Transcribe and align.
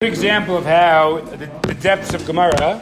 good 0.00 0.12
example 0.12 0.56
of 0.56 0.64
how 0.64 1.20
the, 1.22 1.50
the 1.66 1.74
depths 1.74 2.14
of 2.14 2.24
Gemara. 2.24 2.80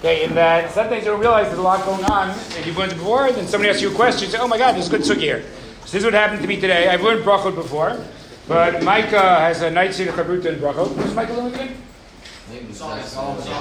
Okay, 0.00 0.22
in 0.22 0.34
that 0.34 0.70
sometimes 0.70 1.02
you 1.02 1.10
don't 1.10 1.18
realize 1.18 1.46
there's 1.46 1.58
a 1.58 1.62
lot 1.62 1.82
going 1.86 2.04
on, 2.04 2.28
and 2.28 2.66
you've 2.66 2.76
learned 2.76 2.92
before, 2.92 3.32
then 3.32 3.46
somebody 3.46 3.70
asks 3.70 3.80
you 3.80 3.90
a 3.90 3.94
question, 3.94 4.26
you 4.26 4.30
say, 4.30 4.38
oh 4.38 4.46
my 4.46 4.58
god, 4.58 4.74
there's 4.74 4.90
good 4.90 5.00
sugi 5.00 5.20
here. 5.20 5.42
So 5.86 5.92
this 5.92 5.94
is 5.94 6.04
what 6.04 6.12
happened 6.12 6.42
to 6.42 6.46
me 6.46 6.60
today. 6.60 6.90
I've 6.90 7.00
learned 7.00 7.24
brachot 7.24 7.54
before, 7.54 8.04
but 8.46 8.82
Micah 8.82 9.18
has 9.18 9.62
a 9.62 9.70
night 9.70 9.94
scene 9.94 10.08
of 10.08 10.14
chabruta 10.14 10.52
in 10.52 10.56
brachot. 10.56 10.94
Who's 10.94 11.14
Micah 11.14 11.32
learning 11.32 11.54
again? 11.54 11.76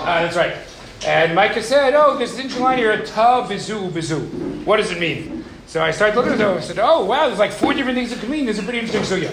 Ah, 0.03 0.19
that's 0.21 0.35
right. 0.35 0.57
And 1.05 1.33
Micah 1.33 1.63
said, 1.63 1.93
oh, 1.93 2.17
an 2.17 2.21
interesting 2.21 2.61
line 2.61 2.77
here, 2.77 3.05
ta 3.05 3.47
bizu 3.47 3.89
bizu. 3.89 4.65
What 4.65 4.75
does 4.81 4.91
it 4.91 4.99
mean? 4.99 5.45
So 5.65 5.81
I 5.81 5.91
started 5.91 6.17
looking 6.17 6.33
at 6.33 6.41
it, 6.41 6.45
I 6.45 6.59
said, 6.59 6.77
oh 6.77 7.05
wow, 7.05 7.27
there's 7.27 7.39
like 7.39 7.53
four 7.53 7.73
different 7.73 7.97
things 7.97 8.11
it 8.11 8.19
could 8.19 8.29
mean. 8.29 8.43
There's 8.43 8.59
a 8.59 8.63
pretty 8.63 8.79
interesting 8.79 9.17
sugya. 9.21 9.31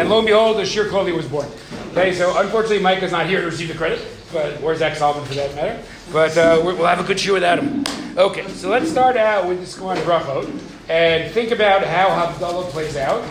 And 0.00 0.08
lo 0.08 0.18
and 0.18 0.26
behold, 0.28 0.58
the 0.58 0.64
Shir 0.64 0.88
Koli 0.88 1.10
was 1.10 1.26
born. 1.26 1.48
Okay, 1.92 2.14
so 2.14 2.40
unfortunately 2.40 2.78
Mike 2.78 3.02
is 3.02 3.12
not 3.12 3.26
here 3.26 3.40
to 3.40 3.46
receive 3.46 3.68
the 3.68 3.74
credit, 3.74 4.00
but 4.32 4.58
where's 4.62 4.78
Zach 4.78 4.96
Solomon 4.96 5.26
for 5.26 5.34
that 5.34 5.54
matter? 5.54 5.78
But 6.10 6.34
uh, 6.38 6.58
we'll 6.64 6.86
have 6.86 7.00
a 7.00 7.04
good 7.04 7.20
show 7.20 7.34
without 7.34 7.58
him. 7.58 7.84
Okay, 8.16 8.48
so 8.48 8.70
let's 8.70 8.90
start 8.90 9.18
out 9.18 9.46
with 9.46 9.60
this 9.60 9.76
Squan 9.76 9.96
Brachot 9.96 10.50
and 10.88 11.30
think 11.32 11.50
about 11.50 11.84
how 11.84 12.08
Havdalah 12.08 12.70
plays 12.70 12.96
out. 12.96 13.22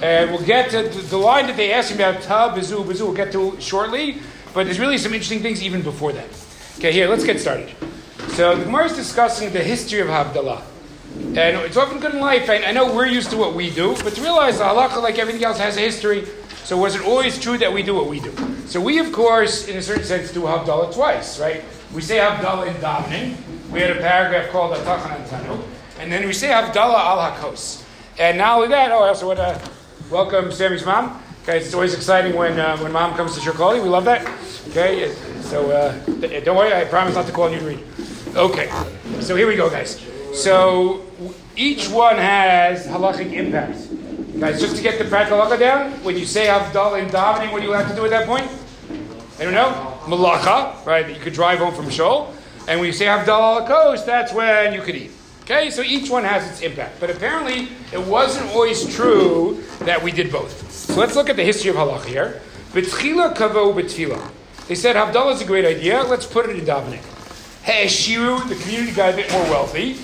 And 0.00 0.30
we'll 0.30 0.42
get 0.42 0.70
to 0.70 0.84
the, 0.84 1.02
the 1.02 1.18
line 1.18 1.48
that 1.48 1.58
they 1.58 1.70
asked 1.70 1.90
me 1.90 1.96
about, 1.96 2.22
Ta, 2.22 2.56
Bizu, 2.56 2.82
Bizu, 2.82 3.02
we'll 3.02 3.12
get 3.12 3.30
to 3.32 3.60
shortly, 3.60 4.22
but 4.54 4.64
there's 4.64 4.80
really 4.80 4.96
some 4.96 5.12
interesting 5.12 5.40
things 5.40 5.62
even 5.62 5.82
before 5.82 6.12
that. 6.12 6.30
Okay, 6.78 6.92
here, 6.92 7.08
let's 7.08 7.24
get 7.24 7.38
started. 7.38 7.68
So 8.28 8.56
the 8.56 8.64
Gemara 8.64 8.86
is 8.86 8.96
discussing 8.96 9.52
the 9.52 9.62
history 9.62 10.00
of 10.00 10.08
Havdalah. 10.08 10.62
And 11.14 11.58
it's 11.58 11.76
often 11.76 12.00
good 12.00 12.14
in 12.14 12.20
life, 12.20 12.48
and 12.48 12.64
I 12.64 12.72
know 12.72 12.94
we're 12.94 13.06
used 13.06 13.30
to 13.32 13.36
what 13.36 13.54
we 13.54 13.68
do, 13.68 13.96
but 14.02 14.14
to 14.14 14.22
realize 14.22 14.56
the 14.56 14.64
halacha, 14.64 15.02
like 15.02 15.18
everything 15.18 15.44
else, 15.44 15.58
has 15.58 15.76
a 15.76 15.80
history. 15.80 16.26
So 16.68 16.76
was 16.76 16.94
it 16.94 17.00
always 17.00 17.38
true 17.38 17.56
that 17.56 17.72
we 17.72 17.82
do 17.82 17.94
what 17.94 18.10
we 18.10 18.20
do? 18.20 18.30
So 18.66 18.78
we, 18.78 18.98
of 18.98 19.10
course, 19.10 19.68
in 19.68 19.78
a 19.78 19.80
certain 19.80 20.04
sense, 20.04 20.30
do 20.30 20.42
Havdalah 20.42 20.92
twice, 20.92 21.40
right? 21.40 21.64
We 21.94 22.02
say 22.02 22.18
Havdalah 22.18 22.66
in 22.66 22.74
davening. 22.74 23.36
We 23.70 23.80
had 23.80 23.96
a 23.96 24.00
paragraph 24.00 24.50
called 24.50 24.76
Atachan 24.76 25.16
Antanu. 25.16 25.64
And 25.98 26.12
then 26.12 26.26
we 26.26 26.34
say 26.34 26.48
Havdalah 26.48 26.74
al 26.76 27.32
Hakos. 27.32 27.82
And 28.18 28.36
not 28.36 28.56
only 28.56 28.68
that, 28.68 28.92
oh, 28.92 29.02
I 29.02 29.08
also 29.08 29.28
want 29.28 29.38
to 29.38 29.58
welcome 30.10 30.52
Sammy's 30.52 30.84
mom. 30.84 31.22
Okay, 31.42 31.56
it's 31.56 31.72
always 31.72 31.94
exciting 31.94 32.36
when, 32.36 32.60
uh, 32.60 32.76
when 32.80 32.92
mom 32.92 33.14
comes 33.14 33.32
to 33.36 33.40
Shirkali. 33.40 33.82
We 33.82 33.88
love 33.88 34.04
that. 34.04 34.30
Okay, 34.68 35.10
so 35.40 35.70
uh, 35.70 35.94
don't 36.44 36.54
worry, 36.54 36.74
I 36.74 36.84
promise 36.84 37.14
not 37.14 37.24
to 37.28 37.32
call 37.32 37.48
you 37.48 37.60
to 37.60 37.64
read. 37.64 37.82
Okay, 38.36 38.70
so 39.20 39.36
here 39.36 39.48
we 39.48 39.56
go, 39.56 39.70
guys. 39.70 40.04
So 40.34 41.06
each 41.56 41.88
one 41.88 42.16
has 42.16 42.86
halachic 42.86 43.32
impact. 43.32 43.88
Guys, 44.36 44.60
just 44.60 44.76
to 44.76 44.82
get 44.82 44.98
the 44.98 45.04
halacha 45.04 45.58
down, 45.58 45.92
when 46.04 46.16
you 46.16 46.24
say 46.24 46.46
Havdalah 46.46 47.02
in 47.02 47.08
davening, 47.08 47.50
what 47.50 47.60
do 47.60 47.66
you 47.66 47.72
have 47.72 47.88
to 47.88 47.96
do 47.96 48.04
at 48.04 48.10
that 48.10 48.26
point? 48.26 48.48
I 49.40 49.44
don't 49.44 49.54
know. 49.54 49.98
Malacha, 50.04 50.84
right? 50.86 51.08
You 51.08 51.20
could 51.20 51.32
drive 51.32 51.58
home 51.58 51.74
from 51.74 51.90
Shul. 51.90 52.32
And 52.68 52.78
when 52.78 52.86
you 52.86 52.92
say 52.92 53.06
Havdalah 53.06 53.68
al 53.68 54.06
that's 54.06 54.32
when 54.32 54.74
you 54.74 54.82
could 54.82 54.94
eat. 54.94 55.10
Okay, 55.42 55.70
so 55.70 55.82
each 55.82 56.08
one 56.10 56.22
has 56.22 56.48
its 56.48 56.60
impact. 56.60 57.00
But 57.00 57.10
apparently, 57.10 57.68
it 57.92 58.00
wasn't 58.00 58.50
always 58.50 58.94
true 58.94 59.64
that 59.80 60.00
we 60.00 60.12
did 60.12 60.30
both. 60.30 60.70
So 60.70 60.94
let's 60.94 61.16
look 61.16 61.30
at 61.30 61.36
the 61.36 61.44
history 61.44 61.70
of 61.70 61.76
halacha 61.76 62.04
here. 62.04 62.42
B'tchila 62.72 63.34
kavo 63.34 63.74
b'tfila. 63.74 64.30
They 64.68 64.74
said 64.74 64.94
Havdalah 64.94 65.34
is 65.34 65.40
a 65.40 65.46
great 65.46 65.64
idea. 65.64 66.02
Let's 66.02 66.26
put 66.26 66.48
it 66.48 66.56
in 66.56 66.64
davening. 66.64 67.02
Hey, 67.64 67.86
Shiru, 67.86 68.46
the 68.48 68.54
community 68.56 68.92
got 68.92 69.14
a 69.14 69.16
bit 69.16 69.32
more 69.32 69.42
wealthy. 69.44 69.96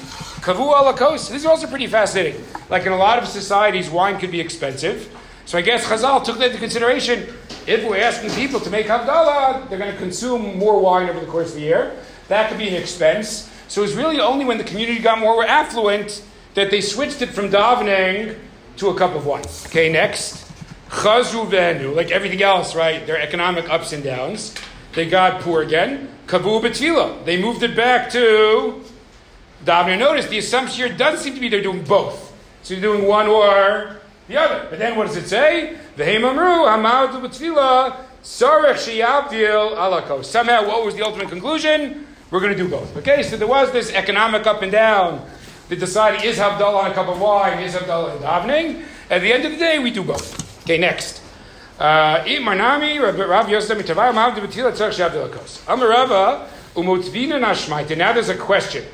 Kavu 0.45 0.75
alakos. 0.75 1.31
This 1.31 1.41
is 1.41 1.47
also 1.47 1.67
pretty 1.67 1.87
fascinating. 1.87 2.45
Like 2.69 2.85
in 2.85 2.93
a 2.93 2.99
lot 2.99 3.19
of 3.19 3.27
societies, 3.27 3.89
wine 3.89 4.19
could 4.19 4.31
be 4.31 4.41
expensive. 4.41 5.11
So 5.47 5.57
I 5.57 5.63
guess 5.63 5.87
Chazal 5.87 6.23
took 6.23 6.37
that 6.37 6.49
into 6.49 6.59
consideration. 6.59 7.35
If 7.67 7.89
we're 7.89 7.97
asking 7.97 8.29
people 8.33 8.61
to 8.61 8.69
make 8.69 8.85
Havdalah, 8.85 9.71
they're 9.71 9.79
going 9.79 9.91
to 9.91 9.97
consume 9.97 10.59
more 10.59 10.79
wine 10.79 11.09
over 11.09 11.19
the 11.19 11.25
course 11.25 11.49
of 11.49 11.55
the 11.55 11.63
year. 11.63 11.97
That 12.29 12.51
could 12.51 12.59
be 12.59 12.69
an 12.69 12.75
expense. 12.75 13.51
So 13.69 13.81
it 13.81 13.87
was 13.87 13.95
really 13.95 14.21
only 14.21 14.45
when 14.45 14.59
the 14.59 14.65
community 14.65 15.01
got 15.01 15.19
more 15.19 15.47
affluent 15.47 16.23
that 16.53 16.71
they 16.71 16.83
switched 16.83 17.23
it 17.23 17.31
from 17.31 17.49
davening 17.49 18.39
to 18.77 18.91
a 18.91 18.95
cup 18.95 19.15
of 19.15 19.25
wine. 19.25 19.45
Okay, 19.69 19.91
next. 19.91 20.47
Chazru 20.91 21.49
venu, 21.49 21.95
like 21.95 22.11
everything 22.11 22.43
else, 22.43 22.75
right? 22.75 23.07
Their 23.07 23.19
economic 23.19 23.71
ups 23.71 23.95
and 23.95 24.05
downs. 24.05 24.55
They 24.93 25.09
got 25.09 25.41
poor 25.41 25.63
again. 25.63 26.11
Kavu 26.27 26.61
betfila. 26.61 27.25
They 27.25 27.41
moved 27.41 27.63
it 27.63 27.75
back 27.75 28.11
to 28.11 28.85
davening. 29.65 29.99
Notice 29.99 30.27
the 30.27 30.39
assumption 30.39 30.87
here 30.87 30.97
doesn't 30.97 31.21
seem 31.21 31.35
to 31.35 31.41
be 31.41 31.49
they're 31.49 31.63
doing 31.63 31.85
both. 31.85 32.33
So 32.63 32.75
you're 32.75 32.83
doing 32.83 33.07
one 33.07 33.27
or 33.27 34.01
the 34.29 34.37
other. 34.37 34.67
But 34.71 34.79
then 34.79 34.97
what 34.97 35.07
does 35.07 35.17
it 35.17 35.29
say? 35.29 35.77
V'heimamru 35.97 36.67
hamadu 36.67 37.21
betfila 37.21 38.05
sarech 38.23 38.77
sheyavdil 38.77 39.77
alako. 39.77 40.25
Somehow, 40.25 40.67
what 40.67 40.85
was 40.85 40.95
the 40.95 41.03
ultimate 41.03 41.29
conclusion? 41.29 42.07
We're 42.31 42.41
going 42.41 42.57
to 42.57 42.59
do 42.59 42.69
both. 42.69 42.97
Okay, 42.97 43.23
so 43.23 43.37
there 43.37 43.47
was 43.47 43.71
this 43.73 43.93
economic 43.93 44.47
up 44.47 44.63
and 44.63 44.73
down. 44.73 45.25
They 45.69 45.77
decided 45.77 46.25
is 46.25 46.39
Havdalah 46.39 46.85
on 46.85 46.91
a 46.91 46.95
cup 46.95 47.09
of 47.09 47.21
wine, 47.21 47.61
is 47.61 47.75
Havdalah 47.75 48.17
in 48.17 48.23
davening. 48.23 48.85
At 49.11 49.21
the 49.21 49.33
end 49.33 49.45
of 49.45 49.53
the 49.53 49.59
day, 49.59 49.79
we 49.79 49.91
do 49.91 50.03
both. 50.03 50.63
Okay, 50.63 50.79
next. 50.79 51.23
Uh, 51.79 52.23
Rav 52.25 53.47
Tzarech 53.47 53.85
Shavdil 53.85 55.29
Akos. 55.29 55.65
Amarava, 55.65 56.49
Umotvina 56.75 57.39
Nashmaita. 57.41 57.97
Now 57.97 58.13
there's 58.13 58.29
a 58.29 58.37
question. 58.37 58.85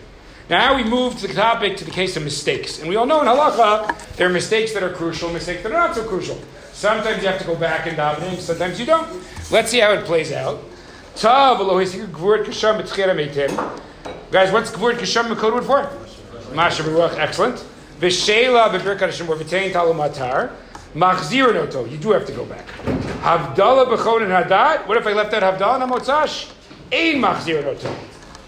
Now 0.50 0.74
we 0.74 0.82
move 0.82 1.16
to 1.20 1.28
the 1.28 1.34
topic 1.34 1.76
to 1.76 1.84
the 1.84 1.92
case 1.92 2.16
of 2.16 2.24
mistakes. 2.24 2.80
And 2.80 2.88
we 2.88 2.96
all 2.96 3.06
know 3.06 3.20
in 3.20 3.26
halacha, 3.28 4.16
there 4.16 4.28
are 4.28 4.32
mistakes 4.32 4.72
that 4.74 4.82
are 4.82 4.92
crucial, 4.92 5.30
mistakes 5.30 5.62
that 5.62 5.70
are 5.70 5.78
not 5.78 5.94
so 5.94 6.02
crucial. 6.04 6.42
Sometimes 6.72 7.22
you 7.22 7.28
have 7.28 7.38
to 7.40 7.46
go 7.46 7.54
back 7.54 7.86
and 7.86 7.96
davening, 7.96 8.36
sometimes 8.40 8.80
you 8.80 8.84
don't. 8.84 9.08
Let's 9.52 9.70
see 9.70 9.78
how 9.78 9.92
it 9.92 10.04
plays 10.04 10.32
out. 10.32 10.60
Guys, 11.14 11.62
what's 14.52 14.72
Gvurt 14.72 14.94
Kasham 14.94 15.36
code 15.36 15.54
word 15.54 15.64
for? 15.64 15.88
Masha 16.52 16.82
Baruch, 16.82 17.16
excellent. 17.16 17.64
Vishela 18.00 18.70
Bebirkat 18.70 19.02
Hashem 19.02 19.28
or 19.28 19.36
Vitein 19.36 19.70
Talumatar. 19.70 20.50
You 20.92 21.96
do 21.96 22.10
have 22.10 22.26
to 22.26 22.32
go 22.32 22.44
back. 22.44 22.66
Havdalah 23.22 23.86
b'chon 23.86 24.22
and 24.22 24.32
hadat. 24.32 24.88
What 24.88 24.96
if 24.96 25.06
I 25.06 25.12
left 25.12 25.32
out 25.32 25.44
Havdalah 25.44 25.82
and 25.82 25.92
Motzash? 25.92 26.50
Ein 26.92 27.20
machzir 27.20 27.62
noto. 27.62 27.94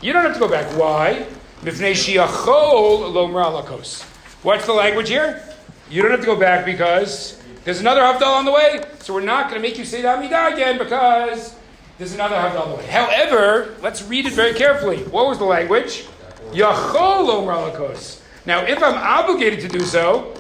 You 0.00 0.12
don't 0.12 0.24
have 0.24 0.34
to 0.34 0.40
go 0.40 0.48
back. 0.48 0.66
Why? 0.76 1.26
What's 1.62 1.78
the 4.67 4.73
language 4.73 5.09
here? 5.09 5.43
You 5.89 6.03
don't 6.03 6.11
have 6.11 6.19
to 6.19 6.27
go 6.27 6.34
back 6.34 6.65
because 6.65 7.41
there's 7.62 7.78
another 7.78 8.00
Havdalah 8.00 8.39
on 8.39 8.45
the 8.45 8.50
way. 8.50 8.83
So 8.99 9.15
we're 9.15 9.21
not 9.21 9.49
going 9.49 9.62
to 9.62 9.69
make 9.69 9.78
you 9.78 9.84
say 9.84 10.03
the 10.03 10.09
Amidah 10.09 10.55
again 10.55 10.77
because 10.77 11.55
there's 11.99 12.15
another 12.15 12.34
Havdalah 12.34 12.62
on 12.62 12.71
the 12.71 12.77
way. 12.78 12.87
However, 12.87 13.77
let's 13.81 14.03
read 14.03 14.27
it 14.27 14.33
very 14.33 14.55
carefully. 14.55 15.05
What 15.05 15.28
was 15.28 15.39
the 15.39 15.45
language? 15.45 16.05
Yachol 16.50 17.47
lakos. 17.47 18.21
Now, 18.44 18.62
if 18.62 18.83
I'm 18.83 18.97
obligated 18.97 19.61
to 19.61 19.69
do 19.69 19.84
so, 19.84 20.34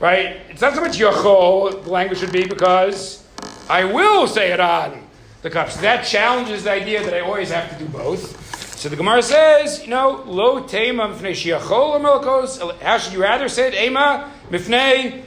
right? 0.00 0.40
It's 0.48 0.60
not 0.60 0.74
so 0.74 0.80
much 0.80 0.98
yachol, 0.98 1.84
the 1.84 1.90
language 1.90 2.18
should 2.18 2.32
be, 2.32 2.46
because 2.46 3.24
I 3.70 3.84
will 3.84 4.26
say 4.26 4.50
it 4.52 4.58
on 4.58 5.06
the 5.42 5.50
cups. 5.50 5.76
That 5.76 6.04
challenges 6.04 6.64
the 6.64 6.72
idea 6.72 7.04
that 7.04 7.14
I 7.14 7.20
always 7.20 7.50
have 7.52 7.70
to 7.70 7.78
do 7.78 7.88
both. 7.90 8.43
So 8.84 8.90
the 8.90 8.96
Gemara 8.96 9.22
says, 9.22 9.82
you 9.82 9.88
know, 9.88 10.22
lo 10.26 10.60
tema 10.60 11.08
mifnei 11.08 11.32
shiachol 11.32 11.98
melkos. 12.02 12.60
How 12.82 12.98
should 12.98 13.14
you 13.14 13.22
rather 13.22 13.48
say 13.48 13.68
it? 13.68 13.74
Ema 13.74 14.30
mifnei 14.50 15.22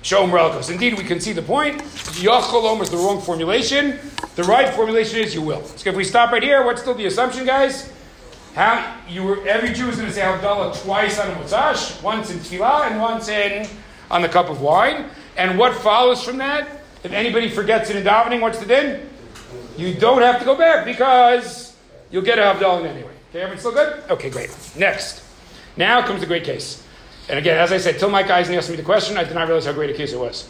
shom 0.00 0.30
melkos. 0.30 0.70
Indeed, 0.70 0.96
we 0.96 1.02
can 1.02 1.18
see 1.18 1.32
the 1.32 1.42
point. 1.42 1.82
Yacholom 2.22 2.80
is 2.82 2.90
the 2.90 2.96
wrong 2.96 3.20
formulation. 3.20 3.98
The 4.36 4.44
right 4.44 4.72
formulation 4.72 5.18
is 5.18 5.34
you 5.34 5.42
will. 5.42 5.64
So 5.64 5.90
if 5.90 5.96
we 5.96 6.04
stop 6.04 6.30
right 6.30 6.40
here, 6.40 6.64
what's 6.64 6.82
still 6.82 6.94
the 6.94 7.06
assumption, 7.06 7.44
guys? 7.44 7.92
How 8.54 8.96
you 9.08 9.24
were 9.24 9.44
every 9.44 9.72
Jew 9.72 9.88
is 9.88 9.96
going 9.96 10.06
to 10.06 10.14
say 10.14 10.20
Havdalah 10.20 10.80
twice 10.84 11.18
on 11.18 11.32
a 11.32 11.34
Mutzash, 11.34 12.00
once 12.00 12.30
in 12.30 12.38
Tefillah 12.38 12.92
and 12.92 13.00
once 13.00 13.28
in 13.28 13.66
on 14.08 14.22
the 14.22 14.28
cup 14.28 14.50
of 14.50 14.60
wine. 14.60 15.06
And 15.36 15.58
what 15.58 15.74
follows 15.74 16.22
from 16.22 16.38
that? 16.38 16.68
If 17.02 17.10
anybody 17.10 17.48
forgets 17.48 17.90
it 17.90 17.96
in 17.96 18.04
davening, 18.04 18.40
what's 18.40 18.60
the 18.60 18.66
din? 18.66 19.10
You 19.76 19.94
don't 19.94 20.22
have 20.22 20.38
to 20.38 20.44
go 20.44 20.56
back 20.56 20.84
because 20.84 21.63
you'll 22.14 22.22
get 22.22 22.38
a 22.38 22.42
Havdalah 22.42 22.86
anyway. 22.86 23.10
Okay, 23.30 23.40
everyone 23.40 23.58
still 23.58 23.72
good? 23.72 24.04
Okay, 24.08 24.30
great. 24.30 24.56
Next. 24.76 25.24
Now 25.76 26.06
comes 26.06 26.20
the 26.20 26.26
great 26.26 26.44
case. 26.44 26.80
And 27.28 27.40
again, 27.40 27.58
as 27.58 27.72
I 27.72 27.78
said, 27.78 27.98
till 27.98 28.08
Mike 28.08 28.30
Eisen 28.30 28.54
asked 28.54 28.70
me 28.70 28.76
the 28.76 28.84
question, 28.84 29.16
I 29.16 29.24
did 29.24 29.34
not 29.34 29.48
realize 29.48 29.66
how 29.66 29.72
great 29.72 29.90
a 29.90 29.94
case 29.94 30.12
it 30.12 30.18
was. 30.20 30.48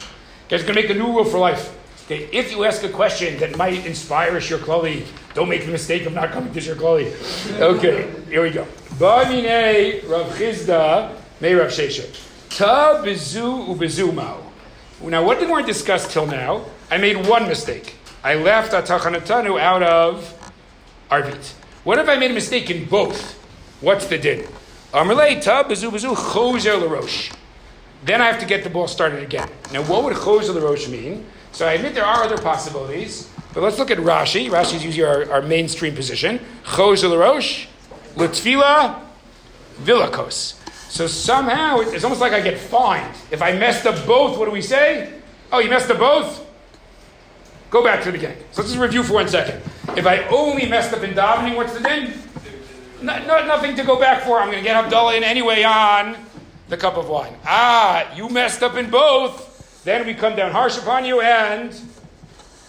Guys, 0.50 0.62
going 0.62 0.74
to 0.74 0.82
make 0.82 0.90
a 0.90 0.94
new 0.94 1.06
rule 1.06 1.24
for 1.24 1.38
life. 1.38 1.74
Okay, 2.04 2.28
if 2.32 2.50
you 2.50 2.64
ask 2.64 2.82
a 2.82 2.90
question 2.90 3.38
that 3.38 3.56
might 3.56 3.86
inspire 3.86 4.38
Shir 4.42 4.58
Klali, 4.58 5.06
don't 5.32 5.48
make 5.48 5.64
the 5.64 5.72
mistake 5.72 6.04
of 6.04 6.12
not 6.12 6.32
coming 6.32 6.52
to 6.52 6.60
Shir 6.60 6.74
Klali. 6.74 7.08
Okay, 7.58 8.12
here 8.28 8.42
we 8.42 8.50
go. 8.50 8.66
Ba'mine 8.98 10.06
Rav 10.06 10.36
Chisda, 10.36 11.16
May 11.40 11.54
Rav 11.54 11.70
Sheshet. 11.70 12.12
Ta 12.50 13.02
bizu 13.02 13.68
ubizu 13.74 14.12
mao. 14.12 14.52
Now, 15.02 15.24
what 15.24 15.40
did 15.40 15.48
we 15.48 15.62
discuss 15.62 16.12
till 16.12 16.26
now? 16.26 16.66
I 16.90 16.98
made 16.98 17.26
one 17.26 17.48
mistake. 17.48 17.94
I 18.22 18.34
left 18.34 18.72
atachanatanu 18.72 19.58
out 19.58 19.82
of 19.82 20.43
arvit. 21.10 21.52
What 21.84 21.98
if 21.98 22.08
I 22.08 22.16
made 22.16 22.30
a 22.30 22.34
mistake 22.34 22.70
in 22.70 22.86
both? 22.86 23.34
What's 23.80 24.06
the 24.06 24.18
din? 24.18 24.46
Amarle 24.92 25.42
ta 25.42 25.64
bizu 25.64 25.90
bizu 25.90 26.14
chozer 26.14 26.80
larosh. 26.80 27.34
Then 28.04 28.20
I 28.20 28.26
have 28.26 28.40
to 28.40 28.46
get 28.46 28.64
the 28.64 28.70
ball 28.70 28.86
started 28.86 29.22
again. 29.22 29.48
Now, 29.72 29.82
what 29.82 30.04
would 30.04 30.14
chozer 30.14 30.54
larosh 30.54 30.88
mean? 30.90 31.26
So 31.52 31.66
I 31.66 31.74
admit 31.74 31.94
there 31.94 32.04
are 32.04 32.24
other 32.24 32.38
possibilities. 32.38 33.30
But 33.52 33.62
let's 33.62 33.78
look 33.78 33.90
at 33.90 33.98
Rashi. 33.98 34.50
Rashi 34.50 34.74
is 34.74 34.84
usually 34.84 35.04
our, 35.04 35.30
our 35.30 35.42
mainstream 35.42 35.94
position. 35.94 36.40
Chos 36.64 37.04
Rosh, 37.04 37.66
Latfila, 38.16 39.00
Vilakos. 39.82 40.60
So 40.90 41.06
somehow 41.06 41.78
it's 41.80 42.04
almost 42.04 42.20
like 42.20 42.32
I 42.32 42.40
get 42.40 42.58
fined. 42.58 43.14
If 43.30 43.42
I 43.42 43.52
messed 43.52 43.86
up 43.86 44.04
both, 44.06 44.38
what 44.38 44.46
do 44.46 44.50
we 44.50 44.62
say? 44.62 45.12
Oh, 45.52 45.60
you 45.60 45.70
messed 45.70 45.90
up 45.90 45.98
both? 45.98 46.43
Go 47.74 47.82
back 47.82 48.04
to 48.04 48.12
the 48.12 48.12
beginning. 48.12 48.38
So 48.52 48.62
let's 48.62 48.72
just 48.72 48.80
review 48.80 49.02
for 49.02 49.14
one 49.14 49.28
second. 49.28 49.60
If 49.96 50.06
I 50.06 50.22
only 50.28 50.68
messed 50.68 50.92
up 50.92 51.02
in 51.02 51.10
davening, 51.10 51.56
what's 51.56 51.72
the 51.72 51.80
din? 51.80 52.14
No, 53.02 53.18
no, 53.26 53.44
nothing 53.46 53.74
to 53.74 53.82
go 53.82 53.98
back 53.98 54.22
for. 54.22 54.38
I'm 54.38 54.46
going 54.46 54.62
to 54.62 54.62
get 54.62 54.76
Havdalah 54.76 55.16
in 55.16 55.24
anyway 55.24 55.64
on 55.64 56.16
the 56.68 56.76
cup 56.76 56.96
of 56.96 57.08
wine. 57.08 57.34
Ah, 57.44 58.14
you 58.14 58.28
messed 58.28 58.62
up 58.62 58.76
in 58.76 58.90
both. 58.90 59.82
Then 59.82 60.06
we 60.06 60.14
come 60.14 60.36
down 60.36 60.52
harsh 60.52 60.78
upon 60.78 61.04
you 61.04 61.20
and 61.20 61.76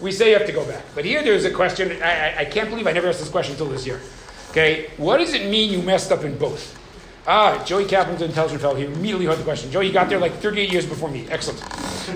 we 0.00 0.10
say 0.10 0.30
you 0.30 0.38
have 0.38 0.46
to 0.48 0.52
go 0.52 0.66
back. 0.66 0.82
But 0.96 1.04
here 1.04 1.22
there's 1.22 1.44
a 1.44 1.52
question. 1.52 2.02
I, 2.02 2.34
I, 2.34 2.38
I 2.40 2.44
can't 2.44 2.68
believe 2.68 2.88
I 2.88 2.92
never 2.92 3.06
asked 3.06 3.20
this 3.20 3.28
question 3.28 3.52
until 3.52 3.68
this 3.68 3.86
year. 3.86 4.00
Okay, 4.50 4.90
what 4.96 5.18
does 5.18 5.34
it 5.34 5.48
mean 5.48 5.70
you 5.70 5.82
messed 5.82 6.10
up 6.10 6.24
in 6.24 6.36
both? 6.36 6.76
Ah, 7.28 7.62
Joey 7.64 7.86
Kaplan's 7.86 8.22
an 8.22 8.28
intelligent 8.28 8.60
fellow. 8.60 8.76
He 8.76 8.84
immediately 8.84 9.26
heard 9.26 9.38
the 9.38 9.42
question. 9.42 9.70
Joey, 9.72 9.88
he 9.88 9.92
got 9.92 10.08
there 10.08 10.20
like 10.20 10.34
38 10.34 10.70
years 10.70 10.86
before 10.86 11.10
me. 11.10 11.26
Excellent. 11.28 11.60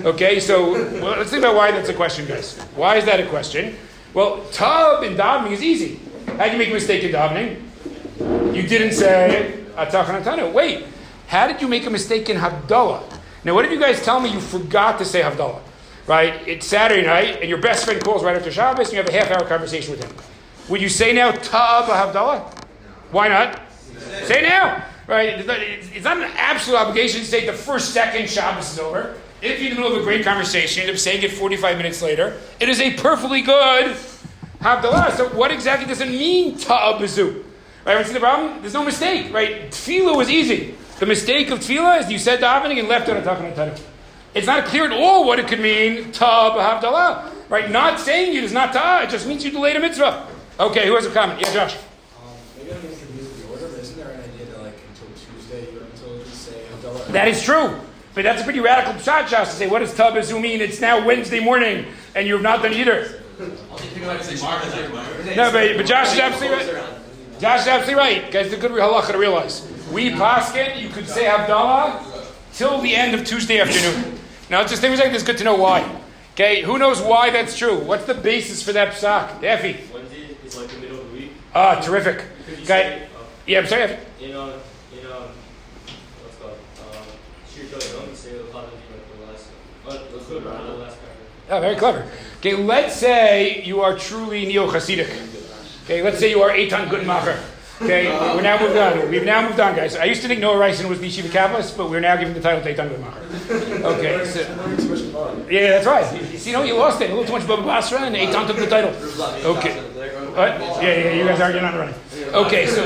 Okay, 0.05 0.39
so 0.39 0.71
well, 1.01 1.17
let's 1.17 1.31
think 1.31 1.43
about 1.43 1.55
why 1.55 1.71
that's 1.71 1.89
a 1.89 1.93
question, 1.93 2.25
guys. 2.25 2.57
Why 2.75 2.95
is 2.95 3.03
that 3.05 3.19
a 3.19 3.27
question? 3.27 3.75
Well, 4.13 4.45
tub 4.51 5.03
in 5.03 5.15
davening 5.15 5.51
is 5.51 5.61
easy. 5.61 5.99
How 6.37 6.45
did 6.45 6.53
you 6.53 6.59
make 6.59 6.69
a 6.69 6.73
mistake 6.73 7.03
in 7.03 7.11
davening? 7.11 8.55
You 8.55 8.63
didn't 8.63 8.93
say 8.93 9.65
atachanatana. 9.75 10.51
Wait, 10.53 10.85
how 11.27 11.45
did 11.47 11.61
you 11.61 11.67
make 11.67 11.85
a 11.85 11.89
mistake 11.89 12.29
in 12.29 12.37
Havdalah? 12.37 13.03
Now, 13.43 13.53
what 13.53 13.65
if 13.65 13.71
you 13.71 13.79
guys 13.79 14.01
tell 14.03 14.21
me 14.21 14.31
you 14.31 14.39
forgot 14.39 14.97
to 14.99 15.05
say 15.05 15.21
Havdalah? 15.21 15.61
Right? 16.07 16.47
It's 16.47 16.65
Saturday 16.65 17.05
night, 17.05 17.41
and 17.41 17.49
your 17.49 17.59
best 17.59 17.83
friend 17.85 18.01
calls 18.01 18.23
right 18.23 18.35
after 18.35 18.51
Shabbos, 18.51 18.87
and 18.87 18.93
you 18.93 18.99
have 18.99 19.09
a 19.09 19.11
half 19.11 19.31
hour 19.31 19.47
conversation 19.47 19.91
with 19.91 20.03
him. 20.03 20.15
Would 20.69 20.81
you 20.81 20.89
say 20.89 21.11
now 21.11 21.31
Tab 21.31 21.85
Havdalah? 21.85 22.53
Why 23.11 23.27
not? 23.27 23.59
Say 24.23 24.41
now. 24.41 24.85
Right? 25.11 25.45
It's 25.93 26.05
not 26.05 26.17
an 26.17 26.31
absolute 26.37 26.77
obligation 26.77 27.19
to 27.19 27.25
say 27.25 27.45
the 27.45 27.51
first 27.51 27.93
second 27.93 28.29
Shabbos 28.29 28.71
is 28.71 28.79
over. 28.79 29.17
If 29.41 29.59
you're 29.59 29.71
in 29.71 29.75
the 29.75 29.81
middle 29.81 29.97
of 29.97 30.01
a 30.01 30.05
great 30.05 30.23
conversation, 30.23 30.83
you 30.83 30.87
end 30.87 30.95
up 30.95 30.99
saying 30.99 31.21
it 31.23 31.31
45 31.31 31.75
minutes 31.75 32.01
later, 32.01 32.39
it 32.59 32.69
is 32.69 32.79
a 32.79 32.93
perfectly 32.95 33.41
good 33.41 33.97
Havdalah. 34.61 35.17
So, 35.17 35.27
what 35.29 35.51
exactly 35.51 35.87
does 35.87 35.99
it 36.01 36.07
mean, 36.09 36.57
Ta'abazu? 36.57 37.43
Right? 37.85 37.97
What's 37.97 38.13
the 38.13 38.19
problem? 38.19 38.61
There's 38.61 38.73
no 38.73 38.85
mistake, 38.85 39.33
right? 39.33 39.69
Tefillah 39.71 40.15
was 40.15 40.29
easy. 40.29 40.75
The 40.99 41.07
mistake 41.07 41.49
of 41.49 41.59
tefillah 41.59 42.01
is 42.01 42.11
you 42.11 42.19
said 42.19 42.39
davening 42.39 42.77
and 42.77 42.87
left 42.87 43.09
out 43.09 43.17
a 43.17 43.21
takana 43.21 43.81
It's 44.35 44.45
not 44.45 44.65
clear 44.65 44.85
at 44.85 44.91
all 44.91 45.25
what 45.25 45.39
it 45.39 45.47
could 45.47 45.59
mean, 45.59 46.11
ta 46.11 46.55
b'havdalah. 46.55 47.49
Right? 47.49 47.71
Not 47.71 47.99
saying 47.99 48.37
it 48.37 48.43
is 48.43 48.53
not 48.53 48.71
ta, 48.71 49.01
it 49.01 49.09
just 49.09 49.27
means 49.27 49.43
you 49.43 49.49
delayed 49.49 49.75
a 49.75 49.79
mitzvah. 49.79 50.27
Okay, 50.59 50.85
who 50.85 50.95
has 50.95 51.07
a 51.07 51.11
comment? 51.11 51.41
Yeah, 51.41 51.53
Josh. 51.53 51.75
Um, 51.75 51.81
maybe 52.55 52.71
I'm 52.71 52.81
confused 52.81 53.43
the 53.43 53.49
order, 53.51 53.67
but 53.67 53.79
isn't 53.79 53.97
there 53.97 54.11
an 54.11 54.21
idea 54.21 54.45
that 54.45 54.61
like 54.61 54.77
until 54.89 55.07
Tuesday, 55.17 55.67
until 55.75 56.17
you 56.19 56.25
say 56.25 56.61
Havdalah? 56.71 56.99
That 57.11 57.27
is 57.27 57.43
true. 57.43 57.79
But 58.13 58.23
that's 58.23 58.41
a 58.41 58.43
pretty 58.43 58.59
radical 58.59 58.99
shot, 58.99 59.29
Josh, 59.29 59.49
to 59.49 59.53
say, 59.53 59.67
what 59.67 59.79
does 59.79 59.93
tabazu 59.93 60.41
mean? 60.41 60.59
It's 60.59 60.81
now 60.81 61.05
Wednesday 61.05 61.39
morning 61.39 61.85
and 62.13 62.27
you 62.27 62.33
have 62.33 62.43
not 62.43 62.61
done 62.61 62.73
either. 62.73 63.21
No, 65.35 65.51
but, 65.51 65.77
but 65.77 65.85
Josh 65.85 66.13
is 66.13 66.19
absolutely 66.19 66.73
right. 66.73 66.93
Josh 67.39 67.61
is 67.61 67.67
absolutely 67.67 67.95
right. 67.95 68.31
Guys, 68.31 68.51
the 68.51 68.57
good 68.57 68.71
halacha 68.71 69.13
to 69.13 69.17
realize. 69.17 69.67
We 69.91 70.11
paskin, 70.11 70.79
you 70.79 70.89
could 70.89 71.07
say 71.07 71.25
Havdalah 71.25 72.27
till 72.53 72.79
the 72.81 72.95
end 72.95 73.15
of 73.15 73.25
Tuesday 73.25 73.59
afternoon. 73.59 74.19
Now, 74.49 74.63
just 74.63 74.81
things 74.81 74.99
like 74.99 75.11
this, 75.11 75.23
good 75.23 75.37
to 75.39 75.43
know 75.43 75.55
why. 75.55 75.99
Okay, 76.33 76.61
who 76.61 76.77
knows 76.77 77.01
why 77.01 77.29
that's 77.29 77.57
true? 77.57 77.79
What's 77.79 78.05
the 78.05 78.13
basis 78.13 78.61
for 78.61 78.73
that 78.73 78.93
psak? 78.93 79.41
Daffy. 79.41 79.79
Wednesday 79.93 80.35
is 80.45 80.55
like 80.55 80.67
the 80.69 80.77
middle 80.79 80.99
of 80.99 81.11
the 81.11 81.17
week. 81.17 81.31
Ah, 81.55 81.79
terrific. 81.81 82.23
Okay. 82.63 83.07
Uh, 83.15 83.23
yeah, 83.47 83.59
I'm 83.59 83.67
sorry. 83.67 83.97
In, 84.21 84.31
uh, 84.31 84.59
in, 84.93 85.05
um, 85.07 85.29
what's 86.21 86.37
called? 86.37 86.57
Uh, 86.79 87.03
Shir 87.51 87.63
you 87.63 88.15
say 88.15 88.37
the 88.37 88.43
last, 88.53 89.47
uh, 89.87 89.91
the 89.91 90.17
last 90.17 90.20
Oh, 91.49 91.59
very 91.59 91.75
clever. 91.75 92.05
Okay, 92.37 92.55
let's 92.55 92.95
say 92.95 93.61
you 93.63 93.81
are 93.81 93.97
truly 93.97 94.45
neo 94.45 94.67
Hasidic. 94.67 95.09
Okay, 95.83 96.01
let's 96.01 96.19
say 96.19 96.29
you 96.29 96.41
are 96.41 96.51
Eitan 96.51 96.87
Guttmacher. 96.87 97.37
Okay, 97.81 98.07
we're 98.35 98.41
now 98.41 98.59
moved 98.59 98.77
on. 98.77 99.09
We've 99.09 99.25
now 99.25 99.41
moved 99.47 99.59
on, 99.59 99.75
guys. 99.75 99.95
I 99.95 100.05
used 100.05 100.21
to 100.21 100.27
think 100.27 100.39
Noah 100.39 100.55
Reisen 100.55 100.87
was 100.87 100.99
the 101.01 101.07
Yeshiva 101.09 101.29
Kabbalist, 101.29 101.75
but 101.75 101.89
we're 101.89 101.99
now 101.99 102.15
giving 102.15 102.35
the 102.35 102.39
title 102.39 102.61
to 102.63 102.73
Eitan 102.73 102.89
Guttmacher. 102.89 103.83
Okay, 103.83 104.23
so, 104.25 104.39
yeah, 105.49 105.71
that's 105.71 105.87
right. 105.87 106.31
You, 106.31 106.37
see, 106.37 106.51
know, 106.51 106.63
you 106.63 106.75
lost 106.75 107.01
it. 107.01 107.09
A 107.09 107.13
little 107.13 107.25
too 107.25 107.33
much 107.33 107.47
Baba 107.47 107.63
Basra, 107.63 108.01
and 108.01 108.15
Eitan 108.15 108.45
took 108.47 108.57
the 108.57 108.67
title. 108.67 108.91
Okay. 108.91 109.79
What? 109.81 110.59
Yeah, 110.59 110.81
yeah, 110.81 111.13
you 111.13 111.25
guys 111.25 111.41
are, 111.41 111.51
you're 111.51 111.61
not 111.61 111.73
running. 111.73 111.95
Okay, 112.33 112.67
so. 112.67 112.85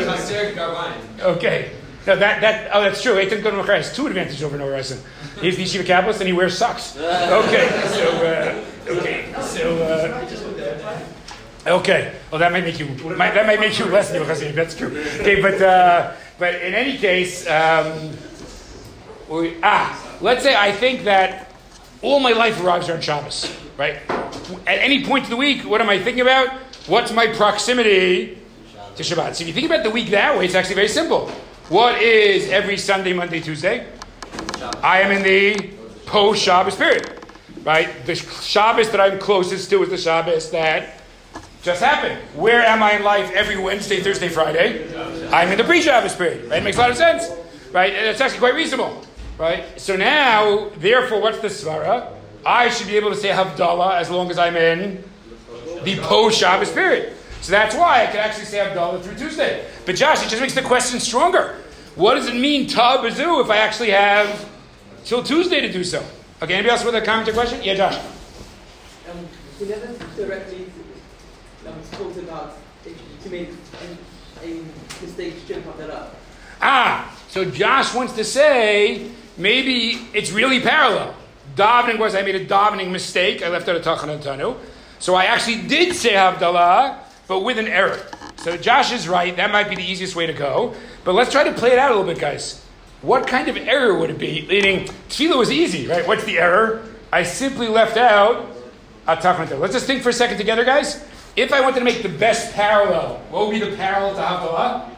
Okay. 1.19 1.71
No, 2.07 2.15
that, 2.15 2.39
that, 2.41 2.69
oh, 2.73 2.81
that's 2.81 3.01
true. 3.03 3.15
Eitan 3.15 3.41
Guttmacher 3.41 3.75
has 3.75 3.93
two 3.93 4.07
advantages 4.07 4.43
over 4.43 4.57
Noah 4.57 4.79
Reisen. 4.79 5.01
He's 5.41 5.57
the 5.57 5.63
Yeshiva 5.63 5.85
Kabbalist, 5.85 6.19
and 6.19 6.27
he 6.27 6.33
wears 6.33 6.57
socks. 6.57 6.95
Okay, 6.97 7.69
so, 7.89 8.09
uh, 8.25 8.91
okay, 8.99 9.33
so, 9.41 9.83
uh, 9.83 10.25
Okay. 11.67 12.13
Well, 12.29 12.39
that 12.39 12.51
might 12.51 12.63
make 12.63 12.79
you 12.79 12.85
might, 13.17 13.33
that 13.33 13.47
might 13.47 13.59
make 13.59 13.77
you 13.79 13.85
less 13.85 14.11
Hasidic. 14.11 14.53
That's 14.53 14.75
true. 14.75 14.89
Okay, 15.21 15.41
but 15.41 15.59
uh, 15.61 16.13
but 16.37 16.55
in 16.55 16.75
any 16.75 16.97
case, 16.97 17.47
um, 17.47 18.15
we, 19.29 19.55
ah, 19.63 20.17
let's 20.21 20.43
say 20.43 20.55
I 20.55 20.71
think 20.71 21.05
that 21.05 21.51
all 22.03 22.19
my 22.19 22.33
life 22.33 22.61
arrives 22.63 22.89
on 22.89 23.01
Shabbos, 23.01 23.51
right? 23.77 23.95
At 24.67 24.77
any 24.77 25.03
point 25.05 25.23
of 25.23 25.31
the 25.31 25.37
week, 25.37 25.63
what 25.63 25.81
am 25.81 25.89
I 25.89 25.97
thinking 25.97 26.21
about? 26.21 26.49
What's 26.85 27.11
my 27.11 27.27
proximity 27.27 28.37
to 28.95 29.03
Shabbat? 29.03 29.33
So 29.33 29.41
if 29.41 29.47
you 29.47 29.53
think 29.53 29.65
about 29.65 29.83
the 29.83 29.89
week 29.89 30.09
that 30.09 30.37
way, 30.37 30.45
it's 30.45 30.53
actually 30.53 30.75
very 30.75 30.87
simple. 30.87 31.29
What 31.69 31.99
is 31.99 32.47
every 32.49 32.77
Sunday, 32.77 33.13
Monday, 33.13 33.39
Tuesday? 33.39 33.87
I 34.83 35.01
am 35.01 35.11
in 35.11 35.23
the 35.23 35.71
post 36.05 36.41
Shabbos 36.41 36.75
period, 36.75 37.25
right? 37.63 38.05
The 38.05 38.15
Shabbos 38.15 38.89
that 38.91 39.01
I'm 39.01 39.19
closest 39.19 39.69
to 39.69 39.83
is 39.83 39.89
the 39.89 39.97
Shabbos 39.97 40.51
that 40.51 41.01
just 41.61 41.81
happened. 41.81 42.21
Where 42.35 42.61
am 42.61 42.83
I 42.83 42.93
in 42.93 43.03
life 43.03 43.31
every 43.31 43.57
Wednesday, 43.57 43.99
Thursday, 43.99 44.29
Friday? 44.29 44.85
I'm 45.31 45.49
in 45.49 45.57
the 45.57 45.63
pre-Shabbos 45.63 46.15
period. 46.15 46.49
Right? 46.49 46.61
It 46.61 46.63
makes 46.63 46.77
a 46.77 46.81
lot 46.81 46.91
of 46.91 46.97
sense. 46.97 47.31
Right? 47.71 47.91
And 47.93 48.05
it's 48.05 48.21
actually 48.21 48.39
quite 48.39 48.53
reasonable. 48.53 49.03
Right? 49.39 49.81
So 49.81 49.95
now, 49.95 50.69
therefore, 50.77 51.21
what's 51.21 51.39
the 51.39 51.47
svara? 51.47 52.13
I 52.45 52.69
should 52.69 52.87
be 52.87 52.95
able 52.95 53.09
to 53.09 53.15
say 53.15 53.29
Havdalah 53.29 53.99
as 53.99 54.11
long 54.11 54.29
as 54.29 54.37
I'm 54.37 54.55
in 54.55 55.03
the 55.83 55.97
post-Shabbos 56.01 56.71
period. 56.71 57.13
So 57.41 57.51
that's 57.51 57.75
why 57.75 58.03
I 58.03 58.05
can 58.07 58.17
actually 58.17 58.45
say 58.45 58.59
Havdalah 58.59 59.01
through 59.01 59.15
Tuesday. 59.15 59.65
But 59.87 59.95
Josh, 59.95 60.23
it 60.23 60.29
just 60.29 60.41
makes 60.41 60.53
the 60.53 60.61
question 60.61 60.99
stronger. 60.99 61.55
What 61.95 62.15
does 62.15 62.27
it 62.27 62.35
mean, 62.35 62.67
Tabazu, 62.67 63.41
if 63.41 63.49
I 63.49 63.57
actually 63.57 63.91
have 63.91 64.49
till 65.05 65.23
Tuesday 65.23 65.61
to 65.61 65.71
do 65.71 65.83
so? 65.83 66.05
Okay, 66.41 66.53
anybody 66.53 66.71
else 66.71 66.83
with 66.83 66.93
a 66.95 67.01
comment 67.01 67.29
or 67.29 67.33
question? 67.33 67.63
Yeah, 67.63 67.75
Josh. 67.75 67.97
Um, 69.09 69.25
we 69.59 69.67
never 69.67 69.93
directly 70.17 70.65
um, 71.65 71.73
talked 71.93 72.17
about 72.17 72.57
to 72.83 73.29
make 73.29 73.49
a, 74.41 74.45
a 74.45 74.61
mistake 75.01 75.35
shouldn't 75.47 75.65
pop 75.65 75.77
that 75.77 75.89
up. 75.89 76.15
Ah, 76.61 77.17
so 77.29 77.45
Josh 77.45 77.93
wants 77.95 78.13
to 78.13 78.25
say 78.25 79.09
maybe 79.37 80.07
it's 80.13 80.31
really 80.31 80.59
parallel. 80.59 81.15
Davening 81.55 81.97
was 81.97 82.13
I 82.13 82.21
made 82.23 82.35
a 82.35 82.45
davening 82.45 82.91
mistake. 82.91 83.41
I 83.41 83.47
left 83.47 83.69
out 83.69 83.77
a 83.77 83.79
tachan 83.79 84.19
tanu. 84.21 84.57
So 84.99 85.15
I 85.15 85.25
actually 85.25 85.61
did 85.61 85.95
say 85.95 86.11
Havdalah, 86.11 86.97
but 87.27 87.39
with 87.41 87.57
an 87.57 87.67
error. 87.67 88.01
So 88.45 88.55
Josh 88.55 88.91
is 88.91 89.09
right. 89.09 89.35
That 89.35 89.51
might 89.51 89.69
be 89.69 89.75
the 89.75 89.81
easiest 89.81 90.15
way 90.15 90.27
to 90.27 90.33
go. 90.33 90.75
But 91.03 91.15
let's 91.15 91.31
try 91.31 91.45
to 91.45 91.51
play 91.51 91.71
it 91.71 91.79
out 91.79 91.89
a 91.89 91.95
little 91.95 92.13
bit, 92.13 92.21
guys. 92.21 92.63
What 93.01 93.25
kind 93.25 93.47
of 93.47 93.57
error 93.57 93.97
would 93.97 94.11
it 94.11 94.19
be? 94.19 94.45
Meaning, 94.47 94.85
tefillah 95.09 95.39
was 95.39 95.49
easy, 95.51 95.87
right? 95.87 96.07
What's 96.07 96.25
the 96.25 96.37
error? 96.37 96.87
I 97.11 97.23
simply 97.23 97.67
left 97.67 97.97
out 97.97 98.45
a 99.07 99.55
Let's 99.55 99.73
just 99.73 99.87
think 99.87 100.03
for 100.03 100.09
a 100.09 100.13
second 100.13 100.37
together, 100.37 100.63
guys. 100.63 101.03
If 101.35 101.51
I 101.51 101.61
wanted 101.61 101.79
to 101.79 101.85
make 101.85 102.03
the 102.03 102.09
best 102.09 102.53
parallel, 102.53 103.17
what 103.31 103.47
would 103.47 103.59
be 103.59 103.67
the 103.67 103.75
parallel 103.75 104.13
to 104.13 104.21
Havdalah? 104.21 104.91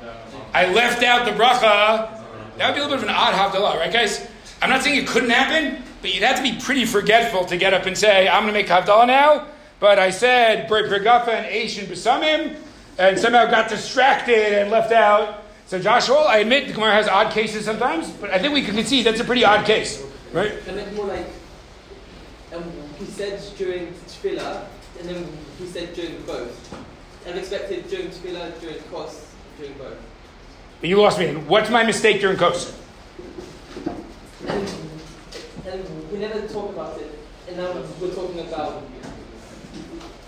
I 0.53 0.73
left 0.73 1.01
out 1.03 1.23
the 1.23 1.31
bracha. 1.31 2.21
That 2.57 2.67
would 2.67 2.75
be 2.75 2.81
a 2.81 2.83
little 2.83 2.97
bit 2.97 2.97
of 2.97 3.03
an 3.03 3.15
odd 3.15 3.33
Havdalah, 3.33 3.79
right, 3.79 3.93
guys? 3.93 4.27
I'm 4.61 4.69
not 4.69 4.83
saying 4.83 5.01
it 5.01 5.07
couldn't 5.07 5.29
happen, 5.29 5.81
but 6.01 6.13
you'd 6.13 6.23
have 6.23 6.35
to 6.35 6.43
be 6.43 6.59
pretty 6.59 6.83
forgetful 6.83 7.45
to 7.45 7.55
get 7.55 7.73
up 7.73 7.85
and 7.85 7.97
say, 7.97 8.27
I'm 8.27 8.43
going 8.43 8.53
to 8.53 8.59
make 8.59 8.67
Havdalah 8.67 9.07
now. 9.07 9.47
But 9.79 9.99
I 9.99 10.09
said, 10.09 10.67
Brigafa 10.67 11.29
and 11.29 11.45
Aish 11.45 11.79
and 11.79 11.87
Besamim, 11.87 12.57
and 12.97 13.19
somehow 13.19 13.45
got 13.45 13.69
distracted 13.69 14.59
and 14.59 14.71
left 14.71 14.91
out. 14.91 15.43
So 15.67 15.79
Joshua, 15.79 16.17
I 16.17 16.37
admit 16.37 16.67
the 16.67 16.73
Gemara 16.73 16.93
has 16.93 17.07
odd 17.07 17.31
cases 17.33 17.65
sometimes, 17.65 18.09
but 18.09 18.29
I 18.29 18.39
think 18.39 18.53
we 18.53 18.61
can 18.61 18.75
concede 18.75 19.05
that's 19.05 19.19
a 19.19 19.25
pretty 19.25 19.43
odd 19.43 19.65
case, 19.65 20.03
right? 20.31 20.53
And 20.67 20.79
it's 20.79 20.95
more 20.95 21.07
like, 21.07 21.27
um, 22.53 22.63
he 22.97 23.05
said 23.05 23.41
during 23.57 23.87
Tefillah, 24.07 24.65
and 24.99 25.09
then 25.09 25.27
he 25.59 25.67
said 25.67 25.93
during 25.93 26.21
both. 26.23 26.55
And 27.25 27.37
expected 27.37 27.89
during 27.89 28.07
Tefillah, 28.07 28.59
during 28.61 28.79
Kos, 28.83 29.27
during 29.59 29.73
both. 29.73 29.97
You 30.81 31.01
lost 31.01 31.19
me. 31.19 31.35
What's 31.35 31.69
my 31.69 31.83
mistake 31.83 32.21
during 32.21 32.37
Kos? 32.37 32.73
And, 34.47 34.69
and 35.65 36.11
we 36.11 36.19
never 36.19 36.47
talk 36.47 36.69
about 36.69 36.97
it, 37.01 37.19
and 37.49 37.57
now 37.57 37.73
we're 37.99 38.13
talking 38.13 38.39
about 38.39 38.83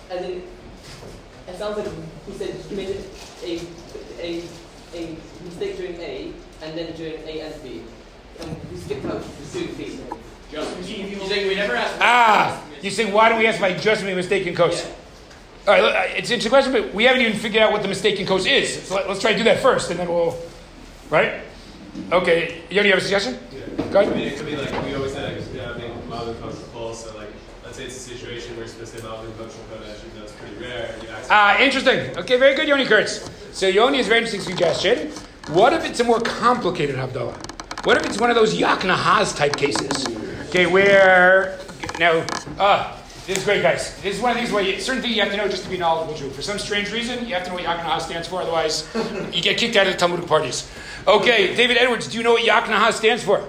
and 0.10 0.26
then 0.26 0.44
it 1.50 1.58
sounds 1.58 1.78
like 1.78 1.88
he 2.26 2.34
said 2.34 2.56
he 2.70 2.76
made 2.76 2.98
a 3.44 3.62
a 4.20 4.44
a 4.94 5.16
mistake 5.44 5.78
during 5.78 5.96
A 5.96 6.34
and 6.62 6.78
then 6.78 6.96
during 6.96 7.16
A 7.28 7.42
and 7.42 7.64
B, 7.64 7.84
and 8.40 8.72
we 8.72 8.78
skipped 8.78 9.06
out 9.06 9.22
the 9.22 9.60
during 9.60 9.76
B. 9.76 10.00
You 10.52 10.64
saying 11.28 11.48
we 11.48 11.56
never 11.56 11.76
asked? 11.76 11.98
Ah, 12.02 12.64
you 12.82 12.90
say, 12.90 13.12
why 13.12 13.30
don't 13.30 13.38
we 13.38 13.46
ask 13.46 13.58
if 13.58 13.64
I 13.64 13.74
just 13.78 14.04
made 14.04 14.14
a 14.14 14.16
mistake 14.16 14.48
in 14.48 14.56
coast? 14.56 14.88
Yeah. 14.88 14.96
All 15.68 15.74
right, 15.74 15.84
look, 15.84 15.94
it's 16.18 16.30
an 16.30 16.36
interesting 16.36 16.50
question, 16.50 16.72
but 16.72 16.94
we 16.94 17.04
haven't 17.04 17.22
even 17.22 17.38
figured 17.38 17.62
out 17.62 17.72
what 17.72 17.84
the 17.84 17.88
mistake 17.88 18.20
in 18.20 18.26
coast 18.26 18.48
is. 18.48 18.82
So 18.88 18.96
let, 18.96 19.06
us 19.08 19.22
try 19.22 19.34
to 19.34 19.38
do 19.38 19.44
that 19.44 19.60
first, 19.60 19.92
and 19.92 20.00
then 20.00 20.08
we'll, 20.08 20.36
right? 21.12 21.42
Okay, 22.12 22.62
Yoni, 22.72 22.88
you 22.88 22.94
have 22.96 23.04
a 23.04 23.06
suggestion? 23.06 23.38
Yeah. 23.52 23.86
Go 23.92 24.00
I 24.00 24.04
ahead. 24.04 24.16
mean, 24.16 24.28
it 24.28 24.38
could 24.38 24.46
be 24.48 24.56
like 24.56 24.86
we 24.86 24.96
always 24.96 25.14
say, 25.14 25.36
like, 25.36 25.46
yeah, 25.54 25.74
being 25.74 26.10
Malvin 26.10 26.40
comes 26.40 26.58
to 26.58 26.66
pull. 26.70 26.94
So 26.96 27.16
like, 27.16 27.29
it's 27.82 27.96
a 27.96 28.00
situation 28.00 28.52
where 28.52 28.66
you're 28.66 28.68
supposed 28.68 28.94
to 28.94 29.00
say 29.02 29.08
Malvin 29.08 29.32
comes 29.38 29.54
to 29.54 29.60
Kodesh, 29.62 30.06
even 30.06 30.32
pretty 30.38 30.56
rare. 30.62 30.96
Actually 30.96 31.28
Ah, 31.30 31.60
interesting. 31.60 32.18
Okay, 32.18 32.38
very 32.38 32.56
good, 32.56 32.68
Yoni 32.68 32.86
Kurtz. 32.86 33.30
So 33.52 33.68
Yoni 33.68 34.00
is 34.00 34.06
a 34.06 34.10
very 34.10 34.22
interesting 34.22 34.42
suggestion. 34.42 35.12
What 35.50 35.74
if 35.74 35.86
it's 35.86 36.00
a 36.00 36.04
more 36.04 36.20
complicated 36.20 36.96
Havdalah? 36.96 37.86
What 37.86 37.98
if 37.98 38.06
it's 38.06 38.20
one 38.20 38.30
of 38.30 38.36
those 38.36 38.56
Yaknahaz 38.58 39.36
type 39.36 39.56
cases? 39.56 40.06
Okay, 40.50 40.66
where 40.66 41.60
now, 42.00 42.26
ah, 42.60 43.02
this 43.26 43.38
is 43.40 43.44
great, 43.44 43.62
guys. 43.62 44.00
This 44.02 44.16
is 44.16 44.22
one 44.22 44.32
of 44.32 44.38
these 44.38 44.52
where 44.52 44.64
you, 44.64 44.80
certain 44.80 45.02
things 45.02 45.16
you 45.16 45.22
have 45.22 45.32
to 45.32 45.38
know 45.38 45.48
just 45.48 45.64
to 45.64 45.70
be 45.70 45.78
knowledgeable 45.78 46.18
Jew. 46.18 46.30
For 46.30 46.42
some 46.42 46.58
strange 46.60 46.92
reason, 46.92 47.28
you 47.28 47.34
have 47.36 47.44
to 47.44 47.50
know 47.50 47.56
what 47.56 47.64
Yaknahaz 47.64 48.02
stands 48.02 48.28
for, 48.28 48.42
otherwise 48.42 48.88
you 49.34 49.42
get 49.42 49.58
kicked 49.58 49.76
out 49.76 49.88
of 49.88 49.94
the 49.94 50.00
Talmudic 50.00 50.28
parties. 50.28 50.70
Okay, 51.08 51.56
David 51.56 51.78
Edwards, 51.78 52.08
do 52.08 52.18
you 52.18 52.24
know 52.24 52.34
what 52.34 52.44
Yaknahaz 52.44 52.94
stands 52.94 53.24
for? 53.24 53.48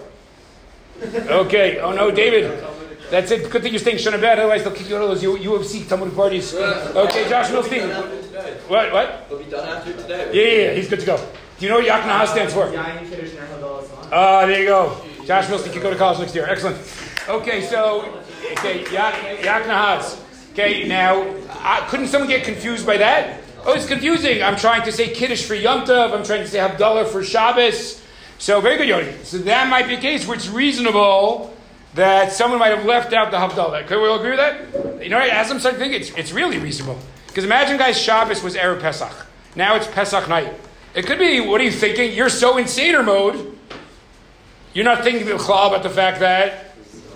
Okay, 1.03 1.79
oh 1.79 1.93
no, 1.93 2.11
David. 2.11 2.63
That's 3.11 3.31
it. 3.33 3.51
Good 3.51 3.63
thing 3.63 3.73
you're 3.73 3.81
staying 3.81 3.97
Shana 3.99 4.23
otherwise 4.23 4.63
they'll 4.63 4.73
kick 4.73 4.89
you 4.89 4.97
out 4.97 5.03
of 5.03 5.09
those 5.09 5.23
U- 5.23 5.37
UFC 5.37 5.89
Talmudic 5.89 6.15
parties. 6.15 6.55
Okay, 6.55 7.29
Josh 7.29 7.49
Milstein. 7.49 7.89
What? 8.69 8.93
What? 8.93 9.27
We'll 9.29 9.41
be 9.41 9.51
done 9.51 9.69
after 9.69 9.93
today. 9.93 10.31
Yeah, 10.33 10.43
yeah, 10.43 10.69
yeah, 10.69 10.75
he's 10.75 10.89
good 10.89 11.01
to 11.01 11.07
go. 11.07 11.17
Do 11.17 11.67
you 11.67 11.71
know 11.73 11.79
what 11.79 11.87
Yaknaha 11.87 12.29
stands 12.29 12.55
for? 12.55 12.67
Yain 12.67 13.09
Kiddush 13.11 13.35
Ner 13.35 13.47
Hadal 13.47 13.83
Aslan. 13.83 14.09
Ah, 14.13 14.47
there 14.47 14.61
you 14.61 14.67
go. 14.67 14.97
Josh 15.27 15.47
Milstein 15.47 15.73
can 15.73 15.83
go 15.83 15.91
to 15.91 15.97
college 15.97 16.21
next 16.21 16.35
year. 16.35 16.47
Excellent. 16.49 16.79
Okay, 17.29 17.63
so, 17.63 18.23
okay, 18.53 18.85
Yak- 18.93 19.41
Yaknahaz. 19.41 20.21
Okay, 20.53 20.87
now, 20.87 21.23
uh, 21.49 21.87
couldn't 21.89 22.07
someone 22.09 22.29
get 22.29 22.45
confused 22.45 22.87
by 22.87 22.97
that? 22.97 23.41
Oh, 23.67 23.75
it's 23.75 23.87
confusing. 23.87 24.43
I'm 24.43 24.57
trying 24.57 24.83
to 24.85 24.93
say 24.93 25.13
Kiddush 25.13 25.45
for 25.45 25.55
Yom 25.55 25.85
Tov. 25.85 26.15
I'm 26.15 26.25
trying 26.25 26.43
to 26.43 26.49
say 26.49 26.59
Havdalah 26.59 27.09
for 27.09 27.23
Shabbos. 27.25 28.01
So, 28.39 28.61
very 28.61 28.79
good, 28.79 28.89
Yoni. 28.89 29.13
So 29.25 29.37
that 29.39 29.69
might 29.69 29.87
be 29.87 29.95
a 29.95 30.01
case 30.01 30.27
where 30.27 30.37
it's 30.37 30.49
reasonable 30.49 31.55
that 31.95 32.33
someone 32.33 32.59
might 32.59 32.77
have 32.77 32.87
left 32.87 33.13
out 33.13 33.31
the 33.31 33.37
Havdalah. 33.37 33.87
Could 33.87 34.01
we 34.01 34.09
all 34.09 34.19
agree 34.19 34.31
with 34.31 34.39
that? 34.39 35.03
You 35.03 35.11
know, 35.11 35.19
as 35.19 35.51
I'm 35.51 35.59
starting 35.59 35.81
to 35.81 35.85
think, 35.85 36.01
it's, 36.01 36.17
it's 36.17 36.33
really 36.33 36.59
reasonable. 36.59 36.99
Because 37.27 37.45
imagine, 37.45 37.79
guys, 37.79 38.01
Shabbos 38.01 38.43
was 38.43 38.55
Erev 38.55 38.81
Pesach. 38.81 39.27
Now 39.57 39.77
it's 39.77 39.87
Pesach 39.89 40.29
night. 40.29 40.53
It 40.95 41.07
could 41.07 41.19
be, 41.19 41.41
what 41.41 41.61
are 41.61 41.65
you 41.65 41.71
thinking? 41.71 42.13
You're 42.13 42.29
so 42.29 42.59
in 42.59 42.67
Seder 42.67 43.03
mode, 43.03 43.59
you're 44.73 44.85
not 44.85 45.03
thinking 45.03 45.29
about 45.29 45.83
the 45.83 45.91
fact 45.91 46.21
that 46.21 46.75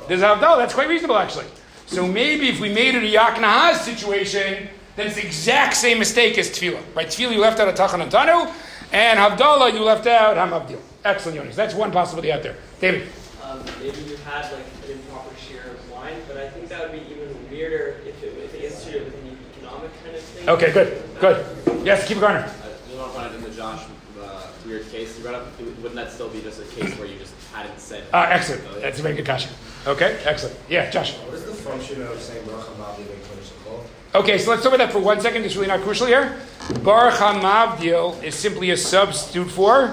there's 0.08 0.22
a 0.22 0.26
Havdalah. 0.26 0.58
That's 0.58 0.74
quite 0.74 0.88
reasonable, 0.88 1.16
actually. 1.16 1.46
So 1.86 2.06
maybe 2.06 2.48
if 2.48 2.60
we 2.60 2.72
made 2.72 2.94
it 2.94 3.02
a 3.04 3.16
Yaknahaz 3.16 3.76
situation, 3.76 4.68
then 4.96 5.06
it's 5.06 5.16
the 5.16 5.26
exact 5.26 5.74
same 5.74 5.98
mistake 5.98 6.38
as 6.38 6.50
Tefillah. 6.50 6.82
Right? 6.94 7.06
Tefillah, 7.06 7.32
you 7.32 7.40
left 7.40 7.60
out 7.60 7.68
a 7.68 7.72
Tachan 7.72 8.00
and 8.00 8.10
Tanu, 8.10 8.52
and 8.92 9.18
Havdalah, 9.18 9.72
you 9.72 9.80
left 9.80 10.06
out 10.06 10.36
Hamavdil. 10.36 10.80
Excellent, 11.04 11.38
Yonis. 11.38 11.54
That's 11.54 11.74
one 11.74 11.92
possibility 11.92 12.32
out 12.32 12.42
there. 12.42 12.56
David. 12.80 13.08
Um, 13.54 13.64
maybe 13.80 13.98
you 14.10 14.16
had 14.16 14.50
like 14.52 14.66
an 14.84 14.92
improper 14.92 15.34
share 15.36 15.70
of 15.70 15.90
wine, 15.90 16.16
but 16.26 16.36
I 16.36 16.48
think 16.48 16.68
that 16.68 16.82
would 16.82 16.92
be 16.92 17.06
even 17.12 17.28
weirder 17.50 18.00
if 18.04 18.22
it, 18.22 18.34
if 18.36 18.54
it 18.54 18.64
instituted 18.64 19.04
with 19.04 19.14
an 19.22 19.38
economic 19.56 19.90
kind 20.02 20.16
of 20.16 20.22
thing. 20.22 20.48
Okay, 20.48 20.72
good. 20.72 21.02
Good. 21.20 21.86
Yes, 21.86 22.08
keep 22.08 22.16
it 22.16 22.20
going. 22.20 22.36
I 22.36 22.42
just 22.42 22.58
want 22.96 23.12
to 23.12 23.18
point 23.18 23.26
out 23.26 23.34
in 23.34 23.42
the 23.42 23.50
Josh 23.50 23.84
uh, 24.20 24.46
weird 24.66 24.90
case 24.90 25.16
you 25.16 25.22
brought 25.22 25.36
up. 25.36 25.60
Wouldn't 25.60 25.94
that 25.94 26.10
still 26.10 26.28
be 26.30 26.40
just 26.40 26.60
a 26.60 26.64
case 26.64 26.98
where 26.98 27.06
you 27.06 27.16
just 27.18 27.34
hadn't 27.52 27.78
said? 27.78 28.04
Uh, 28.12 28.26
excellent. 28.28 28.64
That's 28.80 28.98
a 28.98 29.02
very 29.02 29.14
good 29.14 29.24
question. 29.24 29.52
Okay, 29.86 30.18
excellent. 30.24 30.56
Yeah, 30.68 30.90
Josh. 30.90 31.14
What 31.18 31.34
is 31.34 31.44
the 31.44 31.52
function 31.52 32.02
of 32.02 32.20
saying 32.20 32.44
Baruch 32.46 32.66
Hamav 32.66 32.96
Yevei 32.96 33.16
Kodesh 33.22 33.84
Okay, 34.16 34.38
so 34.38 34.50
let's 34.50 34.62
talk 34.62 34.72
about 34.72 34.84
that 34.84 34.92
for 34.92 35.00
one 35.00 35.20
second. 35.20 35.44
It's 35.44 35.54
really 35.54 35.68
not 35.68 35.80
crucial 35.80 36.06
here. 36.06 36.38
Baruch 36.82 37.14
HaMavdil 37.14 38.22
is 38.22 38.34
simply 38.34 38.70
a 38.70 38.76
substitute 38.76 39.50
for. 39.50 39.88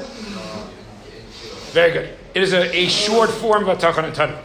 Very 1.73 1.91
good. 1.91 2.17
It 2.33 2.43
is 2.43 2.53
a, 2.53 2.75
a 2.75 2.87
short 2.87 3.29
form 3.29 3.67
of 3.67 3.77
Atachan 3.77 4.13
Tanu. 4.13 4.37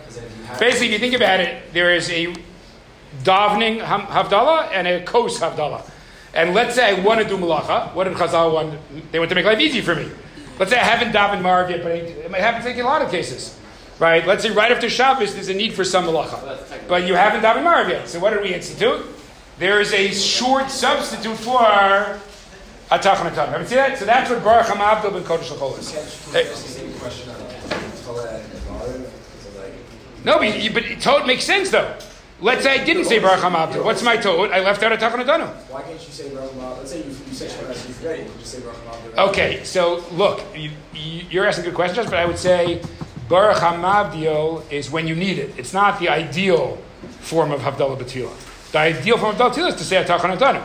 Basically, 0.58 0.86
if 0.86 0.92
you 0.92 0.98
think 0.98 1.14
about 1.14 1.40
it, 1.40 1.72
there 1.72 1.94
is 1.94 2.10
a 2.10 2.34
davening 3.22 3.80
Havdalah 3.80 4.70
and 4.72 4.86
a 4.86 5.04
kos 5.04 5.38
Havdalah. 5.40 5.90
And 6.34 6.54
let's 6.54 6.74
say 6.74 6.96
I 6.96 7.00
want 7.00 7.20
to 7.22 7.28
do 7.28 7.36
malacha. 7.38 7.94
What 7.94 8.04
did 8.04 8.14
Chazal 8.14 8.52
want? 8.52 8.78
They 9.10 9.18
want 9.18 9.30
to 9.30 9.34
make 9.34 9.46
life 9.46 9.58
easy 9.58 9.80
for 9.80 9.94
me. 9.94 10.10
Let's 10.58 10.70
say 10.70 10.78
I 10.78 10.84
haven't 10.84 11.12
davened 11.12 11.42
Marv 11.42 11.70
yet, 11.70 11.82
but 11.82 11.92
it 11.92 12.30
might 12.30 12.40
happen 12.40 12.70
in 12.70 12.80
a 12.80 12.84
lot 12.84 13.02
of 13.02 13.10
cases. 13.10 13.58
Right? 13.98 14.26
Let's 14.26 14.42
say 14.42 14.50
right 14.50 14.70
after 14.70 14.90
Shabbos, 14.90 15.32
there's 15.32 15.48
a 15.48 15.54
need 15.54 15.72
for 15.72 15.84
some 15.84 16.04
malacha. 16.04 16.88
But 16.88 17.06
you 17.06 17.14
haven't 17.14 17.40
davened 17.40 17.64
Marv 17.64 17.88
yet. 17.88 18.08
So 18.08 18.20
what 18.20 18.34
did 18.34 18.42
we 18.42 18.52
institute? 18.54 19.06
There 19.58 19.80
is 19.80 19.92
a 19.94 20.12
short 20.12 20.70
substitute 20.70 21.36
for 21.36 21.58
Atachan 22.90 23.30
Tanu. 23.32 23.48
Haven't 23.48 23.68
seen 23.68 23.78
that? 23.78 23.98
So 23.98 24.04
that's 24.04 24.28
what 24.28 24.44
Baruch 24.44 24.66
HaMavdil 24.66 25.12
ben 25.12 25.22
Kodesh 25.24 25.50
L'Chol 25.50 25.78
is. 25.78 27.45
Hey. 28.22 28.40
It's 28.40 28.48
the 28.50 28.56
same 28.56 28.64
question 28.64 28.74
on 28.74 28.80
Torah 28.80 28.94
and 28.94 29.04
Gemara. 29.04 29.12
Is 29.38 29.46
it 29.46 29.58
like, 29.58 30.24
No, 30.24 30.38
but, 30.38 30.62
you- 30.62 30.72
but 30.72 31.00
Toad 31.00 31.26
makes 31.26 31.44
sense 31.44 31.70
though. 31.70 31.94
Let's 32.38 32.64
say 32.64 32.78
I 32.80 32.84
didn't 32.84 33.06
say 33.06 33.18
Baruch 33.18 33.40
HaMavdil. 33.40 33.82
What's 33.82 34.02
my 34.02 34.16
Toad? 34.18 34.50
I 34.50 34.60
left 34.60 34.82
out 34.82 34.92
a 34.92 34.96
Tachan 34.98 35.26
why 35.70 35.82
can't 35.82 35.92
you 35.94 35.98
say 35.98 36.28
Baruch 36.34 36.52
Hamav? 36.52 36.76
Let's 36.78 36.90
say 36.90 36.98
you, 36.98 37.04
you 37.04 37.32
say 37.32 37.46
Shemona 37.46 37.72
Esrei 37.72 37.96
today, 37.96 38.22
you 38.24 38.30
just 38.38 38.52
say 38.52 38.60
Baruch 38.60 38.76
Hamav. 38.84 39.28
Okay, 39.30 39.64
so 39.64 40.04
look, 40.12 40.42
you, 40.54 40.70
you, 40.92 41.24
you're 41.30 41.46
asking 41.46 41.64
good 41.64 41.74
questions, 41.74 42.10
but 42.10 42.18
I 42.18 42.26
would 42.26 42.38
say 42.38 42.82
Baruch 43.30 43.56
HaMavdil 43.56 44.70
is 44.70 44.90
when 44.90 45.06
you 45.06 45.14
need 45.14 45.38
it. 45.38 45.54
It's 45.56 45.72
not 45.72 45.98
the 45.98 46.10
ideal 46.10 46.76
form 47.20 47.52
of 47.52 47.60
Havdalah 47.62 47.98
B'tila. 47.98 48.70
The 48.72 48.78
ideal 48.78 49.16
form 49.16 49.34
of 49.34 49.40
Havdalah 49.40 49.68
is 49.68 49.74
to 49.76 49.84
say 49.84 50.02
Atachan 50.04 50.36
Atanu. 50.36 50.62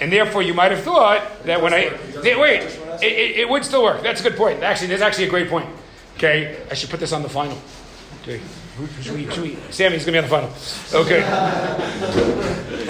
And 0.00 0.12
therefore, 0.12 0.42
you 0.42 0.54
might 0.54 0.70
have 0.70 0.84
thought 0.84 1.44
that 1.44 1.60
when 1.60 1.74
I 1.74 1.88
Hey, 2.22 2.36
wait, 2.36 2.60
it, 2.62 3.02
it, 3.02 3.36
it 3.40 3.48
would 3.48 3.64
still 3.64 3.82
work. 3.82 4.02
That's 4.02 4.20
a 4.20 4.22
good 4.22 4.36
point. 4.36 4.62
Actually, 4.62 4.88
that's 4.88 5.02
actually 5.02 5.24
a 5.24 5.30
great 5.30 5.48
point. 5.48 5.68
Okay, 6.18 6.58
I 6.68 6.74
should 6.74 6.90
put 6.90 6.98
this 6.98 7.12
on 7.12 7.22
the 7.22 7.28
final. 7.28 7.56
Okay, 8.22 8.40
should 9.02 9.14
we, 9.14 9.30
should 9.30 9.42
we, 9.44 9.56
Sammy's 9.70 10.04
gonna 10.04 10.20
be 10.20 10.34
on 10.34 10.42
the 10.42 10.50
final. 10.50 10.50
Okay, 10.92 11.22